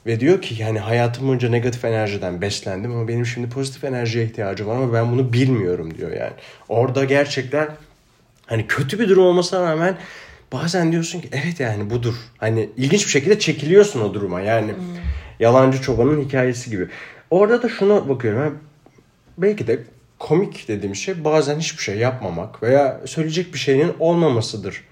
Ve 0.06 0.20
diyor 0.20 0.42
ki 0.42 0.56
yani 0.62 0.80
hayatım 0.80 1.28
boyunca 1.28 1.50
negatif 1.50 1.86
enerjiden 1.86 2.42
beslendim 2.42 2.92
ama 2.92 3.08
benim 3.08 3.26
şimdi 3.26 3.50
pozitif 3.50 3.84
enerjiye 3.84 4.26
ihtiyacım 4.26 4.68
var 4.68 4.76
ama 4.76 4.94
ben 4.94 5.12
bunu 5.12 5.34
bilmiyorum 5.34 5.98
diyor 5.98 6.12
yani. 6.12 6.34
Orada 6.70 7.04
gerçekten 7.04 7.68
hani 8.46 8.68
kötü 8.68 9.00
bir 9.00 9.10
durum 9.10 9.26
olmasına 9.26 9.72
rağmen 9.72 9.98
bazen 10.54 10.92
diyorsun 10.92 11.22
ki 11.22 11.30
evet 11.32 11.60
yani 11.60 11.90
budur. 11.90 12.16
Hani 12.38 12.70
ilginç 12.78 13.06
bir 13.06 13.12
şekilde 13.12 13.40
çekiliyorsun 13.40 14.02
o 14.02 14.14
duruma 14.14 14.42
yani. 14.42 14.72
Yalancı 15.40 15.82
çobanın 15.82 16.26
hikayesi 16.26 16.70
gibi. 16.70 16.88
Orada 17.30 17.64
da 17.64 17.70
şuna 17.70 18.10
bakıyorum. 18.10 18.60
Belki 19.38 19.68
de 19.68 19.80
komik 20.20 20.68
dediğim 20.68 20.96
şey 20.96 21.24
bazen 21.24 21.60
hiçbir 21.60 21.84
şey 21.84 21.98
yapmamak 21.98 22.64
veya 22.64 23.02
söyleyecek 23.06 23.54
bir 23.54 23.60
şeyin 23.60 23.94
olmamasıdır 24.00 24.84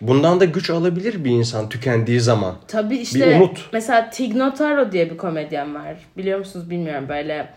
Bundan 0.00 0.40
da 0.40 0.44
güç 0.44 0.70
alabilir 0.70 1.24
bir 1.24 1.30
insan 1.30 1.68
tükendiği 1.68 2.20
zaman. 2.20 2.54
Tabii 2.68 2.96
işte 2.96 3.36
umut. 3.36 3.68
mesela 3.72 4.10
Tig 4.10 4.36
Notaro 4.36 4.92
diye 4.92 5.10
bir 5.10 5.16
komedyen 5.16 5.74
var. 5.74 5.96
Biliyor 6.16 6.38
musunuz 6.38 6.70
bilmiyorum 6.70 7.06
böyle 7.08 7.48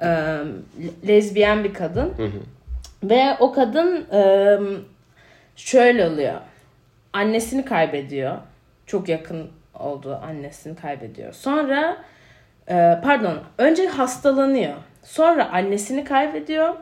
e, 0.00 0.38
lezbiyen 1.08 1.64
bir 1.64 1.74
kadın. 1.74 2.12
Ve 3.02 3.36
o 3.40 3.52
kadın 3.52 4.06
e, 4.12 4.58
şöyle 5.56 6.06
oluyor. 6.06 6.34
Annesini 7.12 7.64
kaybediyor. 7.64 8.36
Çok 8.86 9.08
yakın 9.08 9.50
olduğu 9.74 10.16
annesini 10.16 10.76
kaybediyor. 10.76 11.32
Sonra 11.32 11.96
e, 12.68 13.00
pardon 13.04 13.38
önce 13.58 13.86
hastalanıyor. 13.86 14.74
Sonra 15.02 15.50
annesini 15.52 16.04
kaybediyor. 16.04 16.74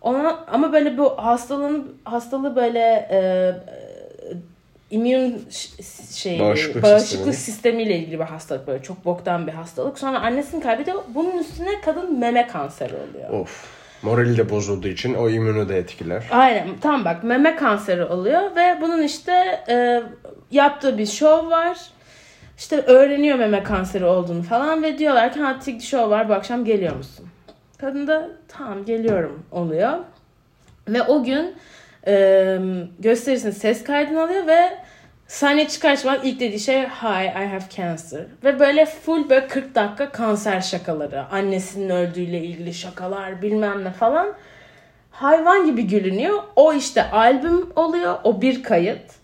Ona 0.00 0.44
ama 0.52 0.72
böyle 0.72 0.98
bu 0.98 1.18
hastalığın 1.18 1.96
hastalığı 2.04 2.56
böyle 2.56 3.08
e, 3.10 3.52
immün 4.92 5.48
şey 6.14 6.40
Bağışıklık 6.40 6.82
bağışıklık, 6.82 7.08
sistemi. 7.08 7.34
sistemiyle 7.34 7.96
ilgili 7.96 8.18
bir 8.18 8.24
hastalık 8.24 8.66
böyle 8.66 8.82
çok 8.82 9.04
boktan 9.04 9.46
bir 9.46 9.52
hastalık. 9.52 9.98
Sonra 9.98 10.20
annesini 10.20 10.62
kaybediyor. 10.62 11.02
Bunun 11.14 11.38
üstüne 11.38 11.80
kadın 11.84 12.18
meme 12.18 12.46
kanseri 12.46 12.94
oluyor. 12.94 13.30
Of. 13.30 13.66
Morali 14.02 14.36
de 14.36 14.50
bozulduğu 14.50 14.88
için 14.88 15.14
o 15.14 15.28
immünü 15.28 15.68
de 15.68 15.78
etkiler. 15.78 16.24
Aynen 16.30 16.68
tam 16.80 17.04
bak 17.04 17.24
meme 17.24 17.56
kanseri 17.56 18.04
oluyor 18.04 18.56
ve 18.56 18.78
bunun 18.80 19.02
işte 19.02 19.64
e, 19.68 20.02
yaptığı 20.50 20.98
bir 20.98 21.06
şov 21.06 21.50
var. 21.50 21.78
İşte 22.58 22.80
öğreniyor 22.80 23.38
meme 23.38 23.62
kanseri 23.62 24.04
olduğunu 24.04 24.42
falan 24.42 24.82
ve 24.82 24.98
diyorlar 24.98 25.32
ki 25.32 25.40
ha 25.40 25.58
show 25.80 26.10
var 26.10 26.28
bu 26.28 26.32
akşam 26.34 26.64
geliyor 26.64 26.96
musun? 26.96 27.26
Kadın 27.78 28.06
da 28.06 28.28
tamam 28.48 28.84
geliyorum 28.84 29.42
oluyor. 29.52 29.98
Ve 30.88 31.02
o 31.02 31.24
gün 31.24 31.54
e, 32.06 32.58
gösterisinin 32.98 33.52
ses 33.52 33.84
kaydını 33.84 34.22
alıyor 34.22 34.46
ve 34.46 34.81
sahneye 35.32 35.68
çıkar 35.68 35.96
çıkmaz 35.96 36.20
ilk 36.22 36.40
dediği 36.40 36.60
şey 36.60 36.82
Hi 36.82 37.24
I 37.24 37.46
have 37.46 37.64
cancer. 37.76 38.20
Ve 38.44 38.60
böyle 38.60 38.86
full 38.86 39.30
böyle 39.30 39.48
40 39.48 39.74
dakika 39.74 40.12
kanser 40.12 40.60
şakaları. 40.60 41.24
Annesinin 41.30 41.88
öldüğüyle 41.88 42.44
ilgili 42.44 42.74
şakalar 42.74 43.42
bilmem 43.42 43.84
ne 43.84 43.90
falan. 43.90 44.32
Hayvan 45.10 45.66
gibi 45.66 45.86
gülünüyor. 45.86 46.42
O 46.56 46.72
işte 46.72 47.10
albüm 47.10 47.72
oluyor. 47.76 48.18
O 48.24 48.40
bir 48.40 48.62
kayıt. 48.62 49.21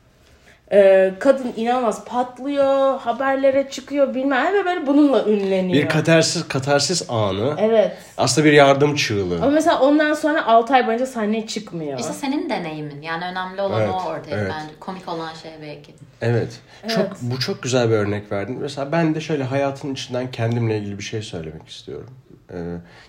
Ee, 0.73 1.15
kadın 1.19 1.53
inanılmaz 1.57 2.05
patlıyor. 2.05 3.01
Haberlere 3.01 3.71
çıkıyor 3.71 4.15
bilmem 4.15 4.45
ne 4.45 4.55
ve 4.55 4.65
böyle 4.65 4.87
bununla 4.87 5.25
ünleniyor. 5.25 5.83
Bir 5.83 5.89
katarsis 5.89 6.49
katarsis 6.49 7.11
anı. 7.11 7.55
Evet. 7.59 7.97
Aslında 8.17 8.47
bir 8.47 8.53
yardım 8.53 8.95
çığlığı. 8.95 9.37
Ama 9.37 9.51
mesela 9.51 9.81
ondan 9.81 10.15
sonra 10.15 10.47
6 10.47 10.75
ay 10.75 10.87
boyunca 10.87 11.07
sahneye 11.07 11.47
çıkmıyor. 11.47 11.99
İşte 11.99 12.13
senin 12.13 12.51
deneyimin. 12.51 13.03
Yani 13.03 13.25
önemli 13.25 13.63
olan 13.63 13.81
Evet, 13.81 13.91
o 13.95 14.09
ortaya 14.09 14.37
evet. 14.37 14.53
bence. 14.55 14.75
Komik 14.81 15.09
olan 15.09 15.35
şey 15.43 15.51
belki. 15.63 15.95
Evet. 16.21 16.61
Çok 16.89 17.23
bu 17.23 17.39
çok 17.39 17.63
güzel 17.63 17.91
bir 17.91 17.95
örnek 17.95 18.33
verdin. 18.33 18.59
Mesela 18.61 18.93
ben 18.93 19.15
de 19.15 19.21
şöyle 19.21 19.45
hayatın 19.45 19.93
içinden 19.95 20.31
kendimle 20.31 20.79
ilgili 20.79 20.99
bir 20.99 21.05
şey 21.05 21.23
söylemek 21.23 21.69
istiyorum. 21.69 22.11
Ee, 22.53 22.57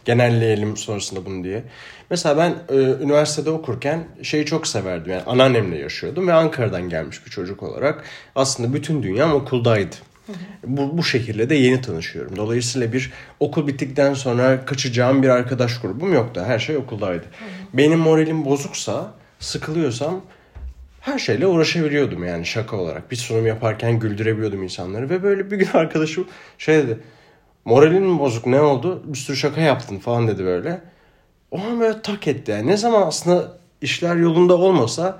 genelleyelim 0.05 0.77
sonrasında 0.77 1.25
bunu 1.25 1.43
diye. 1.43 1.63
Mesela 2.09 2.37
ben 2.37 2.77
e, 2.77 3.03
üniversitede 3.03 3.49
okurken 3.49 4.03
şeyi 4.23 4.45
çok 4.45 4.67
severdim. 4.67 5.11
Yani 5.11 5.23
anneannemle 5.23 5.77
yaşıyordum 5.77 6.27
ve 6.27 6.33
Ankara'dan 6.33 6.89
gelmiş 6.89 7.25
bir 7.25 7.31
çocuk 7.31 7.63
olarak 7.63 8.03
aslında 8.35 8.73
bütün 8.73 9.03
dünyam 9.03 9.33
okuldaydı. 9.33 9.95
Bu, 10.63 10.97
bu 10.97 11.03
şekilde 11.03 11.49
de 11.49 11.55
yeni 11.55 11.81
tanışıyorum. 11.81 12.35
Dolayısıyla 12.37 12.93
bir 12.93 13.11
okul 13.39 13.67
bittikten 13.67 14.13
sonra 14.13 14.65
kaçacağım 14.65 15.23
bir 15.23 15.29
arkadaş 15.29 15.81
grubum 15.81 16.13
yoktu. 16.13 16.43
Her 16.45 16.59
şey 16.59 16.77
okuldaydı. 16.77 17.25
Benim 17.73 17.99
moralim 17.99 18.45
bozuksa, 18.45 19.13
sıkılıyorsam 19.39 20.21
her 21.01 21.19
şeyle 21.19 21.47
uğraşabiliyordum 21.47 22.23
yani 22.23 22.45
şaka 22.45 22.77
olarak. 22.77 23.11
Bir 23.11 23.15
sunum 23.15 23.47
yaparken 23.47 23.99
güldürebiliyordum 23.99 24.63
insanları. 24.63 25.09
Ve 25.09 25.23
böyle 25.23 25.51
bir 25.51 25.57
gün 25.57 25.69
arkadaşım 25.73 26.27
şey 26.57 26.77
dedi. 26.77 26.99
Moralin 27.69 28.03
mi 28.03 28.19
bozuk 28.19 28.45
ne 28.45 28.61
oldu? 28.61 29.03
Bir 29.05 29.17
sürü 29.17 29.37
şaka 29.37 29.61
yaptın 29.61 29.97
falan 29.99 30.27
dedi 30.27 30.45
böyle. 30.45 30.81
O 31.51 31.59
an 31.59 31.79
böyle 31.79 32.01
tak 32.01 32.27
etti. 32.27 32.51
Yani 32.51 32.67
ne 32.67 32.77
zaman 32.77 33.07
aslında 33.07 33.51
işler 33.81 34.15
yolunda 34.15 34.57
olmasa 34.57 35.19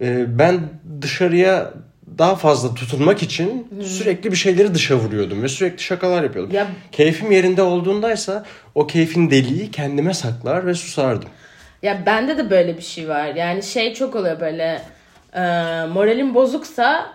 e, 0.00 0.38
ben 0.38 0.60
dışarıya 1.00 1.72
daha 2.18 2.36
fazla 2.36 2.74
tutunmak 2.74 3.22
için 3.22 3.68
sürekli 3.82 4.30
bir 4.32 4.36
şeyleri 4.36 4.74
dışa 4.74 4.96
vuruyordum 4.96 5.42
ve 5.42 5.48
sürekli 5.48 5.82
şakalar 5.82 6.22
yapıyordum. 6.22 6.54
Ya- 6.54 6.66
Keyfim 6.92 7.32
yerinde 7.32 7.62
olduğundaysa 7.62 8.44
o 8.74 8.86
keyfin 8.86 9.30
deliği 9.30 9.70
kendime 9.70 10.14
saklar 10.14 10.66
ve 10.66 10.74
susardım. 10.74 11.28
Ya 11.82 12.02
bende 12.06 12.38
de 12.38 12.50
böyle 12.50 12.76
bir 12.76 12.82
şey 12.82 13.08
var. 13.08 13.26
Yani 13.34 13.62
şey 13.62 13.94
çok 13.94 14.16
oluyor 14.16 14.40
böyle 14.40 14.82
e, 15.34 15.40
moralim 15.86 16.34
bozuksa 16.34 17.06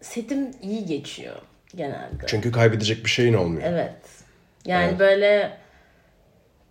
setim 0.00 0.50
iyi 0.62 0.86
geçiyor 0.86 1.34
genelde. 1.74 2.24
Çünkü 2.26 2.52
kaybedecek 2.52 3.04
bir 3.04 3.10
şeyin 3.10 3.34
olmuyor. 3.34 3.62
Evet. 3.66 3.92
Yani 4.66 4.84
Evet. 4.88 4.98
böyle 4.98 5.58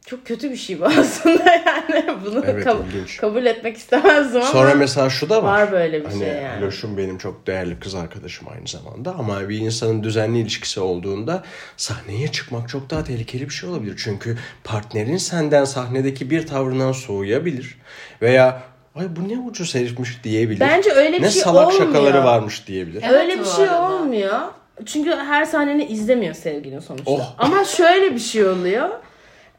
çok 0.05 0.25
kötü 0.25 0.51
bir 0.51 0.55
şey 0.55 0.79
bu 0.81 0.85
aslında 0.99 1.51
yani 1.51 2.15
bunu 2.25 2.43
Evet, 2.47 2.65
kab- 2.65 2.87
ilginç. 2.87 3.17
kabul 3.17 3.45
etmek 3.45 3.77
istemezdim 3.77 4.41
ama 4.41 4.49
Sonra 4.51 4.73
mesela 4.75 5.09
şu 5.09 5.29
da 5.29 5.43
var. 5.43 5.61
var 5.61 5.71
böyle 5.71 5.99
bir 6.01 6.05
hani 6.05 6.19
şey 6.19 6.27
yani. 6.27 6.61
Loşum 6.65 6.97
benim 6.97 7.17
çok 7.17 7.47
değerli 7.47 7.79
kız 7.79 7.95
arkadaşım 7.95 8.47
aynı 8.55 8.67
zamanda 8.67 9.15
ama 9.15 9.49
bir 9.49 9.57
insanın 9.59 10.03
düzenli 10.03 10.39
ilişkisi 10.39 10.79
olduğunda 10.79 11.43
sahneye 11.77 12.27
çıkmak 12.31 12.69
çok 12.69 12.89
daha 12.89 13.03
tehlikeli 13.03 13.43
bir 13.49 13.53
şey 13.53 13.69
olabilir. 13.69 13.95
Çünkü 14.03 14.37
partnerin 14.63 15.17
senden 15.17 15.65
sahnedeki 15.65 16.29
bir 16.29 16.47
tavrından 16.47 16.91
soğuyabilir 16.91 17.77
veya 18.21 18.61
ay 18.95 19.15
bu 19.15 19.29
ne 19.29 19.37
ucuz 19.39 19.75
herifmiş 19.75 20.23
diyebilir. 20.23 20.59
Bence 20.59 20.91
öyle 20.91 21.17
bir 21.17 21.23
ne 21.23 21.29
şey 21.31 21.41
salak 21.41 21.67
olmuyor. 21.67 21.85
şakaları 21.87 22.23
varmış 22.23 22.67
diyebilir. 22.67 23.01
Evet, 23.05 23.11
Öyle 23.21 23.39
bir 23.39 23.45
şey 23.45 23.63
arada. 23.69 23.91
olmuyor. 23.93 24.39
Çünkü 24.85 25.11
her 25.15 25.45
sahneni 25.45 25.85
izlemiyor 25.85 26.33
sevgilin 26.33 26.79
sonuçta. 26.79 27.11
Oh. 27.11 27.33
Ama 27.37 27.63
şöyle 27.63 28.13
bir 28.15 28.19
şey 28.19 28.45
oluyor. 28.45 28.89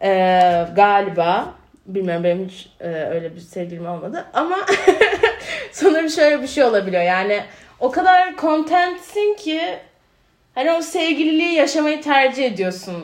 Ee, 0.03 0.67
galiba 0.77 1.55
bilmiyorum 1.87 2.25
benim 2.25 2.49
hiç 2.49 2.69
e, 2.81 2.89
öyle 2.89 3.35
bir 3.37 3.41
sevgilim 3.41 3.87
olmadı 3.87 4.25
ama 4.35 4.57
sanırım 5.73 6.11
şöyle 6.11 6.43
bir 6.43 6.47
şey 6.47 6.65
olabiliyor. 6.65 7.03
Yani 7.03 7.41
o 7.81 7.91
kadar 7.91 8.37
contentsin 8.37 9.37
ki 9.37 9.61
hani 10.55 10.73
o 10.73 10.83
sevgililiği 10.83 11.53
yaşamayı 11.55 12.03
tercih 12.03 12.45
ediyorsun. 12.45 12.95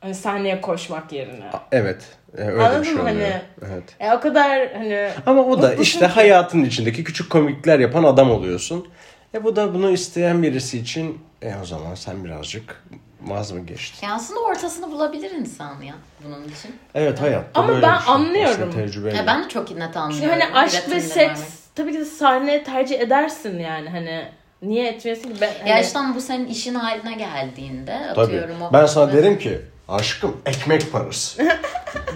Hani 0.00 0.14
sahneye 0.14 0.60
koşmak 0.60 1.12
yerine. 1.12 1.44
Evet. 1.72 2.02
e, 2.38 2.40
Öyle 2.42 2.62
Anladın 2.62 2.80
bir 2.80 2.86
şey 2.86 2.94
mı? 2.94 3.02
oluyor. 3.02 3.14
Hani- 3.16 3.42
Evet. 3.72 3.84
E, 4.00 4.12
o 4.12 4.20
kadar 4.20 4.72
hani 4.72 5.08
Ama 5.26 5.42
o 5.44 5.62
da 5.62 5.74
işte 5.74 5.98
ki. 5.98 6.06
hayatın 6.06 6.64
içindeki 6.64 7.04
küçük 7.04 7.30
komiklikler 7.30 7.78
yapan 7.78 8.04
adam 8.04 8.30
oluyorsun. 8.30 8.88
E 9.34 9.44
bu 9.44 9.56
da 9.56 9.74
bunu 9.74 9.90
isteyen 9.90 10.42
birisi 10.42 10.78
için 10.78 11.18
e 11.42 11.54
o 11.62 11.64
zaman 11.64 11.94
sen 11.94 12.24
birazcık 12.24 12.82
vaz 13.20 13.52
mı 13.52 13.66
geçtin? 13.66 14.06
Ya 14.06 14.14
aslında 14.14 14.40
ortasını 14.40 14.92
bulabilir 14.92 15.30
insan 15.30 15.82
ya 15.82 15.94
bunun 16.24 16.44
için. 16.44 16.76
Evet 16.94 17.20
hayatta 17.20 17.60
Ama 17.60 17.68
böyle 17.68 17.82
ben 17.82 17.98
bir 17.98 18.04
şey. 18.04 18.14
anlıyorum. 18.14 18.68
Aslında 18.68 18.70
tecrübeyle. 18.70 19.16
Ya 19.16 19.26
ben 19.26 19.44
de 19.44 19.48
çok 19.48 19.70
net 19.70 19.96
anlıyorum. 19.96 20.28
Çünkü 20.34 20.44
hani 20.44 20.54
aşk 20.58 20.90
ve 20.90 21.00
seks 21.00 21.40
görmek. 21.40 21.48
tabii 21.74 21.92
ki 21.92 21.98
de 21.98 22.04
sahne 22.04 22.64
tercih 22.64 23.00
edersin 23.00 23.58
yani 23.58 23.88
hani 23.88 24.28
niye 24.62 24.88
etmeyesin 24.88 25.34
ki 25.34 25.40
ben 25.40 25.52
hani, 25.58 25.70
Ya 25.70 25.80
işte 25.80 25.98
ama 25.98 26.14
bu 26.14 26.20
senin 26.20 26.46
işin 26.46 26.74
haline 26.74 27.14
geldiğinde 27.14 28.00
Tabii. 28.14 28.20
atıyorum 28.20 28.62
o. 28.62 28.72
Ben 28.72 28.86
sana 28.86 29.12
derim 29.12 29.38
ki 29.38 29.60
aşkım 29.88 30.36
ekmek 30.46 30.92
parası. 30.92 31.42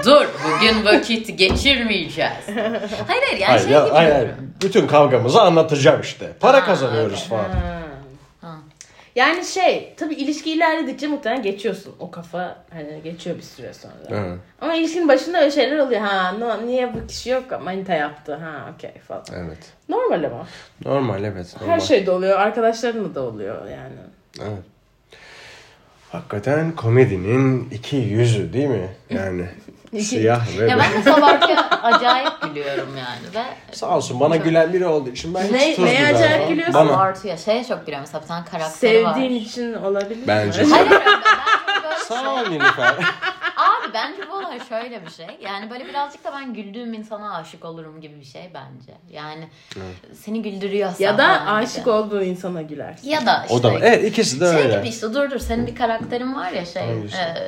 Dur 0.04 0.26
bugün 0.44 0.84
vakit 0.84 1.38
geçirmeyeceğiz. 1.38 2.32
hayır 3.06 3.22
hayır 3.28 3.38
yani 3.40 3.44
hayır, 3.44 3.60
şey 3.62 3.70
ya, 3.72 3.84
gibi 3.84 3.94
hayır, 3.94 4.12
hayır. 4.12 4.30
Bütün 4.62 4.86
kavgamızı 4.86 5.42
anlatacağım 5.42 6.00
işte. 6.00 6.32
Para 6.40 6.56
Ha, 6.56 6.64
kazanıyoruz 6.64 7.24
okey. 7.26 7.28
falan. 7.28 7.50
Ha. 7.50 7.85
Yani 9.16 9.44
şey 9.44 9.94
tabii 9.96 10.14
ilişki 10.14 10.52
ilerledikçe 10.52 11.06
muhtemelen 11.06 11.42
geçiyorsun 11.42 11.94
o 11.98 12.10
kafa 12.10 12.56
hani 12.70 13.02
geçiyor 13.04 13.36
bir 13.36 13.42
süre 13.42 13.74
sonra. 13.74 13.92
Evet. 14.08 14.38
Ama 14.60 14.74
ilişkinin 14.74 15.08
başında 15.08 15.40
öyle 15.40 15.50
şeyler 15.50 15.78
oluyor 15.78 16.00
ha 16.00 16.32
no, 16.32 16.66
niye 16.66 16.94
bu 16.94 17.06
kişi 17.06 17.30
yok 17.30 17.62
manita 17.64 17.94
yaptı 17.94 18.34
ha 18.34 18.74
okey 18.74 18.92
falan. 19.08 19.24
Evet. 19.34 19.72
Normal 19.88 20.24
ama 20.24 20.46
Normal 20.84 21.24
evet. 21.24 21.56
Normal. 21.60 21.74
her 21.74 21.80
şeyde 21.80 22.10
oluyor 22.10 22.38
arkadaşlarınla 22.38 23.14
da 23.14 23.22
oluyor 23.22 23.68
yani. 23.70 23.94
Evet. 24.40 24.62
Hakikaten 26.12 26.72
komedinin 26.72 27.70
iki 27.70 27.96
yüzü 27.96 28.52
değil 28.52 28.68
mi? 28.68 28.88
Yani 29.10 29.46
siyah 30.02 30.40
ve 30.58 30.66
Ya 30.70 30.78
ben 30.78 30.92
de 30.92 31.10
Sabahat'ya 31.10 31.70
acayip 31.82 32.42
gülüyorum 32.42 32.96
yani 32.96 33.34
ve 33.34 33.74
Sağ 33.76 33.96
olsun 33.96 34.20
bana 34.20 34.36
gülen 34.36 34.72
biri 34.72 34.86
olduğu 34.86 35.10
için 35.10 35.34
ben 35.34 35.52
Ne- 35.52 35.68
hiç 35.68 35.76
tuz 35.76 35.84
neye 35.84 36.00
biber 36.00 36.14
acayip 36.14 36.48
gülüyorsun? 36.48 36.74
Bana. 36.74 36.88
Sabahat'ya 36.88 37.36
şeye 37.36 37.64
çok 37.64 37.80
gülüyorum 37.80 38.00
mesela 38.06 38.22
bir 38.22 38.28
tane 38.28 38.44
karakteri 38.44 39.04
var. 39.04 39.14
Sevdiğin 39.14 39.40
için 39.44 39.74
olabilir? 39.74 40.24
Bence. 40.26 40.64
Hayır 40.64 40.86
hayır, 40.86 40.90
ben 40.90 41.04
çok 41.04 41.84
böyle 41.84 41.96
Sağ 42.08 42.32
ol 42.34 42.48
Nilüfer. 42.48 42.94
Abi 43.56 43.92
bence 43.94 44.22
bu 44.30 44.35
olay 44.56 44.68
şöyle 44.82 45.06
bir 45.06 45.10
şey. 45.10 45.26
Yani 45.44 45.70
böyle 45.70 45.86
birazcık 45.86 46.24
da 46.24 46.32
ben 46.32 46.54
güldüğüm 46.54 46.94
insana 46.94 47.34
aşık 47.36 47.64
olurum 47.64 48.00
gibi 48.00 48.20
bir 48.20 48.24
şey 48.24 48.50
bence. 48.54 48.92
Yani 49.12 49.48
seni 50.14 50.42
güldürüyorsa 50.42 51.04
Ya 51.04 51.18
da 51.18 51.46
aşık 51.46 51.76
gibi. 51.76 51.90
olduğu 51.90 52.22
insana 52.22 52.62
gülersin. 52.62 53.08
Ya 53.08 53.26
da 53.26 53.42
işte 53.44 53.54
O 53.54 53.62
da 53.62 53.72
var. 53.74 53.80
Evet 53.82 54.04
ikisi 54.04 54.40
de 54.40 54.52
Şey 54.52 54.62
öyle. 54.62 54.76
gibi 54.78 54.88
işte 54.88 55.14
dur 55.14 55.30
dur 55.30 55.38
senin 55.38 55.66
bir 55.66 55.74
karakterin 55.74 56.34
var 56.34 56.50
ya 56.52 56.64
şey 56.64 56.82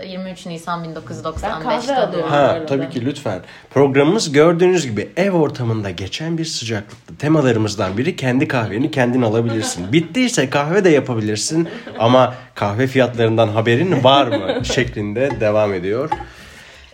e, 0.02 0.06
23 0.08 0.46
Nisan 0.46 0.84
Ben 0.84 0.90
1995'te 0.90 1.40
kahve 1.62 1.96
alıyorum. 1.96 2.12
doğan. 2.12 2.30
Ha 2.30 2.66
tabii 2.68 2.90
ki 2.90 3.04
lütfen. 3.06 3.40
Programımız 3.70 4.32
gördüğünüz 4.32 4.86
gibi 4.86 5.10
ev 5.16 5.30
ortamında 5.32 5.90
geçen 5.90 6.38
bir 6.38 6.44
sıcaklıkta. 6.44 7.14
Temalarımızdan 7.18 7.98
biri 7.98 8.16
kendi 8.16 8.48
kahveni 8.48 8.90
kendin 8.90 9.22
alabilirsin. 9.22 9.92
Bittiyse 9.92 10.50
kahve 10.50 10.84
de 10.84 10.88
yapabilirsin 10.90 11.68
ama 11.98 12.34
kahve 12.54 12.86
fiyatlarından 12.86 13.48
haberin 13.48 14.04
var 14.04 14.26
mı 14.26 14.64
şeklinde 14.64 15.40
devam 15.40 15.74
ediyor. 15.74 16.10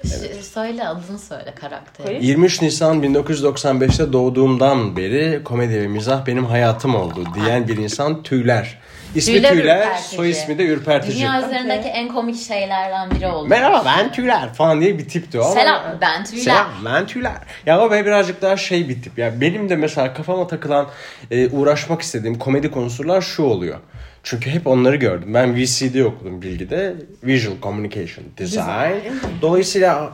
Ş- 0.09 0.43
Söyle 0.43 0.89
adını 0.89 1.19
söyle 1.19 1.55
karakteri. 1.61 2.07
Koyayım. 2.07 2.23
23 2.27 2.63
Nisan 2.63 3.03
1995'te 3.03 4.13
doğduğumdan 4.13 4.97
beri 4.97 5.41
komedi 5.45 5.81
ve 5.83 5.89
mizah 5.89 6.27
benim 6.27 6.45
hayatım 6.45 6.95
oldu 6.95 7.25
diyen 7.35 7.69
bir 7.69 7.77
insan 7.77 8.23
Tüyler. 8.23 8.79
İsmi 9.15 9.35
Tüyler 9.35 9.51
Tüyler, 9.53 9.79
ürpertici. 9.81 10.17
soy 10.17 10.31
ismi 10.31 10.59
de 10.59 10.65
Ürpertici. 10.67 11.17
Dünya 11.17 11.39
üzerindeki 11.47 11.89
en 11.89 12.09
komik 12.09 12.37
şeylerden 12.43 13.11
biri 13.11 13.27
oldu. 13.27 13.49
Merhaba 13.49 13.83
ben 13.87 14.13
Tüyler 14.13 14.55
falan 14.55 14.81
diye 14.81 14.99
bir 14.99 15.09
tipti 15.09 15.41
o 15.41 15.45
ama. 15.45 15.55
Selam 15.55 15.83
ben 16.01 16.25
Tüyler. 16.25 16.43
Selam 16.45 16.67
ben 16.85 17.07
Tüyler. 17.07 17.37
Ya 17.67 17.81
o 17.81 17.91
be 17.91 18.07
birazcık 18.07 18.43
daha 18.43 18.57
şey 18.57 18.89
bir 18.89 19.03
tip. 19.03 19.19
Ya 19.19 19.41
benim 19.41 19.69
de 19.69 19.77
mesela 19.77 20.15
kafama 20.15 20.47
takılan 20.47 20.87
e, 21.31 21.49
uğraşmak 21.49 22.03
istediğim 22.03 22.39
komedi 22.39 22.71
konusular 22.71 23.21
şu 23.21 23.43
oluyor. 23.43 23.79
Çünkü 24.25 24.51
hep 24.51 24.67
onları 24.67 24.97
gördüm. 24.97 25.35
Ben 25.35 25.57
VCD 25.57 26.01
okudum 26.05 26.43
bilgide. 26.43 26.95
Visual 27.25 27.55
Communication 27.63 28.25
Design. 28.39 29.13
Dolayısıyla 29.43 30.13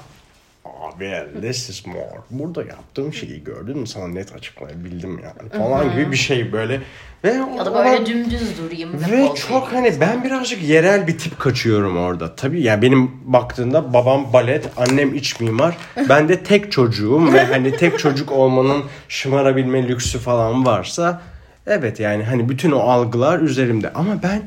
abi 0.82 1.12
this 1.40 1.70
is 1.70 1.86
more. 1.86 2.20
Burada 2.30 2.60
yaptığım 2.60 3.14
şeyi 3.14 3.44
gördün 3.44 3.78
mü 3.78 3.86
sana 3.86 4.08
net 4.08 4.34
açıklayabildim 4.34 5.10
yani 5.18 5.48
falan 5.64 5.92
gibi 5.92 6.12
bir 6.12 6.16
şey 6.16 6.52
böyle. 6.52 6.80
Ve 7.24 7.32
Ya 7.32 7.66
da 7.66 7.74
böyle 7.74 8.06
dümdüz 8.06 8.58
durayım. 8.58 8.92
ve 9.10 9.28
çok 9.48 9.72
hani 9.72 9.92
ben 10.00 10.24
birazcık 10.24 10.62
yerel 10.62 11.06
bir 11.06 11.18
tip 11.18 11.38
kaçıyorum 11.38 11.96
orada. 11.96 12.34
Tabii 12.36 12.62
yani 12.62 12.82
benim 12.82 13.10
baktığında 13.24 13.92
babam 13.92 14.32
balet, 14.32 14.68
annem 14.76 15.14
iç 15.14 15.40
mimar. 15.40 15.76
Ben 16.08 16.28
de 16.28 16.42
tek 16.42 16.72
çocuğum 16.72 17.32
ve 17.32 17.44
hani 17.44 17.76
tek 17.76 17.98
çocuk 17.98 18.32
olmanın 18.32 18.84
şımarabilme 19.08 19.88
lüksü 19.88 20.18
falan 20.18 20.66
varsa 20.66 21.22
evet 21.66 22.00
yani 22.00 22.24
hani 22.24 22.48
bütün 22.48 22.70
o 22.70 22.78
algılar 22.78 23.38
üzerimde. 23.40 23.92
Ama 23.92 24.10
ben 24.22 24.42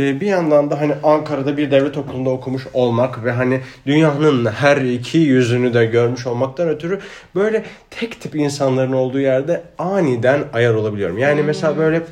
e, 0.00 0.20
bir 0.20 0.26
yandan 0.26 0.70
da 0.70 0.80
hani 0.80 0.94
Ankara'da 1.02 1.56
bir 1.56 1.70
devlet 1.70 1.96
okulunda 1.96 2.30
okumuş 2.30 2.62
olmak 2.74 3.24
ve 3.24 3.32
hani 3.32 3.60
dünyanın 3.86 4.46
her 4.46 4.76
iki 4.76 5.18
yüzünü 5.18 5.74
de 5.74 5.86
görmüş 5.86 6.26
olmaktan 6.26 6.68
ötürü 6.68 7.00
böyle 7.34 7.64
tek 7.90 8.20
tip 8.20 8.34
insanların 8.34 8.92
olduğu 8.92 9.20
yerde 9.20 9.62
aniden 9.78 10.44
ayar 10.52 10.74
olabiliyorum. 10.74 11.18
Yani 11.18 11.42
mesela 11.42 11.76
böyle 11.76 12.02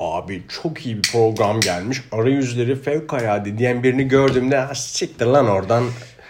Abi 0.00 0.42
çok 0.62 0.86
iyi 0.86 0.96
bir 0.96 1.12
program 1.12 1.60
gelmiş. 1.60 2.02
Arayüzleri 2.12 2.76
fevkalade 2.76 3.58
diyen 3.58 3.82
birini 3.82 4.08
gördüğümde 4.08 4.56
"Ha, 4.58 4.74
siktir 4.74 5.26
lan 5.26 5.48
oradan. 5.48 5.84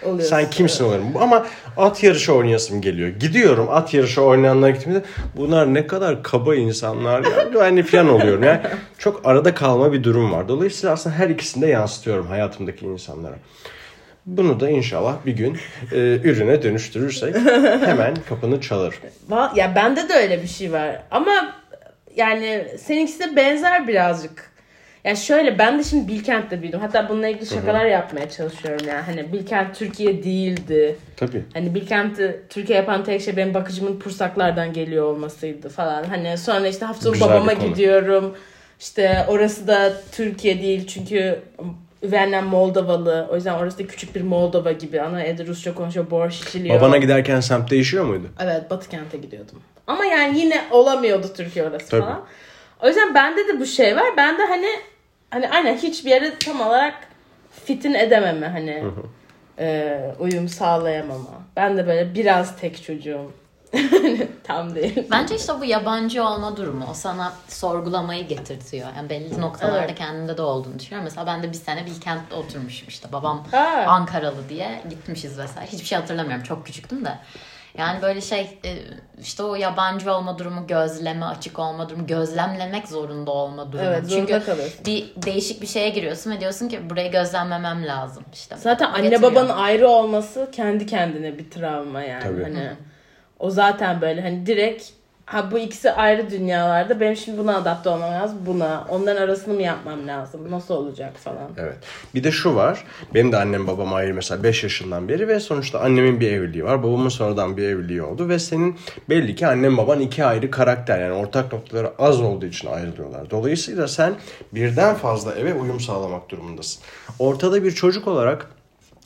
Oluyorsun, 0.05 0.29
Sen 0.29 0.49
kimsin 0.49 0.83
olurum. 0.85 1.17
Ama 1.19 1.45
at 1.77 2.03
yarışı 2.03 2.33
oynayasım 2.33 2.81
geliyor. 2.81 3.09
Gidiyorum 3.09 3.67
at 3.71 3.93
yarışı 3.93 4.21
oynayanlara 4.21 4.71
gittiğimde 4.71 5.01
bunlar 5.37 5.73
ne 5.73 5.87
kadar 5.87 6.23
kaba 6.23 6.55
insanlar 6.55 7.23
ya. 7.23 7.31
Hani 7.61 7.83
falan 7.83 8.09
oluyorum. 8.09 8.43
Yani 8.43 8.59
çok 8.97 9.21
arada 9.25 9.53
kalma 9.53 9.93
bir 9.93 10.03
durum 10.03 10.31
var. 10.31 10.47
Dolayısıyla 10.47 10.93
aslında 10.93 11.15
her 11.15 11.29
ikisini 11.29 11.61
de 11.61 11.67
yansıtıyorum 11.67 12.27
hayatımdaki 12.27 12.85
insanlara. 12.85 13.35
Bunu 14.25 14.59
da 14.59 14.69
inşallah 14.69 15.15
bir 15.25 15.31
gün 15.33 15.57
e, 15.91 15.97
ürüne 16.23 16.61
dönüştürürsek 16.63 17.35
hemen 17.85 18.15
kapını 18.29 18.61
çalır. 18.61 18.95
Va- 19.29 19.57
Ya 19.59 19.75
bende 19.75 20.09
de 20.09 20.13
öyle 20.13 20.41
bir 20.43 20.47
şey 20.47 20.71
var. 20.71 21.01
Ama 21.11 21.55
yani 22.15 22.67
seninkisi 22.79 23.19
de 23.19 23.35
benzer 23.35 23.87
birazcık. 23.87 24.48
Ya 25.09 25.15
şöyle 25.15 25.59
ben 25.59 25.79
de 25.79 25.83
şimdi 25.83 26.07
Bilkent'te 26.07 26.61
büyüdüm. 26.61 26.79
Hatta 26.79 27.09
bununla 27.09 27.27
ilgili 27.27 27.45
şakalar 27.45 27.85
yapmaya 27.85 28.29
çalışıyorum 28.29 28.87
yani. 28.87 29.01
Hani 29.01 29.33
Bilkent 29.33 29.75
Türkiye 29.75 30.23
değildi. 30.23 30.95
Tabii. 31.17 31.43
Hani 31.53 31.75
Bilkent'i 31.75 32.41
Türkiye 32.49 32.77
yapan 32.77 33.03
tek 33.03 33.21
şey 33.21 33.37
benim 33.37 33.53
bakıcımın 33.53 33.99
Pursaklardan 33.99 34.73
geliyor 34.73 35.05
olmasıydı 35.05 35.69
falan. 35.69 36.03
Hani 36.03 36.37
sonra 36.37 36.67
işte 36.67 36.85
hafta 36.85 37.01
sonu 37.01 37.19
babama 37.19 37.53
gidiyorum. 37.53 38.35
İşte 38.79 39.25
orası 39.27 39.67
da 39.67 39.93
Türkiye 40.11 40.61
değil 40.61 40.87
çünkü 40.87 41.39
üvey 42.03 42.19
annem 42.19 42.45
Moldovalı. 42.45 43.27
O 43.31 43.35
yüzden 43.35 43.53
orası 43.53 43.79
da 43.79 43.87
küçük 43.87 44.15
bir 44.15 44.21
Moldova 44.21 44.71
gibi. 44.71 45.01
Ana 45.01 45.23
evde 45.23 45.45
Rusça 45.45 45.73
konuşuyor, 45.73 46.11
borş 46.11 46.41
içiliyor. 46.41 46.79
Babana 46.79 46.97
giderken 46.97 47.39
semt 47.39 47.71
değişiyor 47.71 48.05
muydu? 48.05 48.27
Evet 48.39 48.69
Batı 48.69 48.89
kente 48.89 49.17
gidiyordum. 49.17 49.61
Ama 49.87 50.05
yani 50.05 50.39
yine 50.39 50.61
olamıyordu 50.71 51.27
Türkiye 51.37 51.65
orası 51.65 51.89
Tabii. 51.89 52.01
falan. 52.01 52.25
O 52.83 52.87
yüzden 52.87 53.15
bende 53.15 53.47
de 53.47 53.59
bu 53.59 53.65
şey 53.65 53.95
var. 53.95 54.05
Ben 54.17 54.37
de 54.37 54.45
hani 54.45 54.67
hani 55.29 55.49
aynen 55.49 55.77
hiçbir 55.77 56.09
yere 56.09 56.39
tam 56.39 56.61
olarak 56.61 56.95
fitin 57.65 57.93
edememe 57.93 58.47
hani 58.47 58.83
e, 59.59 59.99
uyum 60.19 60.47
sağlayamama. 60.49 61.41
Ben 61.55 61.77
de 61.77 61.87
böyle 61.87 62.15
biraz 62.15 62.57
tek 62.57 62.83
çocuğum. 62.83 63.31
tam 64.43 64.75
değil. 64.75 65.07
Bence 65.11 65.35
işte 65.35 65.53
bu 65.59 65.65
yabancı 65.65 66.23
olma 66.23 66.57
durumu 66.57 66.85
o 66.91 66.93
sana 66.93 67.33
sorgulamayı 67.47 68.27
getirtiyor. 68.27 68.87
Yani 68.97 69.09
belli 69.09 69.41
noktalarda 69.41 69.79
Evet. 69.85 69.97
kendinde 69.97 70.37
de 70.37 70.41
olduğunu 70.41 70.79
düşünüyorum. 70.79 71.03
Mesela 71.03 71.27
ben 71.27 71.43
de 71.43 71.49
bir 71.49 71.57
sene 71.57 71.85
Bilkent'te 71.85 72.35
oturmuşum 72.35 72.87
işte. 72.87 73.11
Babam 73.11 73.43
Ha. 73.51 73.85
Ankaralı 73.87 74.49
diye 74.49 74.81
gitmişiz 74.89 75.39
vesaire. 75.39 75.67
Hiçbir 75.71 75.85
şey 75.85 75.97
hatırlamıyorum. 75.97 76.43
Çok 76.43 76.65
küçüktüm 76.65 77.05
de. 77.05 77.13
Yani 77.79 78.01
böyle 78.01 78.21
şey 78.21 78.41
e, 78.65 78.71
işte 79.21 79.43
o 79.43 79.55
yabancı 79.55 80.13
olma 80.13 80.37
durumu, 80.39 80.67
gözleme, 80.67 81.25
açık 81.25 81.59
olma 81.59 81.89
durumu, 81.89 82.07
gözlemlemek 82.07 82.87
zorunda 82.87 83.31
olma 83.31 83.71
durumu. 83.71 83.87
Evet, 83.87 84.05
zorunda 84.05 84.27
Çünkü 84.27 84.45
kalıyorsun. 84.45 84.85
bir 84.85 85.11
değişik 85.15 85.61
bir 85.61 85.67
şeye 85.67 85.89
giriyorsun 85.89 86.31
ve 86.31 86.39
diyorsun 86.39 86.69
ki 86.69 86.89
burayı 86.89 87.11
gözlemlemem 87.11 87.87
lazım 87.87 88.23
işte. 88.33 88.55
Zaten 88.57 88.85
anne 88.91 89.09
Getiriyor. 89.09 89.31
babanın 89.31 89.49
ayrı 89.49 89.87
olması 89.89 90.49
kendi 90.51 90.85
kendine 90.85 91.37
bir 91.37 91.49
travma 91.51 92.01
yani. 92.01 92.23
Tabii. 92.23 92.43
Hani 92.43 92.69
o 93.39 93.49
zaten 93.49 94.01
böyle 94.01 94.21
hani 94.21 94.45
direkt 94.45 94.98
ha 95.29 95.51
bu 95.51 95.59
ikisi 95.59 95.91
ayrı 95.91 96.29
dünyalarda 96.29 96.99
benim 96.99 97.15
şimdi 97.15 97.37
buna 97.37 97.57
adapte 97.57 97.89
olmam 97.89 98.13
lazım 98.13 98.37
buna. 98.45 98.85
Onların 98.89 99.21
arasını 99.21 99.53
mı 99.53 99.61
yapmam 99.61 100.07
lazım? 100.07 100.51
Nasıl 100.51 100.73
olacak 100.73 101.17
falan. 101.17 101.51
Evet. 101.57 101.77
Bir 102.15 102.23
de 102.23 102.31
şu 102.31 102.55
var. 102.55 102.83
Benim 103.13 103.31
de 103.31 103.37
annem 103.37 103.67
babam 103.67 103.93
ayrı 103.93 104.13
mesela 104.13 104.43
5 104.43 104.63
yaşından 104.63 105.09
beri 105.09 105.27
ve 105.27 105.39
sonuçta 105.39 105.79
annemin 105.79 106.19
bir 106.19 106.31
evliliği 106.31 106.63
var. 106.63 106.83
Babamın 106.83 107.09
sonradan 107.09 107.57
bir 107.57 107.63
evliliği 107.63 108.01
oldu 108.01 108.29
ve 108.29 108.39
senin 108.39 108.79
belli 109.09 109.35
ki 109.35 109.47
annem 109.47 109.77
baban 109.77 109.99
iki 109.99 110.25
ayrı 110.25 110.51
karakter 110.51 110.99
yani 110.99 111.13
ortak 111.13 111.53
noktaları 111.53 111.91
az 111.99 112.21
olduğu 112.21 112.45
için 112.45 112.67
ayrılıyorlar. 112.67 113.29
Dolayısıyla 113.29 113.87
sen 113.87 114.13
birden 114.53 114.95
fazla 114.95 115.35
eve 115.35 115.53
uyum 115.53 115.79
sağlamak 115.79 116.29
durumundasın. 116.29 116.83
Ortada 117.19 117.63
bir 117.63 117.71
çocuk 117.71 118.07
olarak 118.07 118.47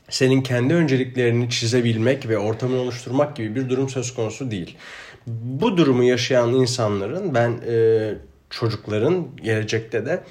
senin 0.09 0.41
kendi 0.41 0.73
önceliklerini 0.73 1.49
çizebilmek 1.49 2.29
ve 2.29 2.37
ortamını 2.37 2.81
oluşturmak 2.81 3.35
gibi 3.35 3.55
bir 3.55 3.69
durum 3.69 3.89
söz 3.89 4.13
konusu 4.13 4.51
değil. 4.51 4.77
Bu 5.27 5.77
durumu 5.77 6.03
yaşayan 6.03 6.53
insanların 6.53 7.35
ben 7.35 7.51
e, 7.67 8.15
çocukların 8.49 9.27
gelecekte 9.43 10.05
de 10.05 10.23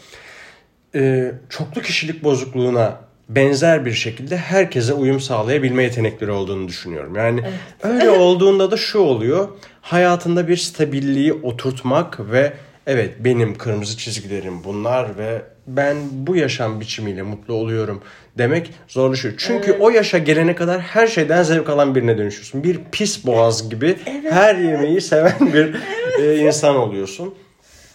e, 0.94 1.32
çoklu 1.48 1.82
kişilik 1.82 2.24
bozukluğuna 2.24 3.00
benzer 3.28 3.84
bir 3.84 3.92
şekilde 3.92 4.36
herkese 4.36 4.92
uyum 4.92 5.20
sağlayabilme 5.20 5.82
yetenekleri 5.82 6.30
olduğunu 6.30 6.68
düşünüyorum. 6.68 7.16
Yani 7.16 7.42
öyle 7.82 8.10
olduğunda 8.10 8.70
da 8.70 8.76
şu 8.76 8.98
oluyor. 8.98 9.48
Hayatında 9.80 10.48
bir 10.48 10.56
stabilliği 10.56 11.32
oturtmak 11.32 12.32
ve 12.32 12.52
evet 12.86 13.14
benim 13.20 13.58
kırmızı 13.58 13.96
çizgilerim 13.96 14.64
bunlar 14.64 15.18
ve 15.18 15.42
ben 15.66 15.96
bu 16.12 16.36
yaşam 16.36 16.80
biçimiyle 16.80 17.22
mutlu 17.22 17.54
oluyorum 17.54 18.02
demek 18.38 18.70
zorlaşıyor. 18.88 19.34
Çünkü 19.38 19.72
o 19.72 19.90
yaşa 19.90 20.18
gelene 20.18 20.54
kadar 20.54 20.80
her 20.80 21.06
şeyden 21.06 21.42
zevk 21.42 21.68
alan 21.68 21.94
birine 21.94 22.18
dönüşüyorsun. 22.18 22.64
Bir 22.64 22.80
pis 22.92 23.26
boğaz 23.26 23.70
gibi 23.70 23.96
her 24.30 24.54
yemeği 24.54 25.00
seven 25.00 25.52
bir 25.52 25.74
e, 26.22 26.36
insan 26.36 26.76
oluyorsun. 26.76 27.34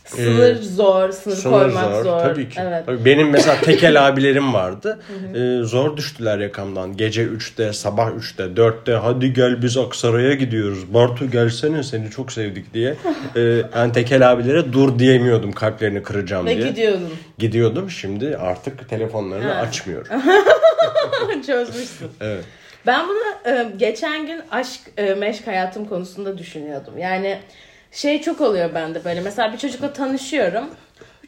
Sınır 0.08 0.56
zor, 0.62 1.12
sınır, 1.12 1.36
Sınır 1.36 1.54
koymak 1.64 1.96
zor. 1.96 2.04
zor. 2.04 2.20
Tabii 2.20 2.50
ki. 2.50 2.60
Evet. 2.64 2.84
Tabii 2.86 3.06
benim 3.06 3.30
mesela 3.30 3.58
tekel 3.62 4.08
abilerim 4.08 4.54
vardı. 4.54 5.00
Ee, 5.36 5.64
zor 5.64 5.98
düştüler 5.98 6.38
yakamdan. 6.40 6.98
Gece 6.98 7.24
3'te, 7.24 7.74
sabah 7.74 8.08
3'te, 8.10 8.44
4'te 8.44 8.92
hadi 8.94 9.34
gel 9.34 9.62
biz 9.62 9.78
Aksaray'a 9.78 10.34
gidiyoruz. 10.34 10.94
Bartu 10.94 11.32
gelsene 11.32 11.84
seni 11.84 12.10
çok 12.10 12.32
sevdik 12.32 12.74
diye. 12.74 12.96
Ee, 13.36 13.42
yani 13.76 13.92
tekel 13.94 14.32
abilere 14.32 14.74
dur 14.74 15.00
diyemiyordum 15.00 15.52
kalplerini 15.52 16.04
kıracağım 16.04 16.46
Ve 16.46 16.58
diye. 16.58 16.68
gidiyordum. 16.70 17.10
Gidiyordum. 17.38 17.90
Şimdi 17.90 18.38
artık 18.38 18.90
telefonlarını 18.90 19.52
Ha. 19.52 19.60
açmıyorum. 19.62 20.08
Çözmüşsün. 21.48 22.08
Evet. 22.22 22.44
Ben 22.86 23.06
bunu 23.08 23.52
e, 23.54 23.68
geçen 23.78 24.26
gün 24.28 24.42
aşk 24.52 24.80
e, 24.98 25.14
meşk 25.14 25.48
hayatım 25.48 25.86
konusunda 25.86 26.38
düşünüyordum. 26.38 26.98
Yani 26.98 27.40
şey 27.92 28.22
çok 28.22 28.42
oluyor 28.42 28.74
bende 28.74 29.06
böyle. 29.06 29.22
Mesela 29.22 29.54
bir 29.54 29.58
çocukla 29.58 29.94
tanışıyorum. 29.94 30.66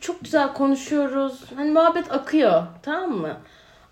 Çok 0.02 0.24
güzel 0.24 0.54
konuşuyoruz. 0.54 1.34
Hani 1.56 1.72
muhabbet 1.72 2.12
akıyor. 2.12 2.64
Tamam 2.84 3.12
mı? 3.12 3.38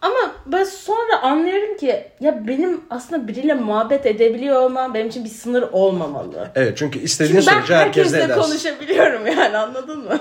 Ama 0.01 0.31
ben 0.45 0.63
sonra 0.63 1.21
anlıyorum 1.21 1.77
ki 1.77 2.07
ya 2.19 2.47
benim 2.47 2.81
aslında 2.89 3.27
biriyle 3.27 3.53
muhabbet 3.53 4.05
edebiliyor 4.05 4.61
olmam 4.61 4.93
benim 4.93 5.07
için 5.07 5.23
bir 5.23 5.29
sınır 5.29 5.61
olmamalı. 5.71 6.51
Evet 6.55 6.77
çünkü 6.77 6.99
istediğin 6.99 7.39
Çünkü 7.41 7.55
sürece 7.55 7.75
herkesle 7.75 8.17
edersin. 8.23 8.41
konuşabiliyorum 8.41 9.27
yani 9.27 9.57
anladın 9.57 9.99
mı? 9.99 10.19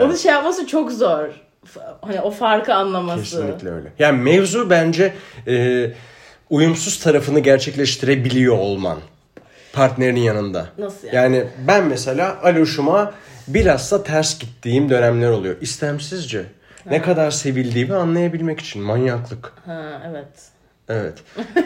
Onu 0.00 0.16
şey 0.16 0.32
yapması 0.32 0.66
çok 0.66 0.92
zor. 0.92 1.28
Hani 2.00 2.20
o 2.20 2.30
farkı 2.30 2.74
anlaması. 2.74 3.22
Kesinlikle 3.22 3.70
öyle. 3.70 3.92
Yani 3.98 4.22
mevzu 4.22 4.70
bence 4.70 5.12
e, 5.46 5.86
uyumsuz 6.50 6.98
tarafını 6.98 7.40
gerçekleştirebiliyor 7.40 8.58
olman. 8.58 8.98
Partnerinin 9.72 10.20
yanında. 10.20 10.66
Nasıl 10.78 11.06
yani? 11.06 11.16
Yani 11.36 11.46
ben 11.68 11.84
mesela 11.84 12.38
Aluş'uma 12.42 13.12
bilhassa 13.48 14.02
ters 14.04 14.38
gittiğim 14.38 14.90
dönemler 14.90 15.28
oluyor. 15.30 15.56
İstemsizce. 15.60 16.44
Ne 16.90 17.02
kadar 17.02 17.30
sevildiğimi 17.30 17.94
anlayabilmek 17.94 18.60
için. 18.60 18.82
Manyaklık. 18.82 19.52
Ha 19.66 20.02
evet. 20.10 20.26
Evet. 20.88 21.14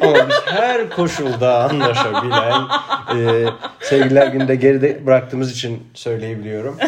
Ama 0.03 0.29
biz 0.29 0.37
her 0.45 0.91
koşulda 0.91 1.65
anlaşabilen 1.65 2.63
e, 3.17 3.47
sevgililer 3.81 4.27
günde 4.27 4.55
geride 4.55 5.07
bıraktığımız 5.07 5.53
için 5.53 5.83
söyleyebiliyorum. 5.95 6.79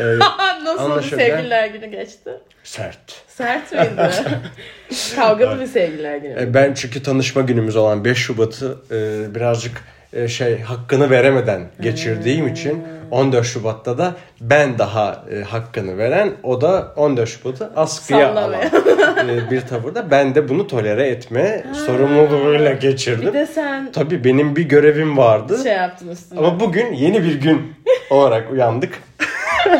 E, 0.00 0.04
Nasıl 0.64 1.02
sevgililer 1.02 1.66
günü 1.66 1.86
geçti? 1.86 2.30
sert. 2.64 3.22
Sert 3.28 3.72
miydi? 3.72 4.10
Kavgalı 5.16 5.60
bir 5.60 5.66
sevgililer 5.66 6.16
günü. 6.16 6.40
E, 6.40 6.54
Ben 6.54 6.74
çünkü 6.74 7.02
tanışma 7.02 7.42
günümüz 7.42 7.76
olan 7.76 8.04
5 8.04 8.18
Şubat'ı 8.18 8.78
e, 8.90 9.34
birazcık 9.34 9.84
e, 10.12 10.28
şey 10.28 10.60
hakkını 10.60 11.10
veremeden 11.10 11.60
geçirdiğim 11.80 12.44
Hmm. 12.46 12.52
için 12.52 12.82
14 13.10 13.46
Şubat'ta 13.46 13.98
da 13.98 14.14
ben 14.40 14.78
daha 14.78 15.24
e, 15.32 15.42
hakkını 15.42 15.98
veren 15.98 16.32
o 16.42 16.60
da 16.60 16.92
14 16.96 17.28
Şubat'ı 17.28 17.70
askıya 17.76 18.32
alan 18.32 18.52
e, 18.52 19.50
bir 19.50 19.60
tavırda 19.60 20.10
ben 20.10 20.34
de 20.34 20.48
bunu 20.48 20.66
tolere 20.66 21.08
etme 21.08 21.64
sorumluluğuyla 21.86 22.72
geçirdim. 22.72 23.28
Bir 23.28 23.32
de 23.32 23.46
sen 23.46 23.92
Tabii 23.92 24.24
benim 24.24 24.56
bir 24.56 24.62
görevim 24.62 25.16
vardı. 25.18 25.58
şey 25.62 25.72
yaptın 25.72 26.08
üstüne. 26.08 26.38
Ama 26.38 26.60
bugün 26.60 26.92
yeni 26.92 27.24
bir 27.24 27.40
gün 27.40 27.74
olarak 28.10 28.52
uyandık. 28.52 28.98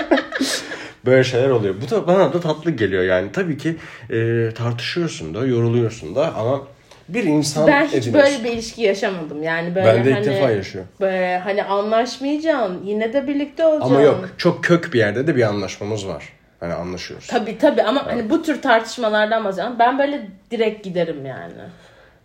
Böyle 1.06 1.24
şeyler 1.24 1.50
oluyor. 1.50 1.74
Bu 1.86 1.90
da 1.90 2.06
bana 2.06 2.32
da 2.32 2.40
tatlı 2.40 2.70
geliyor 2.70 3.02
yani. 3.02 3.32
Tabii 3.32 3.56
ki 3.58 3.76
e, 4.10 4.48
tartışıyorsun 4.54 5.34
da, 5.34 5.46
yoruluyorsun 5.46 6.14
da 6.14 6.34
ama 6.34 6.60
bir 7.08 7.24
insan 7.24 7.66
ben 7.66 7.86
hiç 7.86 7.94
ediniyorsun. 7.94 8.32
böyle 8.32 8.44
bir 8.44 8.52
ilişki 8.52 8.82
yaşamadım. 8.82 9.42
Yani 9.42 9.74
böyle 9.74 9.86
Ben 9.86 10.04
de 10.04 10.10
ilk 10.10 10.16
hani, 10.16 10.26
defa 10.26 10.50
yaşıyorum. 10.50 10.90
Böyle 11.00 11.38
hani 11.38 11.64
anlaşmayacaksın. 11.64 12.80
Yine 12.84 13.12
de 13.12 13.26
birlikte 13.26 13.66
olacaksın. 13.66 13.94
Ama 13.94 14.02
yok, 14.02 14.28
çok 14.38 14.64
kök 14.64 14.92
bir 14.92 14.98
yerde 14.98 15.26
de 15.26 15.36
bir 15.36 15.42
anlaşmamız 15.42 16.08
var. 16.08 16.32
Hani 16.60 16.74
anlaşıyoruz. 16.74 17.26
Tabii 17.26 17.58
tabii 17.58 17.82
ama 17.82 18.06
hani 18.06 18.30
bu 18.30 18.42
tür 18.42 18.62
tartışmalardan 18.62 19.44
bahsediyorum. 19.44 19.76
Ben 19.78 19.98
böyle 19.98 20.28
direkt 20.50 20.84
giderim 20.84 21.26
yani. 21.26 21.52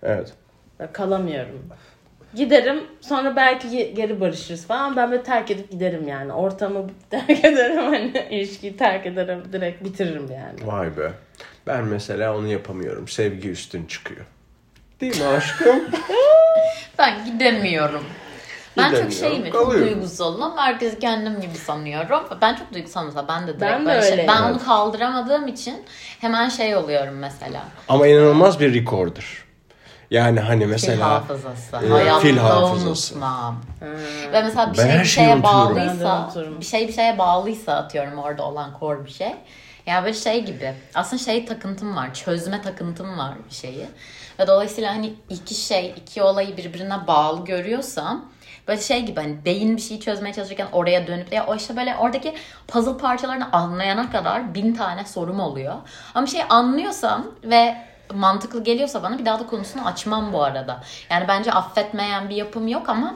Evet. 0.04 0.34
Kalamıyorum. 0.94 1.70
Giderim 2.36 2.84
sonra 3.02 3.36
belki 3.36 3.68
ge- 3.68 3.92
geri 3.92 4.22
barışırız 4.22 4.66
falan. 4.66 4.96
Ben 4.96 5.12
böyle 5.12 5.24
terk 5.24 5.52
edip 5.52 5.72
giderim 5.72 6.08
yani. 6.08 6.34
Ortamı 6.34 6.90
terk 7.10 7.46
ederim 7.46 7.78
hani 7.78 8.14
ilişkiyi 8.30 8.78
terk 8.78 9.06
ederim. 9.06 9.44
Direkt 9.54 9.84
bitiririm 9.84 10.28
yani. 10.32 10.72
Vay 10.72 10.98
be. 10.98 11.12
Ben 11.68 11.84
mesela 11.86 12.38
onu 12.38 12.48
yapamıyorum. 12.48 13.08
Sevgi 13.08 13.50
üstün 13.50 13.86
çıkıyor. 13.86 14.26
Değil 15.04 15.22
mi 15.22 15.28
aşkım? 15.28 15.80
Ben 16.98 17.26
gidemiyorum. 17.26 18.04
Ben 18.78 18.92
çok 18.96 19.14
şeyim, 19.14 19.44
çok 19.52 19.54
kalıyorum. 19.54 19.88
duygusalım. 19.88 20.58
Herkesi 20.58 21.00
kendim 21.00 21.42
gibi 21.42 21.56
sanıyorum. 21.56 22.20
Ben 22.42 22.56
çok 22.56 22.74
duygusal 22.74 23.06
mesela. 23.06 23.28
Ben 23.28 23.44
de 23.44 23.48
direkt 23.48 23.62
Ben 23.62 23.82
de 23.82 23.86
böyle 23.86 24.02
şey. 24.02 24.12
öyleyim. 24.12 24.32
Ben 24.36 24.42
onu 24.42 24.66
kaldıramadığım 24.66 25.48
için 25.48 25.84
hemen 26.22 26.50
şey 26.50 26.76
oluyorum 26.76 27.16
mesela. 27.16 27.62
Ama 27.88 28.08
inanılmaz 28.08 28.60
bir 28.60 28.74
rekorder. 28.74 29.26
Yani 30.12 30.40
hani 30.40 30.64
Fil 30.64 30.70
mesela 30.70 31.10
hafızası. 31.10 31.86
e, 31.86 31.90
Hayatta 31.90 32.20
fil 32.20 32.38
hafızası. 32.38 33.14
unutmam. 33.16 33.56
Ve 34.34 34.42
mesela 34.44 34.74
bir 34.74 34.78
Ben 34.78 34.84
şey 34.84 34.92
her 34.92 35.00
bir 35.04 35.06
şeyi 35.08 35.26
şeye 35.26 35.36
unutuyorum. 35.36 35.76
Ben 35.76 35.86
de 35.86 35.90
bağlıysa, 35.90 36.26
unuturum. 36.26 36.60
bir 36.60 36.66
şey 36.66 36.88
bir 36.88 36.94
şeye 36.94 37.18
bağlıysa 37.18 37.74
atıyorum 37.74 38.18
orada 38.20 38.44
olan 38.44 38.72
core 38.80 39.06
bir 39.06 39.12
şey. 39.12 39.36
Ya 39.86 40.04
böyle 40.04 40.14
şey 40.14 40.46
gibi. 40.46 40.74
Aslında 40.96 41.24
şey 41.24 41.46
takıntım 41.46 41.96
var. 41.96 42.14
Çözme 42.14 42.62
takıntım 42.62 43.18
var 43.18 43.34
bir 43.50 43.56
şeyi. 43.56 43.86
Dolayısıyla 44.48 44.96
hani 44.96 45.14
iki 45.30 45.56
şey, 45.56 45.94
iki 45.98 46.24
olayı 46.24 46.58
birbirine 46.58 47.08
bağlı 47.08 47.46
görüyorsam 47.46 48.26
böyle 48.68 48.82
şey 48.82 49.06
gibi 49.06 49.20
hani 49.20 49.46
beyin 49.46 49.78
bir 49.78 49.82
şeyi 49.82 50.00
çözmeye 50.00 50.34
çalışırken 50.34 50.68
oraya 50.72 51.08
dönüp 51.08 51.32
de 51.32 51.36
ya 51.36 51.46
o 51.46 51.56
işte 51.56 51.78
böyle 51.78 51.96
oradaki 52.00 52.34
puzzle 52.68 52.98
parçalarını 52.98 53.52
anlayana 53.52 54.12
kadar 54.12 54.56
bin 54.56 54.74
tane 54.76 55.06
sorum 55.06 55.40
oluyor. 55.40 55.76
Ama 56.16 56.28
şey 56.28 56.42
anlıyorsam 56.50 57.26
ve 57.44 57.76
mantıklı 58.14 58.64
geliyorsa 58.64 59.04
bana 59.04 59.20
bir 59.20 59.26
daha 59.26 59.40
da 59.40 59.48
konusunu 59.48 59.86
açmam 59.88 60.34
bu 60.34 60.44
arada. 60.44 60.84
Yani 61.10 61.26
bence 61.28 61.52
affetmeyen 61.52 62.30
bir 62.30 62.36
yapım 62.36 62.68
yok 62.68 62.90
ama 62.90 63.16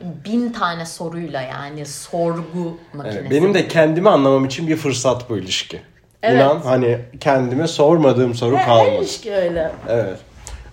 bin 0.00 0.52
tane 0.52 0.86
soruyla 0.86 1.40
yani 1.40 1.86
sorgu 1.86 2.78
makinesi. 2.92 3.18
Evet, 3.18 3.30
benim 3.30 3.54
de 3.54 3.68
kendimi 3.68 4.10
anlamam 4.10 4.44
için 4.44 4.68
bir 4.68 4.76
fırsat 4.76 5.30
bu 5.30 5.38
ilişki. 5.38 5.82
Evet. 6.22 6.36
İnan 6.36 6.60
hani 6.60 6.98
kendime 7.20 7.66
sormadığım 7.66 8.34
soru 8.34 8.56
Her 8.56 8.66
kalmadı. 8.66 8.96
ilişki 8.96 9.34
öyle. 9.34 9.72
Evet. 9.88 10.18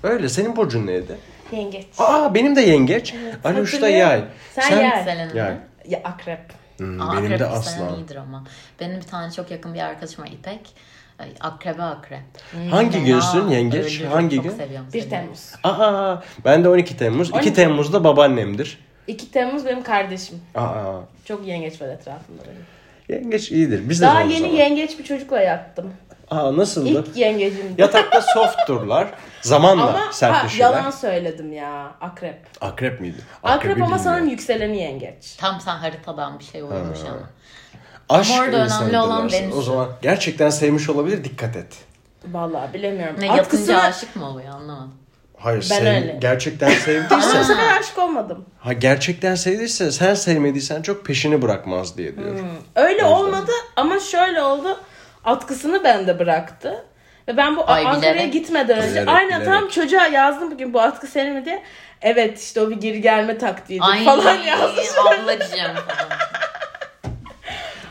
Öyle. 0.03 0.29
Senin 0.29 0.55
burcun 0.55 0.87
neydi? 0.87 1.15
Yengeç. 1.51 1.85
Aa 1.97 2.33
benim 2.35 2.55
de 2.55 2.61
yengeç. 2.61 3.13
Ali 3.43 3.61
Usta 3.61 3.77
hatırlıyorum. 3.77 4.09
yay. 4.09 4.23
Sen 4.53 4.81
yay. 4.81 5.03
Selen'in 5.03 5.35
Yay. 5.35 5.53
Ya 5.87 6.01
akrep. 6.03 6.39
Hmm, 6.77 7.01
Aa, 7.01 7.11
benim 7.13 7.23
akrep 7.25 7.39
de 7.39 7.45
aslan. 7.45 7.95
iyidir 7.95 8.15
ama. 8.15 8.43
Benim 8.79 8.97
bir 8.97 9.01
tane 9.05 9.31
çok 9.31 9.51
yakın 9.51 9.73
bir 9.73 9.79
arkadaşım 9.79 10.23
var 10.23 10.29
İpek. 10.33 10.59
Akrebe 11.39 11.83
akrep. 11.83 12.19
Hangi 12.71 12.91
Fena 12.91 13.05
günsün 13.05 13.47
yengeç? 13.47 13.85
öldürür, 13.85 14.05
Hangi 14.05 14.35
çok 14.35 14.43
gün? 14.45 14.51
seviyorum 14.51 14.87
1 14.93 14.99
seni. 15.01 15.09
Temmuz. 15.09 15.51
Aa 15.63 16.15
ben 16.45 16.63
de 16.63 16.69
12 16.69 16.97
Temmuz. 16.97 17.29
2 17.29 17.37
12. 17.37 17.53
Temmuz'da 17.53 18.03
babaannemdir. 18.03 18.79
2 19.07 19.31
Temmuz 19.31 19.65
benim 19.65 19.83
kardeşim. 19.83 20.41
Aa 20.55 20.83
Çok 21.25 21.47
yengeç 21.47 21.81
var 21.81 21.87
etrafımda 21.87 22.41
benim. 22.47 23.21
yengeç 23.23 23.51
iyidir. 23.51 23.89
Biz 23.89 24.01
de 24.01 24.05
Daha 24.05 24.21
yeni 24.21 24.39
zaman. 24.39 24.53
yengeç 24.53 24.99
bir 24.99 25.03
çocukla 25.03 25.41
yattım. 25.41 25.93
Aa 26.32 26.57
nasıldı? 26.57 26.89
İlk 26.89 27.17
yengecimdi. 27.17 27.82
Yatakta 27.82 28.21
soft 28.21 28.67
durlar. 28.67 29.07
Zamanla 29.41 29.84
Ama 29.84 29.93
ha, 30.07 30.13
sertleşirler. 30.13 30.65
yalan 30.71 30.91
söyledim 30.91 31.53
ya. 31.53 31.91
Akrep. 32.01 32.39
Akrep 32.61 33.01
miydi? 33.01 33.17
Akrep 33.43 33.71
Akrebi 33.71 33.84
ama 33.84 33.99
sanırım 33.99 34.30
yükseleni 34.30 34.78
yengeç. 34.78 35.36
Tam 35.38 35.61
sen 35.61 35.75
haritadan 35.75 36.39
bir 36.39 36.43
şey 36.43 36.61
uymuş 36.61 36.99
ama. 37.09 37.30
Aşk 38.19 38.32
orada 38.41 38.57
önemli 38.57 38.97
olan. 38.99 39.32
Venüs. 39.32 39.55
O 39.55 39.61
zaman 39.61 39.88
gerçekten 40.01 40.49
sevmiş 40.49 40.89
olabilir 40.89 41.23
dikkat 41.23 41.55
et. 41.55 41.75
Vallahi 42.32 42.73
bilemiyorum. 42.73 43.15
Ne 43.19 43.25
yatınca 43.25 43.43
Atkısını 43.43 43.84
aşık 43.84 44.15
mı 44.15 44.30
oluyor 44.30 44.49
anlamadım. 44.53 44.93
Hayır 45.38 45.67
Ben 45.71 45.75
sev- 45.75 45.95
öyle. 45.95 46.17
gerçekten 46.21 46.67
Ama 46.69 46.75
bu 46.78 46.82
sevdiyse 46.82 47.43
sefer 47.43 47.78
aşık 47.80 47.97
olmadım. 47.97 48.45
ha 48.59 48.73
gerçekten 48.73 49.36
sevdiyse 49.36 49.91
sen 49.91 50.13
sevmediysen 50.13 50.82
çok 50.82 51.05
peşini 51.05 51.41
bırakmaz 51.41 51.97
diye 51.97 52.17
diyor. 52.17 52.36
Öyle 52.75 53.05
olmadı 53.05 53.51
ama 53.75 53.99
şöyle 53.99 54.41
oldu. 54.41 54.80
Atkısını 55.32 55.84
bende 55.84 56.19
bıraktı. 56.19 56.86
Ve 57.28 57.38
ben 57.38 57.55
bu 57.55 57.69
Ay, 57.71 57.86
Ankara'ya 57.86 58.13
bilerek. 58.15 58.34
gitmeden 58.34 58.78
önce 58.78 58.91
Bilerek, 58.91 59.09
aynen 59.09 59.43
tam 59.43 59.53
bilerek. 59.57 59.71
çocuğa 59.71 60.07
yazdım 60.07 60.51
bugün 60.51 60.73
bu 60.73 60.82
atkı 60.82 61.07
senin 61.07 61.34
mi 61.34 61.45
diye. 61.45 61.63
Evet 62.01 62.39
işte 62.41 62.61
o 62.61 62.69
bir 62.69 62.75
geri 62.75 63.01
gelme 63.01 63.38
taktiğidir 63.38 63.86
Ay 63.91 64.03
falan 64.05 64.38
yazmış. 64.38 64.86
ablacığım 65.05 65.75
falan. 65.75 66.19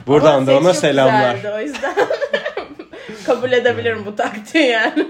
Buradan 0.06 0.46
da 0.46 0.58
ona 0.58 0.74
selamlar. 0.74 1.34
güzeldi, 1.34 1.54
o 1.56 1.60
yüzden 1.60 1.94
kabul 3.26 3.52
edebilirim 3.52 4.02
bu 4.06 4.16
taktiği 4.16 4.66
yani. 4.66 5.06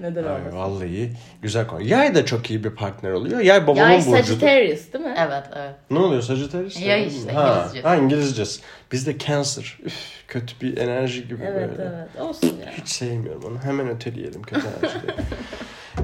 Neden 0.00 0.24
Ay, 0.24 0.30
olmasın? 0.32 0.56
vallahi 0.58 1.12
güzel 1.42 1.66
konu. 1.66 1.82
Yay 1.82 2.14
da 2.14 2.24
çok 2.26 2.50
iyi 2.50 2.64
bir 2.64 2.70
partner 2.70 3.10
oluyor. 3.12 3.40
Yay 3.40 3.62
babamın 3.66 3.80
Yay 3.80 3.98
burcudur. 3.98 4.16
Sagittarius 4.18 4.92
değil 4.92 5.04
mi? 5.04 5.14
Evet 5.18 5.44
evet. 5.56 5.74
Ne 5.90 5.98
oluyor 5.98 6.22
Sagittarius? 6.22 6.80
Yay 6.80 7.06
işte, 7.06 7.32
ha, 7.32 7.56
İngilizcesi. 7.58 7.88
Ha 7.88 7.96
İngilizcesi. 7.96 8.60
Bizde 8.92 9.18
Cancer. 9.18 9.78
Üf, 9.84 9.94
kötü 10.28 10.60
bir 10.60 10.78
enerji 10.78 11.28
gibi 11.28 11.44
Evet 11.44 11.70
böyle. 11.78 11.90
evet 11.90 12.20
olsun 12.20 12.56
ya. 12.66 12.72
Hiç 12.72 12.88
sevmiyorum 12.88 13.44
onu. 13.44 13.58
Hemen 13.64 13.88
öteleyelim 13.88 14.42
kötü 14.42 14.66
enerjileri. 14.66 15.16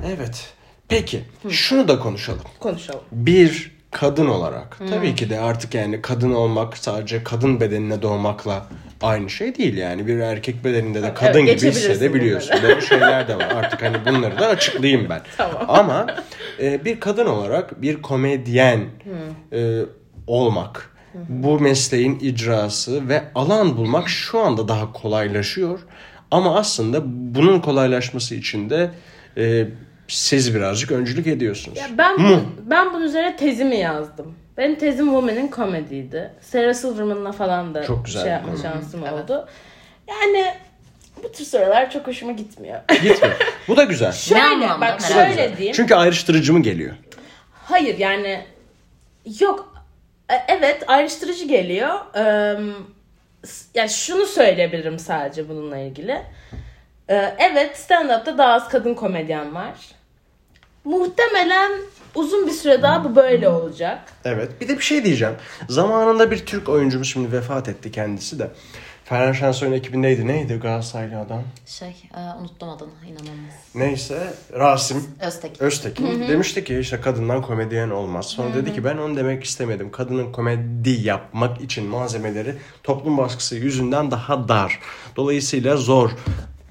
evet. 0.17 0.53
Peki 0.89 1.25
şunu 1.51 1.89
da 1.89 1.99
konuşalım. 1.99 2.43
Konuşalım. 2.61 3.01
Bir 3.13 3.73
kadın 3.93 4.27
olarak 4.27 4.79
tabii 4.91 5.15
ki 5.15 5.31
de 5.31 5.41
artık 5.41 5.75
yani 5.75 6.03
kadın 6.03 6.33
olmak 6.33 6.79
sadece 6.79 7.25
kadın 7.25 7.61
bedenine 7.61 8.03
doğmakla 8.03 8.67
aynı 9.03 9.31
şey 9.31 9.55
değil 9.57 9.77
yani 9.77 10.07
bir 10.07 10.19
erkek 10.19 10.65
bedeninde 10.65 11.03
de 11.03 11.15
kadın 11.15 11.41
gibi 11.41 11.51
geçebilirsin 11.51 11.91
hissedebiliyorsun. 11.91 12.57
Böyle 12.63 12.81
şeyler 12.81 13.29
de 13.29 13.37
var. 13.37 13.53
Artık 13.57 13.83
hani 13.83 13.97
bunları 14.07 14.39
da 14.39 14.47
açıklayayım 14.47 15.09
ben. 15.11 15.21
Tamam. 15.37 15.65
Ama 15.69 16.07
e, 16.61 16.85
bir 16.85 17.01
kadın 17.01 17.27
olarak 17.27 17.83
bir 17.83 18.03
komedyen 18.03 18.81
e, 19.53 19.81
olmak, 20.27 20.91
bu 21.15 21.61
mesleğin 21.61 22.19
icrası 22.21 23.09
ve 23.09 23.23
alan 23.35 23.77
bulmak 23.77 24.09
şu 24.09 24.41
anda 24.41 24.69
daha 24.69 24.93
kolaylaşıyor. 24.93 25.79
Ama 26.31 26.57
aslında 26.57 27.03
bunun 27.07 27.61
kolaylaşması 27.61 28.35
için 28.35 28.71
de 28.71 28.91
e, 29.37 29.67
siz 30.15 30.55
birazcık 30.55 30.93
öncülük 30.93 31.27
ediyorsunuz. 31.27 31.79
Ya 31.79 31.87
ben 31.99 32.17
ben 32.67 32.95
bunun 32.95 33.05
üzerine 33.05 33.37
tezimi 33.37 33.77
yazdım. 33.77 34.35
Benim 34.57 34.79
tezim 34.79 35.05
Woman 35.07 35.37
in 35.37 35.51
Comedy'ydi. 35.51 36.31
Sarah 36.41 36.75
Silverman'la 36.75 37.33
falan 37.33 37.75
da 37.75 37.85
Çok 37.85 38.05
güzel 38.05 38.23
şey 38.23 38.31
yapma 38.33 38.53
konu. 38.53 38.63
şansım 38.63 39.05
Evet. 39.05 39.13
oldu. 39.25 39.49
Yani 40.09 40.55
bu 41.23 41.33
tür 41.33 41.45
sorular 41.45 41.91
çok 41.91 42.07
hoşuma 42.07 42.33
gitmiyor. 42.33 42.81
Gitmiyor. 42.89 43.37
Bu 43.69 43.77
da 43.77 43.85
güzel. 43.85 44.13
Şöyle 44.53 44.69
bak 44.69 44.81
Merak 44.81 45.01
şöyle 45.01 45.29
Güzel. 45.29 45.57
diyeyim. 45.57 45.75
Çünkü 45.77 45.95
ayrıştırıcı 45.95 46.53
mı 46.53 46.63
geliyor? 46.63 46.95
Hayır 47.65 47.99
yani 47.99 48.41
yok 49.41 49.73
E, 50.31 50.35
evet 50.49 50.85
ayrıştırıcı 50.87 51.45
geliyor. 51.49 51.91
Ee, 52.17 52.57
yani 53.75 53.91
şunu 53.91 54.27
söyleyebilirim 54.27 54.99
sadece 54.99 55.49
bununla 55.49 55.79
ilgili. 55.79 56.23
Ee, 57.11 57.35
evet 57.39 57.77
stand-up'ta 57.77 58.39
daha 58.39 58.53
az 58.53 58.69
kadın 58.69 58.95
komedyen 58.95 59.55
var. 59.55 59.73
Muhtemelen 60.85 61.73
uzun 62.15 62.47
bir 62.47 62.53
süre 62.53 62.83
daha 62.83 63.05
bu 63.05 63.17
böyle 63.17 63.49
olacak. 63.49 63.99
Evet. 64.25 64.61
Bir 64.61 64.69
de 64.69 64.77
bir 64.77 64.83
şey 64.83 65.05
diyeceğim. 65.05 65.35
Zamanında 65.69 66.31
bir 66.31 66.47
Türk 66.47 66.69
oyuncumuz 66.69 67.09
şimdi 67.09 67.33
vefat 67.33 67.69
etti 67.69 67.91
kendisi 67.91 68.39
de. 68.39 68.51
Ferhan 69.05 69.33
Şensoy'un 69.33 69.73
ekibindeydi. 69.73 70.27
Neydi 70.27 70.55
Galatasaraylı 70.55 71.19
adam? 71.19 71.43
Şey 71.67 71.89
e, 72.17 72.41
unuttum 72.41 72.69
adını 72.69 72.89
inanılmaz. 73.09 73.55
Neyse 73.75 74.35
Rasim 74.53 75.05
Öztekin. 75.21 75.65
Öztekin 75.65 76.29
demişti 76.29 76.65
ki 76.65 76.79
işte 76.79 77.01
kadından 77.01 77.43
komedyen 77.43 77.91
olmaz. 77.91 78.27
Sonra 78.27 78.55
dedi 78.55 78.75
ki 78.75 78.85
ben 78.85 78.97
onu 78.97 79.17
demek 79.17 79.45
istemedim. 79.45 79.91
Kadının 79.91 80.33
komedi 80.33 80.91
yapmak 80.91 81.61
için 81.61 81.87
malzemeleri 81.87 82.55
toplum 82.83 83.19
baskısı 83.19 83.57
yüzünden 83.57 84.11
daha 84.11 84.49
dar. 84.49 84.81
Dolayısıyla 85.17 85.77
zor 85.77 86.11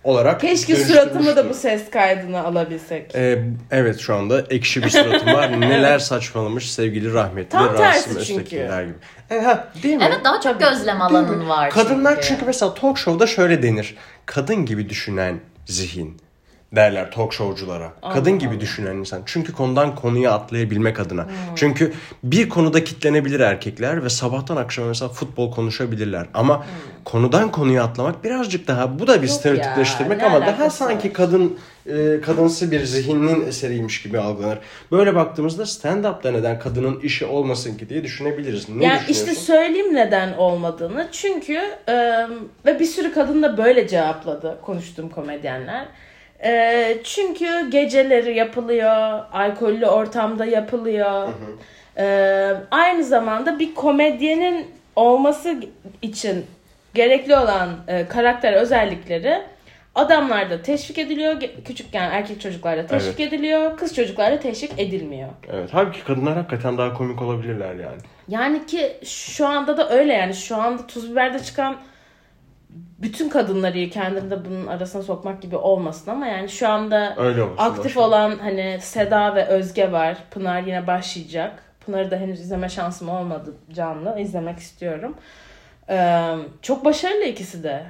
olarak 0.04 0.42
Keşke 0.42 0.76
suratımı 0.76 1.36
da 1.36 1.50
bu 1.50 1.54
ses 1.54 1.90
kaydını 1.90 2.44
alabilsek. 2.44 3.16
Ee, 3.16 3.44
evet 3.72 4.00
şu 4.00 4.16
anda 4.16 4.42
ekşi 4.50 4.84
bir 4.84 4.90
suratım 4.90 5.34
var. 5.34 5.52
Neler 5.62 6.00
saçmalamış 6.00 6.72
sevgili 6.72 7.14
rahmetli 7.14 7.50
Tam 7.50 7.66
Rasim 7.66 7.78
tersi 7.78 8.10
Öztekin 8.10 8.38
çünkü. 8.40 8.56
der 8.56 8.84
gibi. 8.84 8.96
E, 9.30 9.40
ha, 9.40 9.68
değil 9.84 9.96
mi? 9.96 10.04
Evet 10.08 10.20
daha 10.24 10.42
çok 10.42 10.60
gözlem 10.60 11.02
alanın 11.02 11.50
var 11.50 11.70
Kadınlar 11.70 12.22
çünkü. 12.22 12.46
mesela 12.46 12.74
talk 12.74 12.98
show'da 12.98 13.28
şöyle 13.28 13.64
denir. 13.64 13.96
Kadın 14.26 14.66
gibi 14.66 14.90
düşünen 14.90 15.40
zihin 15.66 16.18
derler 16.76 17.12
talk 17.12 17.34
showculara. 17.34 17.94
Kadın 18.14 18.40
gibi 18.40 18.60
düşünen 18.60 18.96
insan. 18.96 19.22
Çünkü 19.26 19.54
konudan 19.54 19.96
konuya 19.96 20.32
atlayabilmek 20.32 21.00
adına. 21.00 21.26
Hmm. 21.26 21.32
Çünkü 21.56 21.94
bir 22.24 22.50
konuda 22.50 22.84
kitlenebilir 22.84 23.40
erkekler 23.40 24.04
ve 24.04 24.10
sabahtan 24.10 24.56
akşama 24.58 24.88
mesela 24.88 25.10
futbol 25.10 25.52
konuşabilirler. 25.52 26.28
Ama 26.34 26.66
konudan 27.06 27.52
konuya 27.52 27.84
atlamak 27.84 28.24
birazcık 28.24 28.68
daha 28.68 29.00
bu 29.00 29.08
da 29.08 29.22
bir 29.22 29.28
stereotipleştirmek 29.28 30.24
ama 30.24 30.42
daha 30.42 30.70
sanki 30.70 31.08
var? 31.08 31.14
kadın 31.14 31.58
e, 31.86 32.22
kadınsı 32.22 32.72
bir 32.72 32.84
zihnin 32.84 33.48
eseriymiş 33.48 34.02
gibi 34.02 34.20
algılanır. 34.20 34.60
Böyle 34.92 35.16
baktığımızda 35.16 35.64
stand-up'ta 35.64 36.32
neden 36.32 36.60
kadının 36.60 37.00
işi 37.00 37.26
olmasın 37.26 37.78
ki 37.78 37.90
diye 37.90 38.04
düşünebiliriz. 38.04 38.70
Ne 38.70 38.86
yani 38.86 39.02
işte 39.10 39.36
söyleyeyim 39.36 39.96
neden 39.96 40.34
olmadığını. 40.34 41.08
Çünkü 41.12 41.62
e, 41.88 41.94
ve 42.66 42.80
bir 42.80 42.86
sürü 42.86 43.14
kadın 43.14 43.44
da 43.44 43.58
böyle 43.58 43.88
cevapladı 43.88 44.58
konuştuğum 44.62 45.10
komedyenler. 45.10 45.88
E, 46.44 46.98
çünkü 47.04 47.70
geceleri 47.70 48.38
yapılıyor, 48.38 49.20
alkollü 49.34 49.88
ortamda 49.88 50.46
yapılıyor. 50.46 51.30
E, 51.98 52.06
aynı 52.72 53.04
zamanda 53.04 53.60
bir 53.60 53.76
komedyenin 53.76 54.68
olması 54.96 55.56
için 56.02 56.46
gerekli 56.94 57.36
olan 57.36 57.70
e, 57.88 58.08
karakter 58.08 58.54
özellikleri 58.54 59.42
adamlarda 59.96 60.62
teşvik 60.62 60.98
ediliyor. 60.98 61.42
Küçükken 61.66 62.12
erkek 62.12 62.42
çocuklarda 62.42 62.88
teşvik 62.88 63.20
ediliyor. 63.20 63.78
Kız 63.78 63.96
çocuklarda 63.96 64.40
teşvik 64.40 64.80
edilmiyor. 64.80 65.30
Evet. 65.54 65.70
Halbuki 65.72 66.04
kadınlar 66.04 66.34
hakikaten 66.34 66.78
daha 66.78 66.94
komik 66.94 67.22
olabilirler 67.22 67.74
yani. 67.74 68.02
Yani 68.28 68.66
ki 68.66 68.98
şu 69.06 69.48
anda 69.48 69.78
da 69.78 69.90
öyle 69.90 70.14
yani 70.14 70.34
şu 70.34 70.56
anda 70.56 70.88
tuz 70.88 71.12
biberde 71.12 71.40
çıkan 71.40 71.76
bütün 73.00 73.30
kadınları 73.30 73.90
kendini 73.90 74.32
de 74.32 74.46
bunun 74.46 74.68
arasına 74.68 75.02
sokmak 75.04 75.42
gibi 75.42 75.56
olmasın 75.56 76.12
ama 76.12 76.28
yani 76.28 76.50
şu 76.50 76.68
anda 76.70 77.16
Öyle 77.18 77.44
olsun. 77.44 77.56
aktif 77.58 77.98
ver. 77.98 78.02
olan 78.02 78.38
hani 78.42 78.78
Seda 78.82 79.36
ve 79.36 79.46
Özge 79.46 79.92
var. 79.92 80.18
Pınar 80.32 80.62
yine 80.62 80.88
başlayacak. 80.88 81.64
Pınar'ı 81.86 82.12
da 82.12 82.18
henüz 82.18 82.40
izleme 82.40 82.70
şansım 82.70 83.10
olmadı 83.10 83.56
canlı. 83.74 84.20
izlemek 84.20 84.60
istiyorum. 84.60 85.16
Ee, 85.90 86.36
çok 86.62 86.86
başarılı 86.86 87.24
ikisi 87.24 87.64
de. 87.64 87.84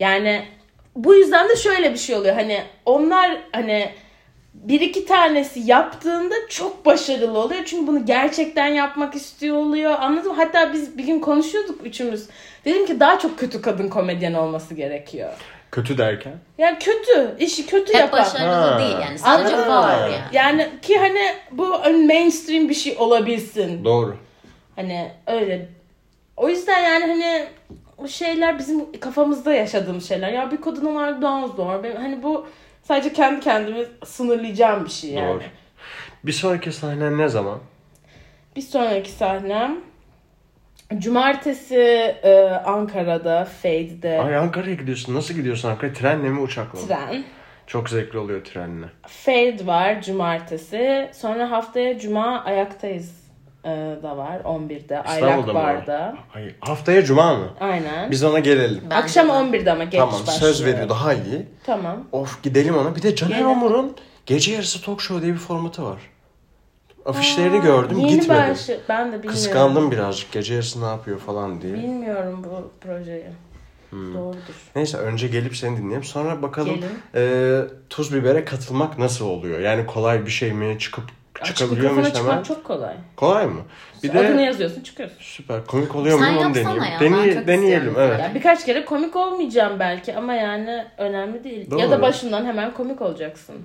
Yani 0.00 0.44
bu 0.96 1.14
yüzden 1.14 1.48
de 1.48 1.56
şöyle 1.56 1.92
bir 1.92 1.98
şey 1.98 2.16
oluyor. 2.16 2.34
Hani 2.34 2.62
onlar 2.84 3.36
hani 3.52 3.90
bir 4.64 4.80
iki 4.80 5.06
tanesi 5.06 5.60
yaptığında 5.60 6.34
çok 6.48 6.86
başarılı 6.86 7.38
oluyor. 7.38 7.64
Çünkü 7.64 7.86
bunu 7.86 8.06
gerçekten 8.06 8.66
yapmak 8.66 9.14
istiyor 9.14 9.56
oluyor. 9.56 9.92
Anladın 10.00 10.30
mı? 10.30 10.36
Hatta 10.36 10.72
biz 10.72 10.98
bir 10.98 11.04
gün 11.04 11.20
konuşuyorduk 11.20 11.86
üçümüz. 11.86 12.26
Dedim 12.64 12.86
ki 12.86 13.00
daha 13.00 13.18
çok 13.18 13.38
kötü 13.38 13.62
kadın 13.62 13.88
komedyen 13.88 14.34
olması 14.34 14.74
gerekiyor. 14.74 15.30
Kötü 15.72 15.98
derken? 15.98 16.32
Yani 16.58 16.78
kötü, 16.78 17.36
işi 17.38 17.66
kötü 17.66 17.94
Hep 17.94 18.00
yapan. 18.00 18.20
başarılı 18.20 18.54
Ha. 18.54 18.78
değil 18.78 18.96
yani 19.02 19.18
sadece 19.18 19.56
Anladın 19.56 19.70
var 19.70 19.98
yani. 20.08 20.14
Yani 20.32 20.68
ki 20.82 20.98
hani 20.98 21.20
bu 21.52 21.66
mainstream 22.06 22.68
bir 22.68 22.74
şey 22.74 22.96
olabilsin. 22.98 23.84
Doğru. 23.84 24.16
Hani 24.76 25.10
öyle. 25.26 25.68
O 26.36 26.48
yüzden 26.48 26.80
yani 26.82 27.04
hani 27.06 27.46
o 27.98 28.08
şeyler 28.08 28.58
bizim 28.58 29.00
kafamızda 29.00 29.54
yaşadığımız 29.54 30.08
şeyler. 30.08 30.32
Ya 30.32 30.50
bir 30.50 30.60
kadın 30.60 30.86
olarak 30.86 31.22
daha 31.22 31.48
zor. 31.48 31.82
Ben, 31.82 31.96
hani 31.96 32.22
bu 32.22 32.46
sadece 32.88 33.12
kendi 33.12 33.40
kendimi 33.40 33.84
sınırlayacağım 34.04 34.84
bir 34.84 34.90
şey 34.90 35.10
yani. 35.10 35.28
Doğru. 35.28 35.42
Bir 36.24 36.32
sonraki 36.32 36.72
sahnen 36.72 37.18
ne 37.18 37.28
zaman? 37.28 37.58
Bir 38.56 38.62
sonraki 38.62 39.10
sahnem 39.10 39.76
Cumartesi 40.98 41.76
e, 42.22 42.50
Ankara'da, 42.64 43.44
Fade'de 43.44 44.20
Ay 44.20 44.36
Ankara'ya 44.36 44.74
gidiyorsun. 44.74 45.14
Nasıl 45.14 45.34
gidiyorsun 45.34 45.68
Ankara'ya? 45.68 45.94
Trenle 45.94 46.28
mi 46.28 46.40
uçakla 46.40 46.80
mı? 46.80 46.86
tren. 46.86 47.24
Çok 47.66 47.88
zevkli 47.90 48.18
oluyor 48.18 48.44
trenle. 48.44 48.86
Fade 49.06 49.66
var 49.66 50.02
cumartesi. 50.02 51.10
Sonra 51.14 51.50
haftaya 51.50 51.98
cuma 51.98 52.44
ayaktayız 52.44 53.25
da 54.02 54.16
var 54.16 54.40
11'de. 54.44 54.98
Aylak 55.02 55.14
İstanbul'da 55.30 55.52
mı 55.52 55.58
var? 55.58 55.76
Bar'da. 55.76 56.16
Hayır. 56.28 56.54
Haftaya 56.60 57.04
cuma 57.04 57.34
mı? 57.36 57.48
Aynen. 57.60 58.10
Biz 58.10 58.24
ona 58.24 58.38
gelelim. 58.38 58.80
Bence 58.84 58.94
Akşam 58.96 59.28
de. 59.28 59.32
11'de 59.32 59.72
ama 59.72 59.84
geç 59.84 60.00
tamam 60.00 60.14
başlıyor. 60.14 60.38
söz 60.38 60.64
veriyor 60.64 60.88
daha 60.88 61.14
iyi. 61.14 61.46
Tamam. 61.66 62.04
Of 62.12 62.42
gidelim 62.42 62.76
ona. 62.76 62.96
Bir 62.96 63.02
de 63.02 63.14
Caner 63.16 63.32
Gelin. 63.36 63.44
Omur'un 63.44 63.96
Gece 64.26 64.52
Yarısı 64.52 64.82
Talk 64.82 65.00
Show 65.00 65.22
diye 65.22 65.32
bir 65.34 65.38
formatı 65.38 65.84
var. 65.84 65.98
Afişlerini 67.04 67.56
Aa, 67.60 67.64
gördüm 67.64 67.98
yeni 67.98 68.10
gitmedim. 68.20 68.50
başı- 68.50 68.80
Ben 68.88 68.98
de 69.06 69.12
bilmiyorum. 69.12 69.28
Kıskandım 69.30 69.90
birazcık 69.90 70.32
gece 70.32 70.54
yarısı 70.54 70.82
ne 70.82 70.86
yapıyor 70.86 71.18
falan 71.18 71.60
diye. 71.62 71.74
Bilmiyorum 71.74 72.44
bu 72.44 72.70
projeyi. 72.80 73.24
Hmm. 73.90 74.14
Doğrudur. 74.14 74.70
Neyse 74.76 74.98
önce 74.98 75.28
gelip 75.28 75.56
seni 75.56 75.76
dinleyelim. 75.76 76.04
Sonra 76.04 76.42
bakalım 76.42 76.74
Gelin. 76.74 76.88
e, 77.14 77.60
tuz 77.90 78.14
bibere 78.14 78.44
katılmak 78.44 78.98
nasıl 78.98 79.26
oluyor? 79.26 79.60
Yani 79.60 79.86
kolay 79.86 80.26
bir 80.26 80.30
şey 80.30 80.52
mi? 80.52 80.78
Çıkıp 80.78 81.04
Açık 81.40 81.56
çıkabiliyor 81.56 81.90
mikrofona 81.90 82.12
muyuz 82.22 82.32
hemen? 82.32 82.42
çok 82.42 82.64
kolay. 82.64 82.94
Kolay 83.16 83.46
mı? 83.46 83.60
Bir 84.02 84.12
de 84.12 84.18
Adını 84.18 84.42
yazıyorsun 84.42 84.82
çıkıyorsun. 84.82 85.16
süper 85.20 85.66
komik 85.66 85.94
oluyor 85.96 86.18
Sen 86.18 86.32
mu 86.34 86.40
onu 86.40 86.46
yapsana 86.58 86.74
deneyeyim. 86.76 86.92
ya, 86.92 87.00
Deney- 87.00 87.34
çok 87.34 87.46
deneyelim 87.46 87.86
istiyorum. 87.88 87.94
evet. 88.12 88.20
Ya 88.20 88.34
birkaç 88.34 88.64
kere 88.66 88.84
komik 88.84 89.16
olmayacağım 89.16 89.78
belki 89.80 90.16
ama 90.16 90.34
yani 90.34 90.84
önemli 90.98 91.44
değil. 91.44 91.64
Ya 91.64 91.70
Doğru. 91.70 91.90
da 91.90 92.02
başından 92.02 92.44
hemen 92.44 92.74
komik 92.74 93.02
olacaksın. 93.02 93.56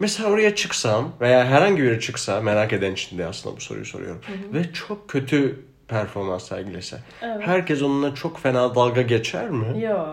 Mesela 0.00 0.28
oraya 0.28 0.54
çıksam 0.54 1.12
veya 1.20 1.44
herhangi 1.44 1.82
biri 1.82 2.00
çıksa 2.00 2.40
merak 2.40 2.72
eden 2.72 2.92
için 2.92 3.18
de 3.18 3.26
aslında 3.26 3.56
bu 3.56 3.60
soruyu 3.60 3.84
soruyorum. 3.84 4.20
Ve 4.52 4.72
çok 4.72 5.08
kötü 5.08 5.60
performans 5.88 6.48
sergilese. 6.48 6.96
Evet. 7.22 7.46
Herkes 7.46 7.82
onunla 7.82 8.14
çok 8.14 8.40
fena 8.40 8.74
dalga 8.74 9.02
geçer 9.02 9.48
mi? 9.50 9.80
Yo. 9.82 10.04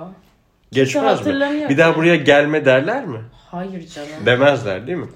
Geçmez 0.72 1.26
mi? 1.26 1.66
Bir 1.70 1.78
daha 1.78 1.96
buraya 1.96 2.16
gelme 2.16 2.66
derler 2.66 3.06
mi? 3.06 3.20
Hayır 3.52 3.88
canım. 3.88 4.10
Demezler 4.26 4.88
değil 4.88 4.98
mi? 4.98 5.08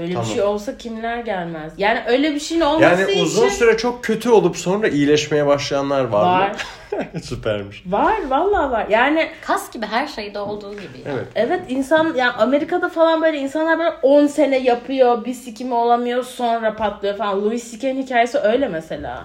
Öyle 0.00 0.12
Tamam. 0.12 0.28
bir 0.28 0.34
şey 0.34 0.42
olsa 0.42 0.76
kimler 0.78 1.18
gelmez? 1.18 1.72
Yani 1.78 2.00
öyle 2.06 2.34
bir 2.34 2.40
şeyin 2.40 2.60
olması 2.60 3.02
Yani 3.02 3.22
uzun 3.22 3.46
için 3.46 3.56
süre 3.56 3.76
çok 3.76 4.04
kötü 4.04 4.30
olup 4.30 4.56
sonra 4.56 4.88
iyileşmeye 4.88 5.46
başlayanlar 5.46 6.04
var, 6.04 6.40
var. 6.40 6.50
mı? 6.50 7.20
Süpermiş. 7.22 7.82
Var 7.86 8.14
vallahi 8.28 8.70
var. 8.70 8.86
Yani 8.90 9.28
Kas 9.42 9.72
gibi 9.72 9.86
her 9.86 10.06
şeyde 10.06 10.38
olduğu 10.38 10.72
gibi. 10.72 10.98
ya. 11.06 11.12
Evet. 11.14 11.26
evet 11.34 11.60
insan 11.68 12.14
yani 12.16 12.32
Amerika'da 12.32 12.88
falan 12.88 13.22
böyle 13.22 13.38
insanlar 13.38 13.78
böyle 13.78 13.90
10 14.02 14.26
sene 14.26 14.58
yapıyor, 14.58 15.24
bir 15.24 15.34
sikimi 15.34 15.74
olamıyor 15.74 16.22
sonra 16.24 16.76
patlıyor 16.76 17.16
falan. 17.16 17.44
Louis 17.44 17.70
C.K.'nin 17.72 18.02
hikayesi 18.02 18.38
öyle 18.38 18.68
mesela. 18.68 19.24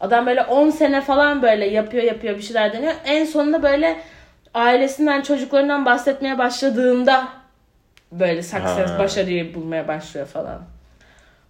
Adam 0.00 0.26
böyle 0.26 0.42
10 0.42 0.70
sene 0.70 1.00
falan 1.00 1.42
böyle 1.42 1.66
yapıyor 1.66 2.04
yapıyor 2.04 2.36
bir 2.36 2.42
şeyler 2.42 2.72
deniyor. 2.72 2.92
En 3.04 3.24
sonunda 3.24 3.62
böyle 3.62 3.96
ailesinden 4.54 5.22
çocuklarından 5.22 5.84
bahsetmeye 5.84 6.38
başladığında 6.38 7.28
böyle 8.12 8.42
success, 8.42 8.90
Ha. 8.90 8.98
başarıyı 8.98 9.54
bulmaya 9.54 9.88
başlıyor 9.88 10.26
falan. 10.26 10.60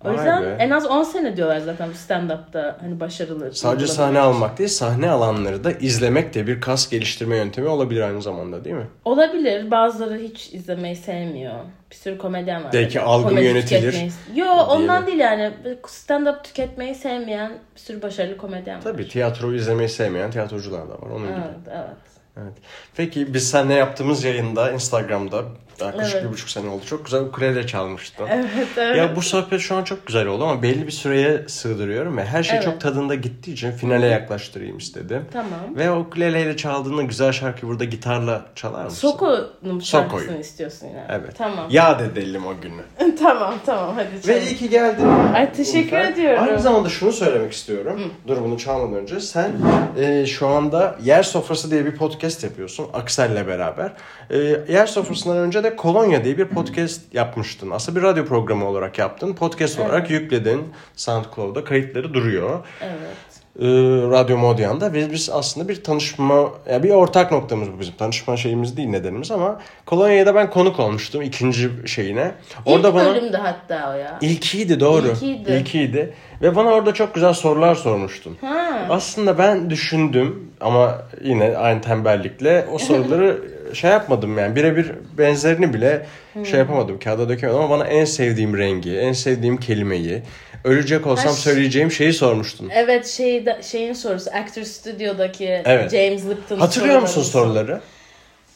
O 0.04 0.08
Vay 0.08 0.14
yüzden 0.16 0.42
be. 0.42 0.56
en 0.58 0.70
az 0.70 0.86
10 0.86 1.02
sene 1.02 1.36
diyorlar 1.36 1.58
zaten 1.58 1.88
stand-up'ta 1.92 2.76
hani 2.80 3.00
başarılı. 3.00 3.54
Sadece 3.54 3.86
sahne 3.86 4.18
almak 4.20 4.58
değil, 4.58 4.68
sahne 4.68 5.10
alanları 5.10 5.64
da 5.64 5.72
izlemek 5.72 6.34
de 6.34 6.46
bir 6.46 6.60
kas 6.60 6.90
geliştirme 6.90 7.36
yöntemi 7.36 7.68
olabilir 7.68 8.00
aynı 8.00 8.22
zamanda 8.22 8.64
değil 8.64 8.76
mi? 8.76 8.86
Olabilir. 9.04 9.70
Bazıları 9.70 10.18
hiç 10.18 10.54
izlemeyi 10.54 10.96
sevmiyor. 10.96 11.54
Bir 11.90 11.96
sürü 11.96 12.18
komedyen 12.18 12.64
var. 12.64 12.72
Belki 12.72 12.94
Böyle 12.94 13.06
algım 13.06 13.28
komedi 13.28 13.44
yönetilir 13.46 13.92
tüketmeyi- 13.92 14.12
Yo 14.34 14.46
ondan 14.46 15.06
değil 15.06 15.18
yani. 15.18 15.52
Stand-up 15.86 16.42
tüketmeyi 16.42 16.94
sevmeyen 16.94 17.52
bir 17.74 17.80
sürü 17.80 18.02
başarılı 18.02 18.36
komedyen 18.36 18.76
var. 18.76 18.82
Tabii 18.82 19.08
tiyatroyu 19.08 19.56
izlemeyi 19.56 19.88
sevmeyen 19.88 20.30
tiyatrocular 20.30 20.88
da 20.88 20.92
var. 20.92 21.10
Onun 21.10 21.26
gibi. 21.26 21.32
Evet, 21.36 21.76
evet. 21.76 21.96
Evet. 22.42 22.52
Peki 22.96 23.34
biz 23.34 23.50
seninle 23.50 23.74
yaptığımız 23.74 24.24
yayında 24.24 24.70
Instagram'da 24.72 25.42
yaklaşık 25.84 26.14
Evet. 26.14 26.24
bir 26.24 26.32
buçuk 26.32 26.48
sene 26.50 26.68
oldu. 26.68 26.84
Çok 26.86 27.04
güzel 27.04 27.20
ukulele 27.20 27.66
çalmıştın. 27.66 28.26
Evet 28.30 28.46
evet. 28.76 28.96
Ya 28.96 29.16
bu 29.16 29.22
sohbet 29.22 29.60
şu 29.60 29.76
an 29.76 29.84
çok 29.84 30.06
güzel 30.06 30.26
oldu 30.26 30.44
ama 30.44 30.62
belli 30.62 30.86
bir 30.86 30.92
süreye 30.92 31.48
sığdırıyorum 31.48 32.16
ve 32.16 32.24
her 32.24 32.42
şey 32.42 32.54
Evet. 32.56 32.64
çok 32.64 32.80
tadında 32.80 33.14
gittiği 33.14 33.52
için 33.52 33.70
finale 33.72 34.06
yaklaştırayım 34.06 34.78
istedim. 34.78 35.24
Tamam. 35.32 35.76
Ve 35.76 35.90
o 35.90 35.98
ukuleleyle 36.00 36.56
çaldığında 36.56 37.02
güzel 37.02 37.32
şarkı 37.32 37.66
burada 37.68 37.84
gitarla 37.84 38.42
çalar 38.54 38.84
mısın? 38.84 39.08
Soko'nun 39.08 39.80
şarkısını 39.80 40.20
Soko'yu. 40.20 40.40
istiyorsun 40.40 40.86
yani. 40.86 41.06
Evet. 41.08 41.32
Tamam. 41.38 41.66
Yad 41.70 42.00
edelim 42.00 42.46
o 42.46 42.54
günü. 42.60 43.16
tamam 43.18 43.54
tamam 43.66 43.94
hadi 43.94 44.08
Ve 44.16 44.22
çalalım. 44.22 44.42
iyi 44.46 44.56
ki 44.56 44.68
geldin. 44.70 45.06
Ay 45.34 45.52
teşekkür 45.52 45.92
Ben 45.96 46.12
ediyorum. 46.12 46.42
Aynı 46.48 46.58
zamanda 46.60 46.88
şunu 46.88 47.12
söylemek 47.12 47.52
istiyorum. 47.52 48.12
Dur 48.28 48.36
bunu 48.42 48.58
çalmadan 48.58 48.94
önce. 48.94 49.20
Sen 49.20 49.50
e, 49.98 50.26
şu 50.26 50.46
anda 50.48 50.96
Yer 51.02 51.22
Sofrası 51.22 51.70
diye 51.70 51.84
bir 51.86 51.96
podcast 51.96 52.44
yapıyorsun. 52.44 52.86
Aksel'le 52.92 53.46
beraber. 53.46 53.92
E, 54.30 54.38
Yer 54.72 54.86
Sofrası'ndan 54.86 55.36
önce 55.38 55.64
de 55.64 55.65
Kolonya 55.76 56.24
diye 56.24 56.38
bir 56.38 56.44
podcast 56.44 57.14
yapmıştın. 57.14 57.70
Aslında 57.70 57.98
bir 57.98 58.02
radyo 58.02 58.24
programı 58.24 58.68
olarak 58.68 58.98
yaptın. 58.98 59.34
Podcast 59.34 59.80
olarak 59.80 60.10
yükledin. 60.10 60.72
SoundCloud'da 60.96 61.64
kayıtları 61.64 62.14
duruyor. 62.14 62.66
Evet. 62.82 63.35
E, 63.60 63.66
Radyo 64.10 64.36
Modyan'da 64.38 64.92
ve 64.92 65.12
biz 65.12 65.30
aslında 65.30 65.68
bir 65.68 65.84
tanışma, 65.84 66.50
ya 66.70 66.82
bir 66.82 66.90
ortak 66.90 67.32
noktamız 67.32 67.72
bu 67.72 67.80
bizim. 67.80 67.94
Tanışma 67.94 68.36
şeyimiz 68.36 68.76
değil 68.76 68.88
nedenimiz 68.88 69.30
ama 69.30 69.60
Kolonya'ya 69.86 70.26
da 70.26 70.34
ben 70.34 70.50
konuk 70.50 70.80
olmuştum 70.80 71.22
ikinci 71.22 71.70
şeyine. 71.86 72.32
Orada 72.64 72.88
İlk 72.88 72.94
bana 72.94 73.14
bölümde 73.14 73.36
hatta 73.36 73.90
o 73.90 73.98
ya. 73.98 74.18
İlkiydi 74.20 74.80
doğru. 74.80 75.06
İlkiydi. 75.08 75.52
İlkiydi. 75.52 76.14
Ve 76.42 76.56
bana 76.56 76.68
orada 76.68 76.94
çok 76.94 77.14
güzel 77.14 77.32
sorular 77.32 77.74
sormuştun. 77.74 78.36
Ha. 78.40 78.86
Aslında 78.90 79.38
ben 79.38 79.70
düşündüm 79.70 80.50
ama 80.60 80.98
yine 81.24 81.56
aynı 81.56 81.80
tembellikle 81.80 82.66
o 82.72 82.78
soruları 82.78 83.40
şey 83.74 83.90
yapmadım 83.90 84.38
yani 84.38 84.56
birebir 84.56 84.92
benzerini 85.18 85.74
bile 85.74 86.06
şey 86.44 86.58
yapamadım 86.58 86.98
kağıda 86.98 87.28
dökemedim 87.28 87.60
ama 87.60 87.70
bana 87.70 87.86
en 87.86 88.04
sevdiğim 88.04 88.58
rengi, 88.58 88.98
en 88.98 89.12
sevdiğim 89.12 89.56
kelimeyi, 89.56 90.22
ölecek 90.66 91.06
olsam 91.06 91.26
Ha, 91.26 91.32
söyleyeceğim 91.32 91.90
şeyi 91.90 92.12
sormuştun. 92.12 92.70
Evet 92.74 93.06
şey 93.06 93.44
şeyin 93.62 93.92
sorusu 93.92 94.30
Actor 94.30 94.62
Studio'daki 94.62 95.62
Evet. 95.64 95.90
James 95.90 96.24
Lipton 96.28 96.58
Hatırlıyor 96.58 97.00
musun 97.00 97.22
soruları? 97.22 97.80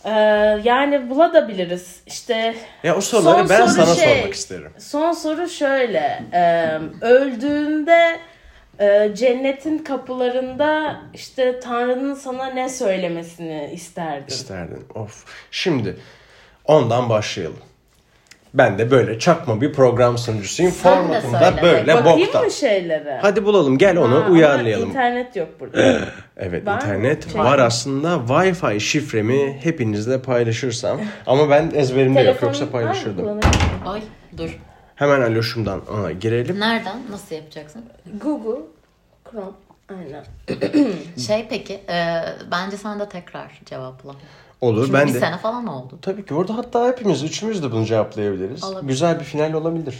Ee, 0.04 0.10
yani 0.64 1.10
bulabiliriz. 1.10 2.00
İşte 2.06 2.54
Ya 2.84 2.96
o 2.96 3.00
soruları 3.00 3.48
ben 3.48 3.66
soru 3.66 3.84
sana 3.86 3.94
şey- 3.94 4.14
sormak 4.16 4.34
isterim. 4.34 4.70
son 4.78 5.12
soru 5.12 5.48
şöyle. 5.48 6.22
Ee, 6.32 6.78
öldüğünde 7.00 8.18
e, 8.80 9.10
cennetin 9.14 9.78
kapılarında 9.78 11.00
işte 11.14 11.60
Tanrı'nın 11.60 12.14
sana 12.14 12.46
ne 12.46 12.68
söylemesini 12.68 13.70
isterdin? 13.74 14.26
İsterdin. 14.28 14.84
Of. 14.94 15.24
Şimdi 15.50 15.96
ondan 16.64 17.08
başlayalım. 17.08 17.58
Ben 18.54 18.78
de 18.78 18.90
böyle 18.90 19.18
çakma 19.18 19.60
bir 19.60 19.72
program 19.72 20.18
sunucusuyum. 20.18 20.72
Sen 20.72 20.92
de 20.98 21.06
Formatım 21.06 21.32
da 21.32 21.38
söyle. 21.38 21.62
böyle 21.62 21.94
Bakayım 21.94 22.20
boktan. 22.20 22.44
mı 22.44 22.50
şeylere? 22.50 23.18
Hadi 23.22 23.44
bulalım 23.44 23.78
gel 23.78 23.96
onu 23.96 24.14
Ha, 24.14 24.16
ama 24.18 24.28
uyarlayalım. 24.28 24.88
internet 24.88 25.36
yok 25.36 25.48
burada. 25.60 25.98
Evet 26.36 26.66
Var 26.66 26.72
mı? 26.74 26.80
internet 26.82 27.32
Şey- 27.32 27.40
var 27.40 27.58
aslında. 27.58 28.08
Wi-Fi 28.14 28.80
şifremi 28.80 29.58
hepinizle 29.62 30.22
paylaşırsam 30.22 31.00
ama 31.26 31.50
ben 31.50 31.70
ezberimde 31.74 32.18
yok 32.20 32.26
Telefon 32.26 32.46
yoksa 32.46 32.70
paylaşırdım. 32.70 33.40
Ay 33.86 34.02
dur. 34.36 34.58
Hemen 34.94 35.20
Aloş'umdan 35.20 35.80
ona 35.88 36.12
girelim. 36.12 36.60
Nereden? 36.60 36.96
Nasıl 37.10 37.34
yapacaksın? 37.34 37.84
Google, 38.22 38.60
Chrome. 39.30 39.46
Aynen. 39.98 40.24
Şey 41.26 41.46
peki, 41.50 41.74
e, 41.74 42.22
bence 42.50 42.76
sen 42.76 43.00
de 43.00 43.08
tekrar 43.08 43.60
cevapla. 43.66 44.14
Olur 44.60 44.86
Çünkü 44.86 44.98
ben 44.98 45.08
bir 45.08 45.14
de. 45.14 45.18
sene 45.20 45.38
falan 45.38 45.66
oldu. 45.66 45.98
Tabii 46.02 46.24
ki 46.24 46.34
burada 46.34 46.56
hatta 46.56 46.88
hepimiz 46.88 47.22
üçümüz 47.22 47.62
de 47.62 47.72
bunu 47.72 47.84
cevaplayabiliriz. 47.84 48.64
Olabilir. 48.64 48.88
Güzel 48.88 49.20
bir 49.20 49.24
final 49.24 49.52
olabilir. 49.52 49.94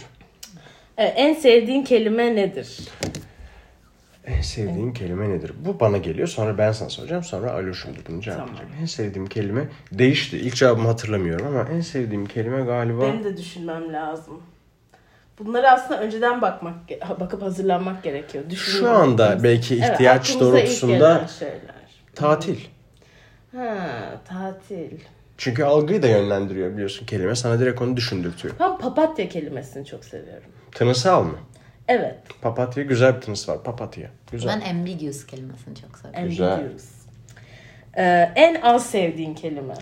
Evet, 0.97 1.13
en 1.15 1.33
sevdiğin 1.33 1.83
kelime 1.83 2.35
nedir? 2.35 2.79
En 4.25 4.41
sevdiğin 4.41 4.93
kelime 4.93 5.29
nedir? 5.29 5.53
Bu 5.65 5.79
bana 5.79 5.97
geliyor. 5.97 6.27
Sonra 6.27 6.57
ben 6.57 6.71
sana 6.71 6.89
soracağım. 6.89 7.23
Sonra 7.23 7.51
Aloş'um 7.51 7.93
da 7.93 7.99
bunu 8.09 8.21
cevaplayacak. 8.21 8.67
En 8.81 8.85
sevdiğim 8.85 9.27
kelime 9.27 9.67
değişti. 9.91 10.37
İlk 10.37 10.55
cevabımı 10.55 10.87
hatırlamıyorum 10.87 11.47
ama 11.47 11.69
en 11.69 11.81
sevdiğim 11.81 12.25
kelime 12.25 12.61
galiba... 12.61 13.01
Benim 13.01 13.23
de 13.23 13.37
düşünmem 13.37 13.93
lazım. 13.93 14.41
Bunları 15.39 15.71
aslında 15.71 16.01
önceden 16.01 16.41
bakmak, 16.41 16.75
bakıp 17.19 17.41
hazırlanmak 17.41 18.03
gerekiyor. 18.03 18.43
Düşünmek. 18.49 18.79
Şu 18.81 18.89
anda 18.89 19.43
belki 19.43 19.75
Evet, 19.75 19.91
ihtiyaç 19.91 20.29
ilk 20.29 20.39
doğrultusunda 20.39 21.27
tatil. 22.15 22.57
Ha, 23.55 24.21
tatil. 24.25 24.99
Çünkü 25.37 25.63
algıyı 25.63 26.03
da 26.03 26.07
yönlendiriyor 26.07 26.73
biliyorsun 26.73 27.05
kelime. 27.05 27.35
Sana 27.35 27.59
direkt 27.59 27.81
onu 27.81 27.97
düşündürtüyor. 27.97 28.55
Ben 28.59 28.77
papatya 28.77 29.29
kelimesini 29.29 29.85
çok 29.85 30.05
seviyorum. 30.05 30.49
Tınısal 30.71 31.23
mı? 31.23 31.37
Evet. 31.87 32.17
Papatya 32.41 32.83
güzel 32.83 33.15
bir 33.15 33.21
tınısı 33.21 33.51
var. 33.51 33.63
Papatya. 33.63 34.09
Güzel. 34.31 34.61
Ben 34.61 34.69
ambiguous 34.75 35.25
kelimesini 35.27 35.75
çok 35.75 35.97
seviyorum. 35.97 36.29
Güzel. 36.29 36.53
Ambiguous. 36.53 36.85
Ee, 37.97 38.31
en 38.35 38.61
az 38.61 38.85
sevdiğin 38.85 39.33
kelime. 39.33 39.73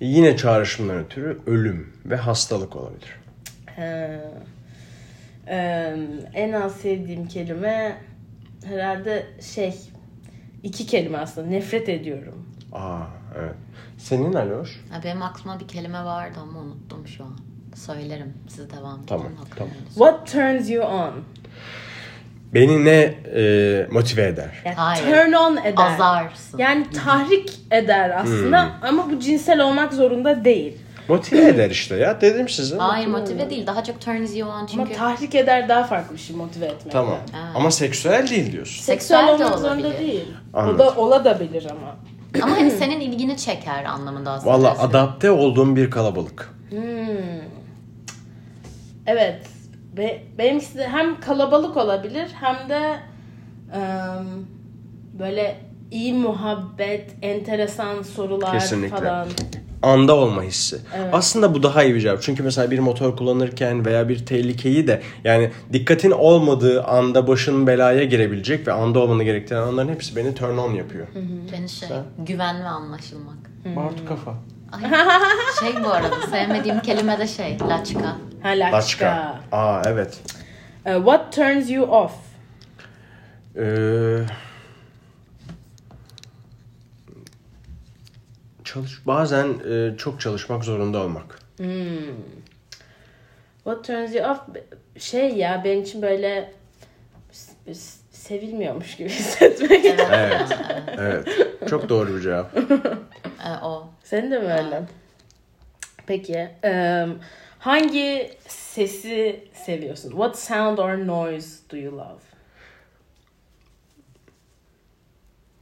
Yine 0.00 0.36
çağrışımdan 0.36 0.96
ötürü 0.96 1.38
ölüm 1.46 1.92
ve 2.04 2.16
hastalık 2.16 2.76
olabilir. 2.76 3.14
Ee, 3.78 4.20
e, 5.46 5.96
en 6.34 6.52
az 6.52 6.76
sevdiğim 6.76 7.28
kelime 7.28 7.96
herhalde 8.64 9.26
şey 9.54 9.74
iki 10.62 10.86
kelime 10.86 11.18
aslında 11.18 11.46
nefret 11.48 11.88
ediyorum. 11.88 12.47
Aa 12.72 12.98
evet. 13.38 13.54
Senin 13.98 14.32
Aloş? 14.32 14.80
Ha, 14.90 15.00
benim 15.04 15.22
aklıma 15.22 15.60
bir 15.60 15.68
kelime 15.68 16.04
vardı 16.04 16.38
ama 16.42 16.58
unuttum 16.60 17.08
şu 17.08 17.24
an. 17.24 17.38
Söylerim. 17.76 18.34
Siz 18.48 18.70
devam 18.70 18.96
edin. 18.98 19.06
Tamam, 19.06 19.26
tamam. 19.56 19.72
What 19.94 20.32
turns 20.32 20.70
you 20.70 20.84
on? 20.84 21.10
Beni 22.54 22.84
ne 22.84 23.14
e, 23.36 23.86
motive 23.90 24.22
eder? 24.26 24.62
Yani 24.64 24.74
Hayır. 24.76 25.04
turn 25.04 25.32
on 25.32 25.56
eder. 25.56 25.74
Azarsın. 25.94 26.58
Yani 26.58 26.86
tahrik 26.90 27.60
eder 27.70 28.10
aslında 28.20 28.62
Hmm. 28.64 28.70
ama 28.88 29.10
bu 29.10 29.20
cinsel 29.20 29.60
olmak 29.60 29.92
zorunda 29.92 30.44
değil. 30.44 30.76
Motive 31.08 31.48
eder 31.48 31.70
işte 31.70 31.96
ya. 31.96 32.20
Dedim 32.20 32.48
size. 32.48 32.76
Hayır 32.76 33.06
motive 33.06 33.50
değil. 33.50 33.66
Daha 33.66 33.84
çok 33.84 34.00
turns 34.00 34.36
you 34.36 34.50
on 34.50 34.66
çünkü 34.66 34.82
Ama 34.82 34.94
tahrik 34.94 35.34
eder 35.34 35.68
daha 35.68 35.84
farklı 35.84 36.14
bir 36.16 36.20
şey 36.20 36.36
motive 36.36 36.64
etmek. 36.66 36.92
Tamam. 36.92 37.18
Ha. 37.32 37.52
Ama 37.54 37.70
seksüel 37.70 38.28
değil 38.30 38.52
diyorsun. 38.52 38.82
Seksüel 38.82 39.18
Seksüel 39.20 39.38
de 39.38 39.44
olmak 39.44 39.58
zorunda 39.58 39.86
olabilir. 39.88 39.98
değil. 40.06 40.28
O 40.54 40.58
Anladım. 40.58 40.78
da 40.78 40.90
ola 40.94 41.24
da 41.24 41.40
bilir 41.40 41.66
ama. 41.70 41.96
Ama 42.42 42.56
hani 42.56 42.70
senin 42.70 43.00
ilgini 43.00 43.36
çeker 43.36 43.84
anlamında 43.84 44.30
aslında. 44.30 44.52
Valla 44.52 44.78
adapte 44.78 45.30
olduğum 45.30 45.76
bir 45.76 45.90
kalabalık. 45.90 46.54
Hmm. 46.70 46.78
Evet. 49.06 49.46
Be- 49.96 50.22
benimkisi 50.38 50.78
de 50.78 50.88
hem 50.88 51.20
kalabalık 51.20 51.76
olabilir 51.76 52.28
hem 52.40 52.68
de 52.68 52.96
ım, 53.76 54.46
böyle 55.18 55.60
iyi 55.90 56.14
muhabbet, 56.14 57.10
enteresan 57.22 58.02
sorular 58.02 58.52
Kesinlikle. 58.52 58.96
falan. 58.96 59.28
Anda 59.82 60.14
olma 60.14 60.42
hissi. 60.42 60.78
Evet. 60.96 61.08
Aslında 61.12 61.54
bu 61.54 61.62
daha 61.62 61.82
iyi 61.82 61.94
bir 61.94 62.00
cevap. 62.00 62.22
Çünkü 62.22 62.42
mesela 62.42 62.70
bir 62.70 62.78
motor 62.78 63.16
kullanırken 63.16 63.86
veya 63.86 64.08
bir 64.08 64.26
tehlikeyi 64.26 64.86
de 64.86 65.02
yani 65.24 65.50
dikkatin 65.72 66.10
olmadığı 66.10 66.84
anda 66.84 67.28
başın 67.28 67.66
belaya 67.66 68.04
girebilecek 68.04 68.66
ve 68.66 68.72
anda 68.72 68.98
olmanı 68.98 69.24
gerektiren 69.24 69.62
anların 69.62 69.88
hepsi 69.88 70.16
beni 70.16 70.34
turn 70.34 70.56
on 70.56 70.72
yapıyor. 70.72 71.06
Beni 71.52 71.68
şey, 71.68 71.88
güven 72.18 72.60
ve 72.60 72.68
anlaşılmak. 72.68 73.36
Bartu 73.76 74.04
kafa. 74.08 74.34
Ay, 74.72 74.80
şey 75.60 75.84
bu 75.84 75.88
arada 75.88 76.26
sevmediğim 76.30 76.80
kelime 76.80 77.18
de 77.18 77.26
şey, 77.26 77.58
laçka. 77.68 78.16
Ha 78.42 78.48
laçka. 78.48 78.76
Laçka. 78.76 79.40
Aa 79.52 79.82
evet. 79.86 80.20
Uh, 80.86 80.94
what 80.94 81.32
turns 81.32 81.70
you 81.70 81.86
off? 81.86 82.12
Ee, 83.56 84.18
çalış 88.68 89.06
bazen 89.06 89.48
e, 89.70 89.96
çok 89.96 90.20
çalışmak 90.20 90.64
zorunda 90.64 90.98
olmak. 90.98 91.38
What 93.64 93.84
turns 93.84 94.14
you 94.14 94.30
off? 94.30 94.40
Şey 94.98 95.36
ya 95.36 95.62
benim 95.64 95.82
için 95.82 96.02
böyle 96.02 96.52
sevilmiyormuş 98.10 98.96
gibi 98.96 99.08
hissetmek. 99.18 99.84
Evet. 99.84 100.10
Evet. 100.10 100.50
Evet. 100.98 101.28
Çok 101.70 101.88
doğru 101.88 102.16
bir 102.16 102.20
cevap. 102.20 102.56
E, 103.44 103.64
o. 103.64 103.88
Senin 104.04 104.30
de 104.30 104.38
mi 104.38 104.52
öyle? 104.52 104.82
Peki. 106.06 106.48
um, 106.64 107.18
hangi 107.58 108.30
sesi 108.48 109.44
seviyorsun? 109.52 110.10
What 110.10 110.38
sound 110.38 110.78
or 110.78 111.06
noise 111.06 111.56
do 111.72 111.76
you 111.76 111.92
love? 111.96 112.27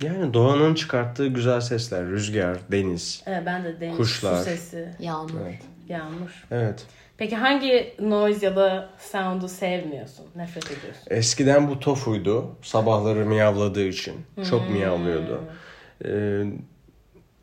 Yani 0.03 0.34
doğanın 0.34 0.74
çıkarttığı 0.74 1.26
güzel 1.26 1.61
sesler, 1.61 2.07
rüzgar, 2.07 2.59
deniz. 2.72 3.22
Evet, 3.26 3.42
ben 3.47 3.64
de 3.64 3.80
deniz 3.80 3.97
Kuşlar. 3.97 4.36
su 4.36 4.44
sesi, 4.44 4.88
Yağmur. 4.99 5.30
Evet. 5.42 5.59
yağmur. 5.88 6.44
Evet. 6.51 6.86
Peki 7.18 7.36
hangi 7.36 7.94
noise 8.01 8.47
ya 8.47 8.57
da 8.57 8.90
sound'u 8.99 9.49
sevmiyorsun? 9.49 10.26
Nefret 10.36 10.64
ediyorsun? 10.64 11.03
Eskiden 11.11 11.68
bu 11.68 11.80
tofuydu. 11.80 12.57
Sabahları 12.62 13.26
miyavladığı 13.26 13.86
için. 13.86 14.14
Çok 14.51 14.70
miyavlıyordu. 14.70 15.40
Ee, 16.05 16.44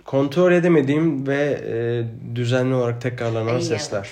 kontrol 0.05 0.51
edemediğim 0.51 1.27
ve 1.27 1.61
e, 1.67 1.75
düzenli 2.35 2.75
olarak 2.75 3.01
tekrarlanan 3.01 3.59
sesler. 3.59 4.09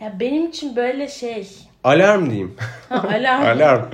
Ya 0.00 0.20
benim 0.20 0.46
için 0.48 0.76
böyle 0.76 1.08
şey. 1.08 1.48
Alarm 1.88 2.30
diyeyim. 2.30 2.54
Ha, 2.88 3.08
alarm. 3.08 3.42
Alarm. 3.46 3.86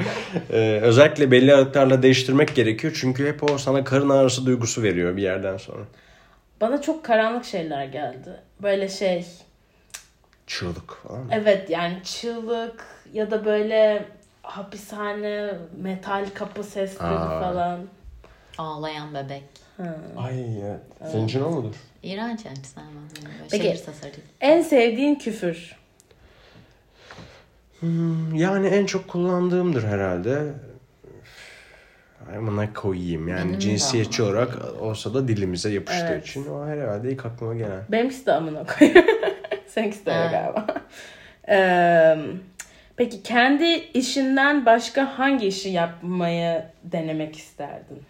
Ee, 0.52 0.80
özellikle 0.82 1.30
belli 1.30 1.54
aralıklarla 1.54 2.02
değiştirmek 2.02 2.54
gerekiyor. 2.54 2.96
Çünkü 3.00 3.28
hep 3.28 3.52
o 3.52 3.58
sana 3.58 3.84
karın 3.84 4.08
ağrısı 4.08 4.46
duygusu 4.46 4.82
veriyor 4.82 5.16
bir 5.16 5.22
yerden 5.22 5.56
sonra. 5.56 5.82
Bana 6.60 6.82
çok 6.82 7.04
karanlık 7.04 7.44
şeyler 7.44 7.84
geldi. 7.84 8.40
Böyle 8.62 8.88
şey. 8.88 9.26
Çığlık 10.46 10.96
falan. 11.02 11.24
Evet 11.30 11.70
yani 11.70 11.96
çığlık 12.04 12.86
ya 13.12 13.30
da 13.30 13.44
böyle 13.44 14.04
hapishane 14.42 15.50
metal 15.82 16.26
kapı 16.34 16.64
sesleri 16.64 17.08
Aa. 17.08 17.40
falan. 17.40 17.80
Ağlayan 18.58 19.14
bebek. 19.14 19.44
Ay 20.16 20.60
evet. 20.60 20.80
Senin 21.12 21.26
için 21.26 21.42
o 21.42 21.50
mudur? 21.50 21.74
İğrenç 22.02 22.44
yani 22.44 22.56
Peki. 23.50 23.76
En 24.40 24.62
sevdiğin 24.62 25.14
küfür. 25.14 25.83
Yani 28.34 28.66
en 28.66 28.86
çok 28.86 29.08
kullandığımdır 29.08 29.84
herhalde. 29.84 30.42
Amına 32.36 32.72
koyayım 32.72 33.28
yani 33.28 33.48
Benim 33.48 33.58
cinsiyetçi 33.58 34.22
olarak 34.22 34.58
olsa 34.80 35.14
da 35.14 35.28
dilimize 35.28 35.70
yapıştığı 35.70 36.06
Evet. 36.06 36.26
için 36.26 36.46
o 36.50 36.66
herhalde 36.66 37.12
ilk 37.12 37.26
aklıma 37.26 37.54
gelen. 37.54 37.82
Benimkisi 37.88 38.26
de 38.26 38.32
amına 38.32 38.64
koyuyor. 38.66 39.04
Seninkisi 39.66 40.06
de 40.06 40.10
öyle 40.10 40.30
galiba. 40.30 40.66
Ee, 41.48 42.16
peki 42.96 43.22
kendi 43.22 43.64
işinden 43.94 44.66
başka 44.66 45.18
hangi 45.18 45.46
işi 45.46 45.68
yapmayı 45.68 46.64
denemek 46.84 47.36
isterdin? 47.36 48.02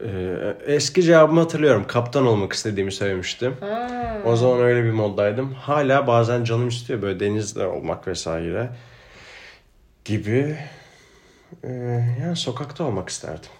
Ee, 0.00 0.56
eski 0.66 1.02
cevabımı 1.02 1.40
hatırlıyorum. 1.40 1.86
Kaptan 1.86 2.26
olmak 2.26 2.52
istediğimi 2.52 2.92
söylemiştim. 2.92 3.56
Ha. 3.60 3.88
O 4.24 4.36
zaman 4.36 4.60
öyle 4.60 4.84
bir 4.84 4.90
moddaydım. 4.90 5.54
Hala 5.54 6.06
bazen 6.06 6.44
canım 6.44 6.68
istiyor 6.68 7.02
böyle 7.02 7.20
denizde 7.20 7.66
olmak 7.66 8.08
vesaire 8.08 8.68
gibi. 10.04 10.56
Ee, 11.64 11.68
yani 12.20 12.36
sokakta 12.36 12.84
olmak 12.84 13.08
isterdim. 13.08 13.50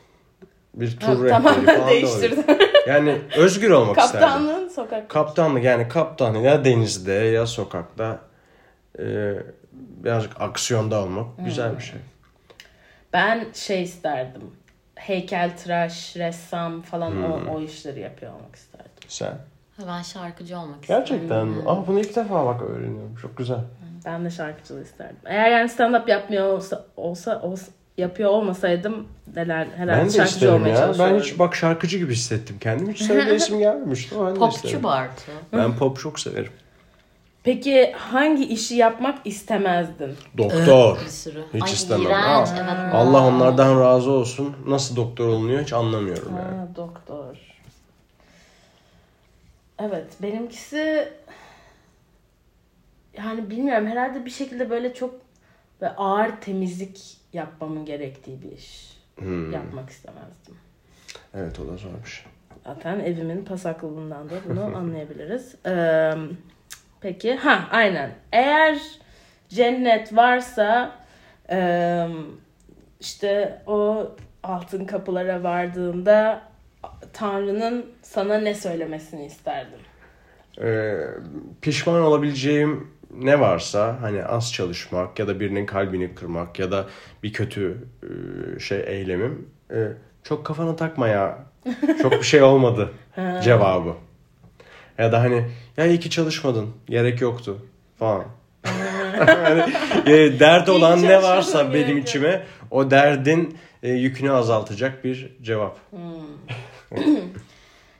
Bir 0.74 0.96
tur 0.96 1.06
Ha, 1.06 1.24
rehberi 1.24 1.40
falan 1.42 1.66
da 1.66 1.88
değiştirdin. 1.88 2.44
Yani 2.86 3.18
özgür 3.36 3.70
olmak 3.70 3.98
isterdim. 3.98 4.28
Kaptanlığın 4.28 4.68
sokak. 4.68 5.08
Kaptanlık 5.08 5.64
yani 5.64 5.88
kaptan 5.88 6.34
ya 6.34 6.64
denizde 6.64 7.12
ya 7.12 7.46
sokakta 7.46 8.20
e, 8.98 9.34
birazcık 9.74 10.40
aksiyonda 10.40 11.02
olmak 11.02 11.26
güzel 11.44 11.76
bir 11.78 11.82
şey. 11.82 12.00
Ben 13.12 13.46
şey 13.54 13.82
isterdim. 13.82 14.42
Heykeltıraş, 14.94 16.16
ressam 16.16 16.82
falan 16.82 17.10
Hmm. 17.10 17.24
o, 17.24 17.40
o 17.54 17.60
işleri 17.60 18.00
yapıyor 18.00 18.32
olmak 18.32 18.56
isterdim. 18.56 18.90
Sen? 19.08 19.38
Ben 19.88 20.02
şarkıcı 20.02 20.58
olmak. 20.58 20.82
Gerçekten 20.86 21.46
mi? 21.46 21.62
Ah 21.66 21.78
bunu 21.86 22.00
ilk 22.00 22.16
defa 22.16 22.46
bak 22.46 22.62
öğreniyorum. 22.62 23.14
Çok 23.22 23.36
güzel. 23.36 23.60
Ben 24.04 24.24
de 24.24 24.30
şarkıcılığı 24.30 24.82
isterdim. 24.82 25.16
Eğer 25.24 25.50
yani 25.50 25.68
stand-up 25.70 26.10
yapmıyor 26.10 26.46
olsa, 26.46 26.84
olsa, 26.96 27.40
olsa 27.42 27.66
yapıyor 27.98 28.30
olmasaydım 28.30 29.08
neler 29.36 29.66
herhalde 29.76 30.00
Ben 30.00 30.06
de 30.08 30.10
şarkıcı 30.12 30.34
isterim 30.34 30.54
olmaya 30.54 30.68
ya. 30.78 30.92
Ben 30.98 31.18
hiç 31.20 31.38
bak 31.38 31.56
şarkıcı 31.56 31.98
gibi 31.98 32.12
hissettim 32.12 32.56
kendimi. 32.60 32.92
Hiç 32.92 33.02
söyleyesim 33.02 33.58
gelmemişti. 33.68 34.14
ama 34.16 34.34
Popçu. 34.34 34.82
Bartu. 34.82 35.22
Ben 35.52 35.76
pop 35.76 35.98
çok 36.00 36.20
severim. 36.20 36.52
Peki 37.44 37.92
hangi 37.92 38.44
işi 38.44 38.74
yapmak 38.74 39.26
istemezdin? 39.26 40.14
Doktor. 40.38 41.00
Bir 41.04 41.06
sürü. 41.10 41.44
Hiç 41.54 41.62
Ay, 41.62 41.72
istemem. 41.72 42.06
iğrenç. 42.06 42.48
Aa, 42.48 42.56
Evet, 42.84 42.94
Allah 42.94 43.26
onlardan 43.26 43.80
razı 43.80 44.10
olsun. 44.10 44.56
Nasıl 44.66 44.96
doktor 44.96 45.28
olunuyor 45.28 45.62
hiç 45.62 45.72
anlamıyorum 45.72 46.32
yani. 46.36 46.56
Ha, 46.56 46.68
doktor. 46.76 47.36
Evet 49.78 50.06
benimkisi 50.22 51.08
yani 53.18 53.50
bilmiyorum 53.50 53.86
herhalde 53.86 54.24
bir 54.24 54.30
şekilde 54.30 54.70
böyle 54.70 54.94
çok 54.94 55.14
böyle 55.80 55.92
ağır 55.96 56.30
temizlik 56.40 57.16
yapmamın 57.32 57.84
gerektiği 57.84 58.42
bir 58.42 58.52
iş 58.52 58.94
Hmm. 59.18 59.52
yapmak 59.52 59.90
istemezdim. 59.90 60.54
Evet 61.34 61.60
o 61.60 61.68
da 61.72 61.76
zormuş. 61.76 62.26
Zaten 62.66 63.00
evimin 63.00 63.44
pasaklılığından 63.44 64.30
da 64.30 64.34
bunu 64.48 64.64
anlayabiliriz. 64.76 65.54
Ee, 65.66 66.14
peki 67.04 67.34
ha 67.36 67.68
aynen. 67.70 68.10
Eğer 68.32 68.78
cennet 69.48 70.16
varsa 70.16 70.92
e, 71.50 72.06
işte 73.00 73.62
o 73.66 74.08
altın 74.42 74.84
kapılara 74.84 75.42
vardığında 75.42 76.42
Tanrı'nın 77.12 77.86
sana 78.02 78.38
ne 78.38 78.54
söylemesini 78.54 79.26
isterdim. 79.26 79.78
Ee, 80.62 80.94
pişman 81.62 82.02
olabileceğim 82.02 82.90
ne 83.10 83.40
varsa 83.40 83.96
hani 84.00 84.24
az 84.24 84.52
çalışmak 84.52 85.18
ya 85.18 85.28
da 85.28 85.40
birinin 85.40 85.66
kalbini 85.66 86.14
kırmak 86.14 86.58
ya 86.58 86.72
da 86.72 86.86
bir 87.22 87.32
kötü 87.32 87.88
e, 88.02 88.60
şey 88.60 88.84
eylemim 88.86 89.50
e, 89.70 89.88
çok 90.22 90.46
kafana 90.46 90.76
takma 90.76 91.08
ya 91.08 91.38
çok 92.02 92.12
bir 92.12 92.22
şey 92.22 92.42
olmadı 92.42 92.90
cevabı. 93.42 93.94
Ya 94.98 95.12
da 95.12 95.20
hani 95.20 95.44
ya 95.76 95.86
iyi 95.86 96.00
ki 96.00 96.10
çalışmadın 96.10 96.70
gerek 96.86 97.20
yoktu 97.20 97.66
falan. 97.98 98.24
yani, 99.28 99.72
e, 100.06 100.40
dert 100.40 100.68
olan 100.68 101.02
ne 101.02 101.22
varsa 101.22 101.62
gerek 101.62 101.74
benim 101.74 101.96
yok. 101.98 102.08
içime 102.08 102.42
o 102.70 102.90
derdin 102.90 103.58
e, 103.82 103.88
yükünü 103.90 104.32
azaltacak 104.32 105.04
bir 105.04 105.32
cevap. 105.42 105.78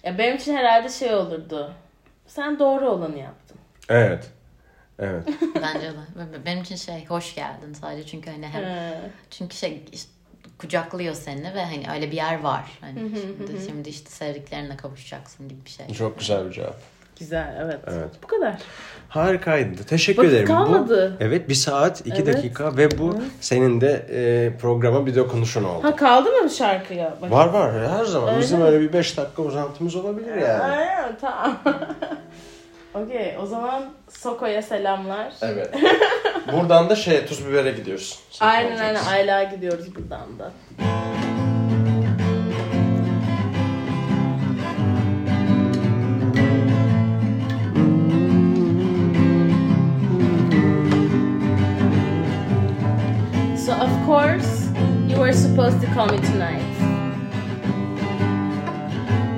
Ya 0.05 0.19
benim 0.19 0.37
için 0.37 0.57
herhalde 0.57 0.89
şey 0.89 1.15
olurdu. 1.15 1.73
Sen 2.27 2.59
doğru 2.59 2.89
olanı 2.89 3.19
yaptın. 3.19 3.57
Evet. 3.89 4.31
Evet. 4.99 5.23
Bence 5.63 5.87
de. 5.87 6.45
Benim 6.47 6.63
için 6.63 6.77
şey 6.77 7.07
hoş 7.07 7.35
geldin 7.35 7.73
sadece 7.73 8.07
çünkü 8.07 8.31
hani 8.31 8.47
hem 8.47 8.65
çünkü 9.31 9.57
şey 9.57 9.83
işte 9.93 10.11
kucaklıyor 10.59 11.15
seni 11.15 11.55
ve 11.55 11.65
hani 11.65 11.85
öyle 11.95 12.11
bir 12.11 12.17
yer 12.17 12.41
var. 12.41 12.65
Hani 12.81 12.99
şimdi, 12.99 13.67
şimdi 13.67 13.89
işte 13.89 14.11
sevdiklerinle 14.11 14.77
kavuşacaksın 14.77 15.49
gibi 15.49 15.65
bir 15.65 15.71
şey. 15.71 15.87
Çok 15.89 16.19
güzel 16.19 16.47
bir 16.47 16.53
cevap. 16.53 16.77
güzel 17.19 17.57
evet. 17.65 17.79
Evet. 17.87 18.09
Bu 18.23 18.27
kadar. 18.27 18.55
Harikaydı. 19.09 19.85
Teşekkür 19.85 20.19
Vakit 20.23 20.33
ederim. 20.33 20.47
kalmadı. 20.49 21.17
Bu, 21.21 21.25
evet 21.25 21.49
bir 21.49 21.55
saat 21.55 22.01
iki 22.07 22.23
Evet. 22.23 22.27
dakika 22.37 22.77
ve 22.77 22.99
bu 22.99 23.17
senin 23.41 23.81
de 23.81 24.07
e, 24.11 24.53
programa 24.59 25.07
bir 25.07 25.17
dokunuşun 25.17 25.65
oldu. 25.65 25.85
Ha 25.85 25.97
kaldı 25.97 26.29
mı 26.31 26.51
şarkıya? 26.51 27.11
Bakayım. 27.13 27.35
Var 27.35 27.49
var 27.49 27.89
her 27.99 28.05
zaman. 28.05 28.29
Öyle 28.29 28.41
Bizim 28.41 28.59
mi? 28.59 28.65
öyle 28.65 28.81
bir 28.81 28.93
beş 28.93 29.17
dakika 29.17 29.43
uzantımız 29.43 29.97
olabilir 29.97 30.35
yani. 30.37 30.63
Aynen 30.63 31.17
tamam. 31.21 31.59
Okey 32.95 33.37
o 33.43 33.47
zaman 33.47 33.93
Soko'ya 34.09 34.63
selamlar. 34.63 35.33
Evet. 35.43 35.75
Buradan 36.53 36.91
da 36.91 36.97
şey 36.97 37.27
tuz 37.27 37.47
bibere 37.49 37.71
gidiyoruz. 37.71 38.19
Sen 38.31 38.47
Aynen 38.47 38.79
aynen. 38.79 39.05
Ayla 39.05 39.43
gidiyoruz 39.43 39.95
buradan 39.95 40.39
da. 40.39 40.53
So 53.57 53.73
of 53.73 54.07
course 54.07 54.69
you 55.09 55.17
were 55.17 55.33
supposed 55.33 55.81
to 55.81 55.87
call 55.95 56.07
me 56.07 56.19
tonight. 56.19 56.74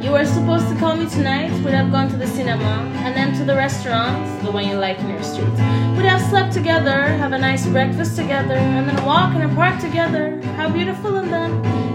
You 0.06 0.12
were 0.12 0.24
supposed 0.24 0.68
to 0.68 0.76
call 0.76 0.94
me 0.94 1.10
tonight. 1.10 1.50
We'd 1.64 1.74
have 1.74 1.90
gone 1.90 2.08
to 2.10 2.16
the 2.16 2.28
cinema 2.28 2.88
and 3.02 3.16
then 3.16 3.36
to 3.38 3.44
the 3.44 3.56
restaurant, 3.56 4.40
the 4.44 4.52
one 4.52 4.68
you 4.68 4.76
like 4.76 5.00
in 5.00 5.08
your 5.08 5.22
street. 5.24 5.50
We'd 5.96 6.06
have 6.06 6.22
slept 6.30 6.52
together, 6.52 7.02
have 7.18 7.32
a 7.32 7.38
nice 7.38 7.66
breakfast 7.66 8.14
together, 8.14 8.54
and 8.54 8.88
then 8.88 9.04
walk 9.04 9.34
in 9.34 9.42
a 9.42 9.52
park 9.56 9.80
together. 9.80 10.40
How 10.54 10.70
beautiful! 10.70 11.16
And 11.16 11.32
then 11.32 11.50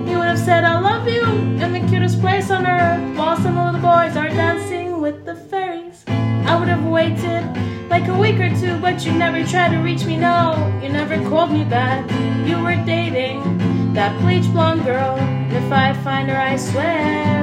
you 0.09 0.18
would 0.18 0.28
have 0.28 0.38
said, 0.38 0.66
I 0.66 0.78
love 0.82 1.07
you 1.07 1.24
in 1.24 1.72
the 1.72 1.80
cutest 1.88 2.20
place 2.20 2.51
on 2.51 2.68
earth 2.68 3.18
while 3.18 3.38
some 3.38 3.55
little 3.55 3.80
boys 3.80 4.18
are 4.18 4.28
dancing 4.28 4.99
with 4.99 5.24
the 5.24 5.36
fairies. 5.36 6.03
I 6.07 6.59
would 6.59 6.68
have 6.68 6.84
waited 6.84 7.47
like 7.89 8.09
a 8.09 8.18
week 8.18 8.41
or 8.41 8.49
two, 8.59 8.78
but 8.82 9.05
you 9.05 9.14
never 9.14 9.41
tried 9.45 9.70
to 9.70 9.78
reach 9.78 10.03
me. 10.03 10.18
No, 10.18 10.51
you 10.84 10.89
never 10.89 11.16
called 11.30 11.53
me 11.53 11.64
back. 11.64 12.03
You 12.45 12.62
were 12.62 12.76
dating 12.86 13.93
that 13.93 14.20
bleach 14.20 14.51
blonde 14.51 14.84
girl. 14.84 15.16
And 15.16 15.53
if 15.53 15.72
I 15.72 15.93
find 16.03 16.30
her, 16.30 16.38
I 16.38 16.57
swear. 16.57 17.41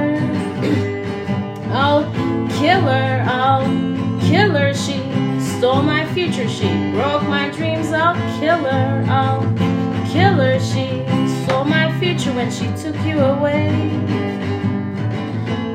I'll 1.71 2.03
kill 2.59 2.81
her, 2.81 3.25
I'll 3.27 3.65
kill 4.21 4.51
her. 4.51 4.73
She 4.73 4.97
stole 5.39 5.81
my 5.81 6.05
future, 6.13 6.47
she 6.47 6.67
broke 6.91 7.23
my 7.23 7.49
dreams. 7.49 7.91
I'll 7.91 8.15
kill 8.39 8.57
her, 8.57 9.05
I'll 9.07 9.43
kill 10.11 10.33
her. 10.33 10.59
She 10.59 11.05
stole 11.43 11.65
my 11.65 11.97
future 11.99 12.33
when 12.33 12.51
she 12.51 12.65
took 12.81 12.99
you 13.05 13.19
away. 13.19 13.69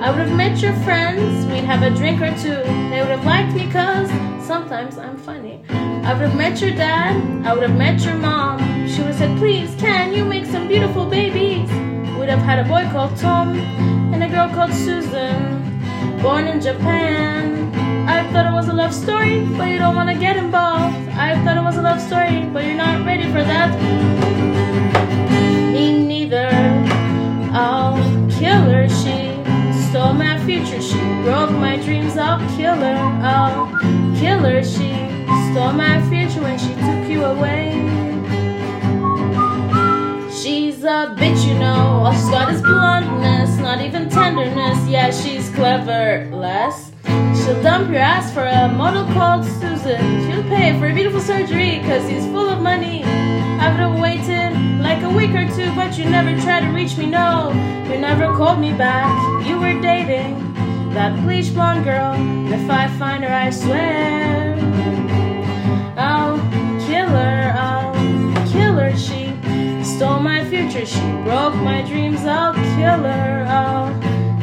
I 0.02 0.10
would 0.10 0.28
have 0.28 0.36
met 0.36 0.60
your 0.60 0.74
friends, 0.84 1.46
we'd 1.46 1.64
have 1.64 1.82
a 1.82 1.88
drink 1.88 2.20
or 2.20 2.30
two. 2.36 2.62
They 2.90 3.00
would 3.00 3.08
have 3.08 3.24
liked 3.24 3.54
me 3.54 3.70
cause 3.72 4.10
sometimes 4.46 4.98
I'm 4.98 5.16
funny. 5.16 5.64
I 5.70 6.12
would 6.12 6.28
have 6.28 6.36
met 6.36 6.60
your 6.60 6.72
dad, 6.72 7.16
I 7.46 7.54
would 7.54 7.62
have 7.62 7.78
met 7.78 8.04
your 8.04 8.14
mom. 8.14 8.58
She 8.86 8.98
would 8.98 9.14
have 9.14 9.16
said, 9.16 9.38
please, 9.38 9.74
can 9.76 10.12
you 10.12 10.26
make 10.26 10.44
some 10.44 10.68
beautiful 10.68 11.06
babies? 11.06 11.70
We'd 12.18 12.28
have 12.28 12.40
had 12.40 12.58
a 12.58 12.68
boy 12.68 12.86
called 12.92 13.16
Tom, 13.16 13.58
and 14.12 14.22
a 14.22 14.28
girl 14.28 14.48
called 14.50 14.74
Susan, 14.74 15.63
born 16.22 16.46
in 16.46 16.60
Japan. 16.60 17.72
I 18.08 18.30
thought 18.32 18.46
it 18.46 18.52
was 18.52 18.68
a 18.68 18.72
love 18.72 18.94
story, 18.94 19.44
but 19.56 19.68
you 19.68 19.78
don't 19.78 19.94
want 19.94 20.08
to 20.10 20.16
get 20.16 20.36
involved. 20.36 20.96
I 21.10 21.42
thought 21.44 21.56
it 21.56 21.62
was 21.62 21.76
a 21.76 21.82
love 21.82 22.00
story, 22.00 22.48
but 22.52 22.64
you're 22.64 22.76
not 22.76 23.04
ready 23.06 23.24
for 23.24 23.42
that. 23.42 23.70
Me 25.72 26.04
neither. 26.06 26.48
I'll 27.52 27.96
kill 28.30 28.62
her. 28.72 28.88
She 28.88 29.16
stole 29.88 30.14
my 30.14 30.38
future. 30.44 30.80
She 30.80 30.98
broke 31.22 31.52
my 31.52 31.76
dreams. 31.76 32.16
I'll 32.16 32.40
kill 32.56 32.74
her. 32.74 32.96
I'll 33.22 33.68
kill 34.18 34.40
her. 34.40 34.62
She 34.62 34.90
stole 35.50 35.72
my 35.72 36.02
future 36.08 36.42
when 36.42 36.58
she 36.58 36.74
took 36.74 37.08
you 37.08 37.24
away. 37.24 38.03
She's 40.44 40.84
a 40.84 41.16
bitch, 41.16 41.48
you 41.48 41.54
know. 41.54 42.04
All 42.04 42.12
she's 42.12 42.28
got 42.28 42.52
is 42.52 42.60
bluntness, 42.60 43.56
not 43.60 43.80
even 43.80 44.10
tenderness. 44.10 44.86
Yeah, 44.86 45.10
she's 45.10 45.48
clever. 45.48 46.28
Less. 46.34 46.92
She'll 47.34 47.62
dump 47.62 47.88
your 47.88 48.00
ass 48.00 48.30
for 48.30 48.44
a 48.44 48.68
model 48.68 49.06
called 49.14 49.46
Susan. 49.46 50.02
She'll 50.26 50.42
pay 50.42 50.78
for 50.78 50.88
a 50.88 50.92
beautiful 50.92 51.22
surgery, 51.22 51.80
cause 51.84 52.06
he's 52.06 52.26
full 52.26 52.46
of 52.46 52.60
money. 52.60 53.04
I 53.04 53.70
would 53.70 53.80
have 53.80 53.98
waited 53.98 54.52
like 54.82 55.02
a 55.02 55.08
week 55.08 55.30
or 55.30 55.48
two, 55.56 55.74
but 55.74 55.96
you 55.96 56.04
never 56.04 56.38
tried 56.42 56.60
to 56.60 56.72
reach 56.74 56.98
me, 56.98 57.06
no. 57.06 57.48
You 57.90 57.98
never 57.98 58.26
called 58.36 58.60
me 58.60 58.74
back. 58.74 59.08
You 59.46 59.58
were 59.58 59.80
dating 59.80 60.52
that 60.92 61.18
bleach 61.24 61.54
blonde 61.54 61.84
girl. 61.84 62.12
And 62.12 62.52
if 62.52 62.68
I 62.68 62.88
find 62.98 63.24
her, 63.24 63.32
I 63.32 63.48
swear 63.48 64.53
stole 70.04 70.20
my 70.20 70.44
future. 70.50 70.84
She 70.84 71.00
broke 71.24 71.54
my 71.54 71.80
dreams. 71.80 72.26
I'll 72.26 72.52
kill 72.52 73.00
her. 73.10 73.46
I'll 73.48 73.88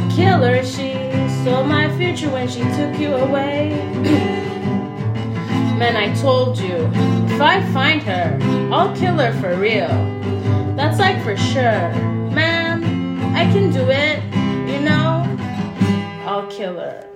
kill 0.10 0.42
her. 0.42 0.64
She 0.64 0.94
stole 1.42 1.66
my 1.66 1.96
future 1.98 2.32
when 2.32 2.48
she 2.48 2.62
took 2.78 3.00
you 3.00 3.14
away. 3.14 3.70
Man, 5.78 5.96
I 5.96 6.16
told 6.20 6.58
you, 6.58 6.90
if 7.36 7.40
I 7.40 7.62
find 7.74 8.02
her, 8.02 8.40
I'll 8.74 8.96
kill 8.96 9.18
her 9.18 9.40
for 9.40 9.56
real. 9.56 9.94
That's 10.76 10.98
like 10.98 11.22
for 11.24 11.38
sure. 11.38 11.94
Man, 12.34 12.84
I 13.36 13.44
can 13.52 13.72
do 13.72 13.88
it, 13.88 14.24
you 14.68 14.82
know? 14.82 15.28
I'll 16.26 16.48
kill 16.48 16.80
her. 16.80 17.11